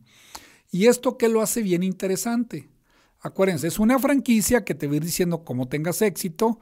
¿Y 0.70 0.86
esto 0.86 1.18
qué 1.18 1.28
lo 1.28 1.42
hace 1.42 1.62
bien 1.62 1.82
interesante? 1.82 2.68
Acuérdense, 3.20 3.68
es 3.68 3.78
una 3.78 3.98
franquicia 3.98 4.64
que 4.64 4.74
te 4.74 4.86
va 4.86 4.94
a 4.94 4.96
ir 4.96 5.04
diciendo 5.04 5.44
cómo 5.44 5.68
tengas 5.68 6.02
éxito, 6.02 6.60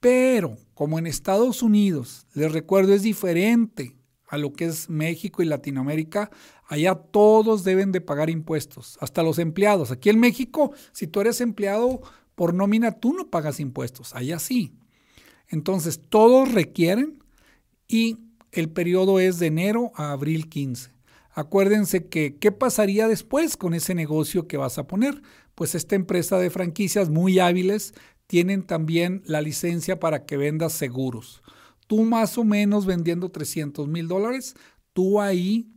pero 0.00 0.56
como 0.74 0.98
en 0.98 1.06
Estados 1.06 1.62
Unidos, 1.62 2.26
les 2.34 2.52
recuerdo, 2.52 2.92
es 2.92 3.02
diferente 3.02 3.96
a 4.28 4.38
lo 4.38 4.52
que 4.52 4.64
es 4.64 4.88
México 4.88 5.42
y 5.42 5.46
Latinoamérica, 5.46 6.30
allá 6.72 6.94
todos 6.94 7.64
deben 7.64 7.92
de 7.92 8.00
pagar 8.00 8.30
impuestos, 8.30 8.96
hasta 9.00 9.22
los 9.22 9.38
empleados. 9.38 9.90
Aquí 9.90 10.08
en 10.08 10.18
México, 10.18 10.72
si 10.92 11.06
tú 11.06 11.20
eres 11.20 11.40
empleado 11.40 12.00
por 12.34 12.54
nómina, 12.54 12.92
tú 12.92 13.12
no 13.12 13.28
pagas 13.28 13.60
impuestos, 13.60 14.14
allá 14.14 14.38
sí. 14.38 14.72
Entonces, 15.48 16.00
todos 16.08 16.50
requieren 16.52 17.22
y 17.88 18.20
el 18.52 18.70
periodo 18.70 19.20
es 19.20 19.38
de 19.38 19.48
enero 19.48 19.92
a 19.96 20.12
abril 20.12 20.48
15. 20.48 20.90
Acuérdense 21.34 22.06
que, 22.06 22.36
¿qué 22.36 22.52
pasaría 22.52 23.06
después 23.06 23.58
con 23.58 23.74
ese 23.74 23.94
negocio 23.94 24.46
que 24.46 24.56
vas 24.56 24.78
a 24.78 24.86
poner? 24.86 25.20
Pues 25.54 25.74
esta 25.74 25.94
empresa 25.94 26.38
de 26.38 26.48
franquicias 26.48 27.10
muy 27.10 27.38
hábiles 27.38 27.92
tienen 28.26 28.62
también 28.62 29.22
la 29.26 29.42
licencia 29.42 30.00
para 30.00 30.24
que 30.24 30.38
vendas 30.38 30.72
seguros 30.72 31.42
tú 31.92 32.04
más 32.04 32.38
o 32.38 32.44
menos 32.44 32.86
vendiendo 32.86 33.28
300 33.28 33.86
mil 33.86 34.08
dólares, 34.08 34.54
tú 34.94 35.20
ahí 35.20 35.68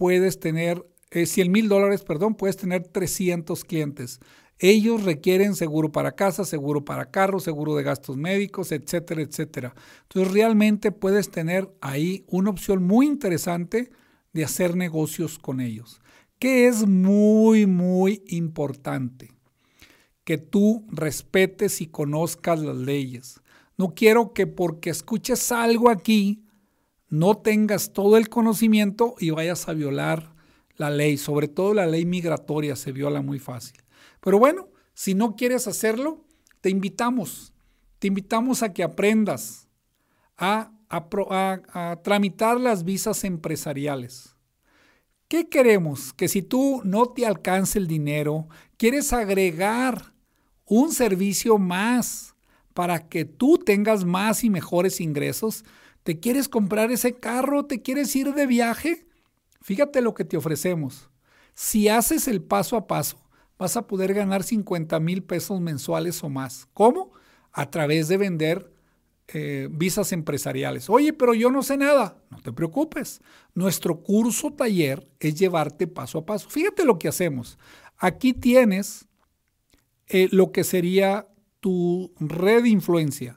puedes 0.00 0.40
tener, 0.40 0.82
100 1.12 1.46
eh, 1.46 1.50
mil 1.50 1.68
dólares, 1.68 2.04
perdón, 2.04 2.34
puedes 2.34 2.56
tener 2.56 2.88
300 2.88 3.64
clientes. 3.64 4.18
Ellos 4.58 5.04
requieren 5.04 5.54
seguro 5.54 5.92
para 5.92 6.12
casa, 6.12 6.46
seguro 6.46 6.86
para 6.86 7.10
carro, 7.10 7.38
seguro 7.38 7.76
de 7.76 7.82
gastos 7.82 8.16
médicos, 8.16 8.72
etcétera, 8.72 9.20
etcétera. 9.20 9.74
Entonces 10.04 10.32
realmente 10.32 10.90
puedes 10.90 11.30
tener 11.30 11.70
ahí 11.82 12.24
una 12.28 12.48
opción 12.48 12.82
muy 12.82 13.06
interesante 13.06 13.90
de 14.32 14.42
hacer 14.42 14.74
negocios 14.74 15.38
con 15.38 15.60
ellos, 15.60 16.00
que 16.38 16.66
es 16.66 16.86
muy, 16.86 17.66
muy 17.66 18.22
importante 18.28 19.32
que 20.24 20.38
tú 20.38 20.86
respetes 20.88 21.82
y 21.82 21.88
conozcas 21.88 22.58
las 22.58 22.76
leyes. 22.76 23.42
No 23.76 23.94
quiero 23.94 24.32
que 24.32 24.46
porque 24.46 24.88
escuches 24.88 25.52
algo 25.52 25.90
aquí, 25.90 26.42
no 27.10 27.36
tengas 27.36 27.92
todo 27.92 28.16
el 28.16 28.28
conocimiento 28.28 29.16
y 29.18 29.30
vayas 29.30 29.68
a 29.68 29.74
violar 29.74 30.32
la 30.76 30.88
ley, 30.88 31.18
sobre 31.18 31.48
todo 31.48 31.74
la 31.74 31.86
ley 31.86 32.06
migratoria 32.06 32.76
se 32.76 32.92
viola 32.92 33.20
muy 33.20 33.38
fácil. 33.38 33.82
Pero 34.20 34.38
bueno, 34.38 34.68
si 34.94 35.14
no 35.14 35.36
quieres 35.36 35.66
hacerlo, 35.66 36.24
te 36.60 36.70
invitamos, 36.70 37.52
te 37.98 38.06
invitamos 38.06 38.62
a 38.62 38.72
que 38.72 38.82
aprendas 38.82 39.68
a, 40.38 40.72
tramitar 42.02 42.58
las 42.58 42.82
visas 42.82 43.22
empresariales. 43.24 44.34
¿Qué 45.28 45.48
queremos? 45.48 46.12
Que 46.12 46.26
si 46.26 46.42
tú 46.42 46.80
no 46.84 47.06
te 47.06 47.26
alcanza 47.26 47.78
el 47.78 47.86
dinero, 47.86 48.48
quieres 48.76 49.12
agregar 49.12 50.12
un 50.66 50.92
servicio 50.92 51.58
más 51.58 52.34
para 52.74 53.08
que 53.08 53.24
tú 53.24 53.58
tengas 53.58 54.04
más 54.04 54.42
y 54.42 54.50
mejores 54.50 55.00
ingresos, 55.00 55.64
¿te 56.02 56.20
quieres 56.20 56.48
comprar 56.48 56.90
ese 56.90 57.14
carro? 57.14 57.66
¿Te 57.66 57.82
quieres 57.82 58.14
ir 58.16 58.34
de 58.34 58.46
viaje? 58.46 59.06
Fíjate 59.60 60.00
lo 60.00 60.14
que 60.14 60.24
te 60.24 60.36
ofrecemos. 60.36 61.10
Si 61.54 61.88
haces 61.88 62.28
el 62.28 62.42
paso 62.42 62.76
a 62.76 62.86
paso, 62.86 63.18
vas 63.58 63.76
a 63.76 63.86
poder 63.86 64.14
ganar 64.14 64.42
50 64.42 64.98
mil 65.00 65.22
pesos 65.22 65.60
mensuales 65.60 66.22
o 66.24 66.28
más. 66.28 66.68
¿Cómo? 66.72 67.12
A 67.52 67.70
través 67.70 68.08
de 68.08 68.16
vender 68.16 68.72
eh, 69.28 69.68
visas 69.70 70.12
empresariales. 70.12 70.90
Oye, 70.90 71.12
pero 71.12 71.34
yo 71.34 71.50
no 71.50 71.62
sé 71.62 71.76
nada. 71.76 72.22
No 72.30 72.40
te 72.40 72.52
preocupes. 72.52 73.20
Nuestro 73.54 74.02
curso 74.02 74.52
taller 74.52 75.08
es 75.20 75.38
llevarte 75.38 75.86
paso 75.86 76.18
a 76.18 76.26
paso. 76.26 76.48
Fíjate 76.48 76.84
lo 76.84 76.98
que 76.98 77.08
hacemos. 77.08 77.58
Aquí 77.98 78.32
tienes 78.32 79.06
eh, 80.08 80.28
lo 80.32 80.50
que 80.50 80.64
sería 80.64 81.28
tu 81.60 82.12
red 82.18 82.62
de 82.62 82.70
influencia, 82.70 83.36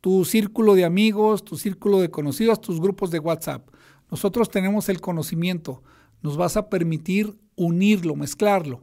tu 0.00 0.24
círculo 0.24 0.74
de 0.74 0.84
amigos, 0.84 1.44
tu 1.44 1.56
círculo 1.56 2.00
de 2.00 2.10
conocidos, 2.10 2.60
tus 2.60 2.80
grupos 2.80 3.10
de 3.10 3.18
WhatsApp. 3.18 3.68
Nosotros 4.10 4.50
tenemos 4.50 4.88
el 4.88 5.00
conocimiento. 5.00 5.82
Nos 6.22 6.36
vas 6.36 6.56
a 6.56 6.68
permitir 6.68 7.38
unirlo, 7.56 8.16
mezclarlo. 8.16 8.82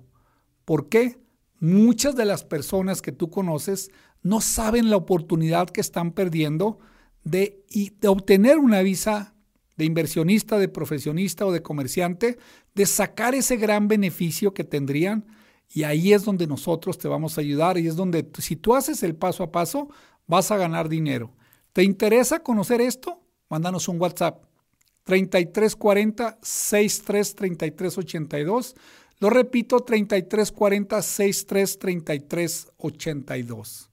¿Por 0.65 0.89
qué? 0.89 1.19
Muchas 1.59 2.15
de 2.15 2.25
las 2.25 2.43
personas 2.43 3.01
que 3.01 3.11
tú 3.11 3.29
conoces 3.29 3.91
no 4.21 4.41
saben 4.41 4.89
la 4.89 4.97
oportunidad 4.97 5.69
que 5.69 5.81
están 5.81 6.11
perdiendo 6.11 6.79
de, 7.23 7.63
obtener 8.05 8.57
una 8.57 8.81
visa 8.81 9.33
de 9.75 9.85
inversionista, 9.85 10.57
de 10.57 10.69
profesionista 10.69 11.45
o 11.45 11.51
de 11.51 11.61
comerciante, 11.61 12.37
de 12.73 12.85
sacar 12.85 13.35
ese 13.35 13.57
gran 13.57 13.87
beneficio 13.87 14.53
que 14.53 14.63
tendrían. 14.63 15.25
Y 15.69 15.83
ahí 15.83 16.13
es 16.13 16.23
donde 16.23 16.47
nosotros 16.47 16.97
te 16.97 17.07
vamos 17.07 17.37
a 17.37 17.41
ayudar 17.41 17.77
y 17.77 17.87
es 17.87 17.95
donde 17.95 18.29
si 18.39 18.55
tú 18.55 18.75
haces 18.75 19.03
el 19.03 19.15
paso 19.15 19.43
a 19.43 19.51
paso, 19.51 19.89
vas 20.27 20.51
a 20.51 20.57
ganar 20.57 20.89
dinero. 20.89 21.33
¿Te 21.73 21.83
interesa 21.83 22.39
conocer 22.39 22.81
esto? 22.81 23.19
Mándanos 23.49 23.87
un 23.87 23.99
WhatsApp 23.99 24.43
3340 25.05 26.37
633382 26.41 28.75
lo 29.19 29.31
repito, 29.31 29.79
3340 29.79 31.01
633382. 31.01 33.89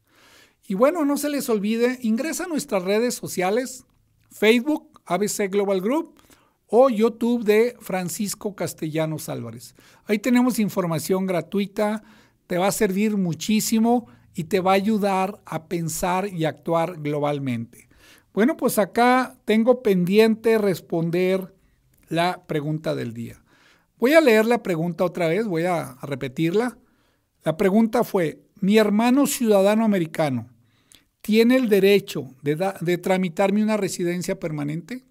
Y 0.66 0.74
bueno, 0.74 1.06
no 1.06 1.16
se 1.16 1.30
les 1.30 1.48
olvide, 1.48 1.98
ingresa 2.02 2.44
a 2.44 2.48
nuestras 2.48 2.82
redes 2.82 3.14
sociales, 3.14 3.86
Facebook, 4.30 5.00
ABC 5.06 5.50
Global 5.50 5.80
Group 5.80 6.20
o 6.66 6.90
YouTube 6.90 7.44
de 7.44 7.74
Francisco 7.80 8.54
Castellanos 8.54 9.30
Álvarez. 9.30 9.74
Ahí 10.06 10.18
tenemos 10.18 10.58
información 10.58 11.24
gratuita, 11.26 12.02
te 12.46 12.58
va 12.58 12.66
a 12.68 12.72
servir 12.72 13.16
muchísimo 13.16 14.06
y 14.34 14.44
te 14.44 14.60
va 14.60 14.72
a 14.72 14.74
ayudar 14.74 15.40
a 15.44 15.66
pensar 15.66 16.28
y 16.28 16.44
actuar 16.44 17.00
globalmente. 17.00 17.88
Bueno, 18.32 18.56
pues 18.56 18.78
acá 18.78 19.36
tengo 19.44 19.82
pendiente 19.82 20.58
responder 20.58 21.54
la 22.08 22.42
pregunta 22.46 22.94
del 22.94 23.14
día. 23.14 23.40
Voy 23.98 24.14
a 24.14 24.20
leer 24.20 24.44
la 24.44 24.62
pregunta 24.62 25.04
otra 25.04 25.28
vez, 25.28 25.46
voy 25.46 25.64
a, 25.64 25.96
repetirla. 26.02 26.76
La 27.44 27.56
pregunta 27.56 28.02
fue, 28.02 28.40
mi 28.60 28.76
hermano 28.76 29.26
ciudadano 29.26 29.84
americano 29.84 30.48
tiene 31.20 31.56
el 31.56 31.68
derecho 31.68 32.34
de, 32.42 32.72
de 32.80 32.98
tramitarme 32.98 33.62
una 33.62 33.76
residencia 33.76 34.38
permanente? 34.38 35.04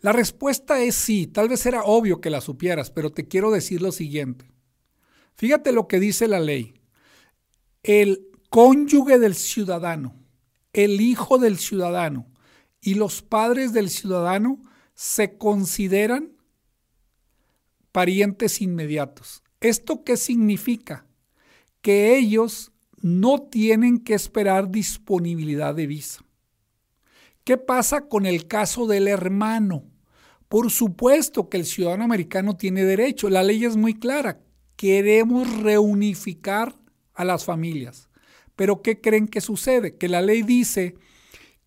La 0.00 0.12
respuesta 0.12 0.82
es 0.82 0.94
sí, 0.94 1.26
tal 1.26 1.48
vez 1.48 1.66
era 1.66 1.82
obvio 1.82 2.20
que 2.20 2.30
la 2.30 2.40
supieras, 2.40 2.90
pero 2.90 3.10
te 3.10 3.28
quiero 3.28 3.50
decir 3.50 3.82
lo 3.82 3.92
siguiente. 3.92 4.46
Fíjate 5.34 5.72
lo 5.72 5.88
que 5.88 6.00
dice 6.00 6.28
la 6.28 6.40
ley. 6.40 6.74
El 7.82 8.28
cónyuge 8.48 9.18
del 9.18 9.34
ciudadano, 9.34 10.14
el 10.72 11.00
hijo 11.00 11.38
del 11.38 11.58
ciudadano 11.58 12.26
y 12.80 12.94
los 12.94 13.22
padres 13.22 13.72
del 13.72 13.90
ciudadano 13.90 14.60
se 14.94 15.36
consideran 15.36 16.32
parientes 17.90 18.60
inmediatos. 18.60 19.42
¿Esto 19.60 20.04
qué 20.04 20.16
significa? 20.16 21.06
Que 21.80 22.16
ellos 22.16 22.72
no 23.00 23.42
tienen 23.42 23.98
que 23.98 24.14
esperar 24.14 24.70
disponibilidad 24.70 25.74
de 25.74 25.86
visa. 25.86 26.24
¿Qué 27.44 27.56
pasa 27.56 28.02
con 28.08 28.26
el 28.26 28.46
caso 28.46 28.86
del 28.86 29.08
hermano? 29.08 29.84
Por 30.48 30.70
supuesto 30.70 31.48
que 31.48 31.56
el 31.56 31.66
ciudadano 31.66 32.04
americano 32.04 32.56
tiene 32.56 32.84
derecho, 32.84 33.28
la 33.28 33.42
ley 33.42 33.64
es 33.64 33.76
muy 33.76 33.94
clara. 33.94 34.40
Queremos 34.76 35.62
reunificar 35.62 36.76
a 37.14 37.24
las 37.24 37.44
familias. 37.44 38.08
Pero 38.56 38.82
¿qué 38.82 39.00
creen 39.00 39.28
que 39.28 39.40
sucede? 39.40 39.96
Que 39.96 40.08
la 40.08 40.22
ley 40.22 40.42
dice 40.42 40.94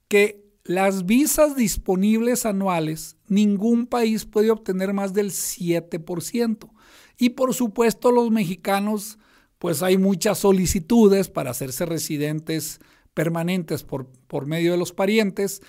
que 0.08 0.46
las 0.64 1.06
visas 1.06 1.56
disponibles 1.56 2.46
anuales, 2.46 3.18
ningún 3.28 3.86
país 3.86 4.26
puede 4.26 4.52
obtener 4.52 4.94
más 4.94 5.14
del 5.14 5.32
7%. 5.32 6.70
Y 7.18 7.30
por 7.30 7.54
supuesto 7.54 8.12
los 8.12 8.32
mexicanos, 8.32 9.20
pues 9.60 9.84
hay 9.84 9.98
muchas 9.98 10.40
solicitudes 10.40 11.30
para 11.30 11.52
hacerse 11.52 11.86
residentes 11.86 12.80
permanentes 13.14 13.84
por, 13.84 14.08
por 14.28 14.48
medio 14.48 14.72
de 14.72 14.78
los 14.78 14.92
parientes. 14.92 15.62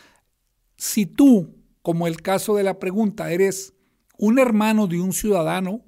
Si 0.77 1.07
tú, 1.07 1.55
como 1.83 2.07
el 2.07 2.23
caso 2.23 2.57
de 2.57 2.65
la 2.65 2.79
pregunta, 2.79 3.31
eres 3.31 3.75
un 4.19 4.39
hermano 4.39 4.87
de 4.87 5.01
un 5.01 5.13
ciudadano, 5.13 5.85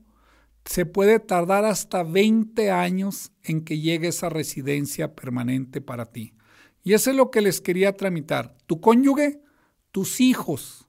se 0.68 0.84
puede 0.84 1.18
tardar 1.18 1.64
hasta 1.64 2.02
20 2.02 2.70
años 2.70 3.32
en 3.42 3.64
que 3.64 3.80
llegue 3.80 4.08
esa 4.08 4.28
residencia 4.28 5.14
permanente 5.14 5.80
para 5.80 6.04
ti. 6.04 6.34
Y 6.84 6.92
eso 6.92 7.08
es 7.08 7.16
lo 7.16 7.30
que 7.30 7.40
les 7.40 7.62
quería 7.62 7.96
tramitar. 7.96 8.54
Tu 8.66 8.78
cónyuge, 8.78 9.40
tus 9.92 10.20
hijos 10.20 10.86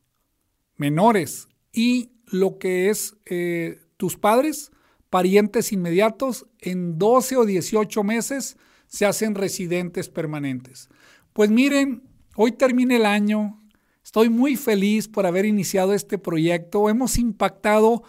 menores 0.75 1.47
y 1.71 2.11
lo 2.25 2.57
que 2.57 2.89
es 2.89 3.15
eh, 3.25 3.79
tus 3.95 4.17
padres, 4.17 4.71
parientes 5.09 5.71
inmediatos, 5.71 6.45
en 6.59 6.99
12 6.99 7.37
o 7.37 7.45
18 7.45 8.03
meses 8.03 8.57
se 8.87 9.05
hacen 9.05 9.33
residentes 9.33 10.09
permanentes. 10.09 10.89
Pues 11.31 11.49
miren, 11.51 12.03
hoy 12.35 12.51
termina 12.51 12.97
el 12.97 13.05
año. 13.05 13.61
Estoy 14.03 14.27
muy 14.27 14.57
feliz 14.57 15.07
por 15.07 15.25
haber 15.25 15.45
iniciado 15.45 15.93
este 15.93 16.17
proyecto. 16.17 16.89
Hemos 16.89 17.17
impactado 17.17 18.03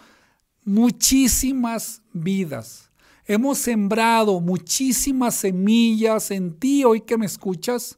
muchísimas 0.63 2.01
vidas. 2.13 2.89
Hemos 3.25 3.59
sembrado 3.59 4.39
muchísimas 4.41 5.35
semillas 5.35 6.31
en 6.31 6.53
ti 6.53 6.83
hoy 6.83 7.01
que 7.01 7.17
me 7.17 7.25
escuchas, 7.25 7.97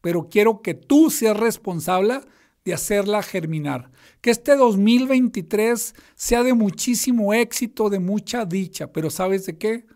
pero 0.00 0.28
quiero 0.28 0.62
que 0.62 0.74
tú 0.74 1.10
seas 1.10 1.36
responsable 1.36 2.20
de 2.64 2.74
hacerla 2.74 3.22
germinar. 3.22 3.90
Que 4.20 4.30
este 4.30 4.56
2023 4.56 5.94
sea 6.14 6.42
de 6.42 6.54
muchísimo 6.54 7.32
éxito, 7.34 7.90
de 7.90 7.98
mucha 7.98 8.44
dicha, 8.44 8.92
pero 8.92 9.10
¿sabes 9.10 9.46
de 9.46 9.58
qué? 9.58 9.86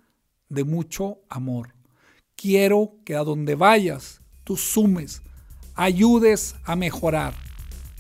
De 0.49 0.65
mucho 0.65 1.19
amor. 1.29 1.75
Quiero 2.37 2.97
que 3.05 3.15
a 3.15 3.25
donde 3.25 3.55
vayas, 3.55 4.21
tú 4.45 4.57
sumes, 4.57 5.23
ayudes 5.75 6.57
a 6.65 6.77
mejorar. 6.77 7.44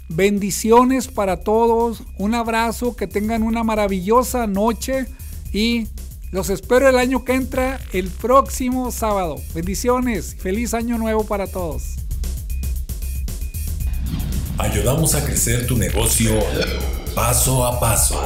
Bendiciones 0.08 1.08
para 1.08 1.38
todos, 1.38 2.02
un 2.18 2.34
abrazo, 2.34 2.94
que 2.94 3.06
tengan 3.06 3.42
una 3.42 3.64
maravillosa 3.64 4.46
noche 4.46 5.06
y 5.52 5.88
los 6.30 6.50
espero 6.50 6.88
el 6.88 6.98
año 6.98 7.24
que 7.24 7.34
entra, 7.34 7.80
el 7.92 8.08
próximo 8.08 8.90
sábado. 8.90 9.36
Bendiciones, 9.54 10.36
feliz 10.38 10.74
año 10.74 10.98
nuevo 10.98 11.24
para 11.24 11.46
todos. 11.46 11.96
Ayudamos 14.58 15.14
a 15.14 15.24
crecer 15.24 15.66
tu 15.66 15.76
negocio 15.76 16.32
paso 17.14 17.64
a 17.64 17.78
paso. 17.80 18.20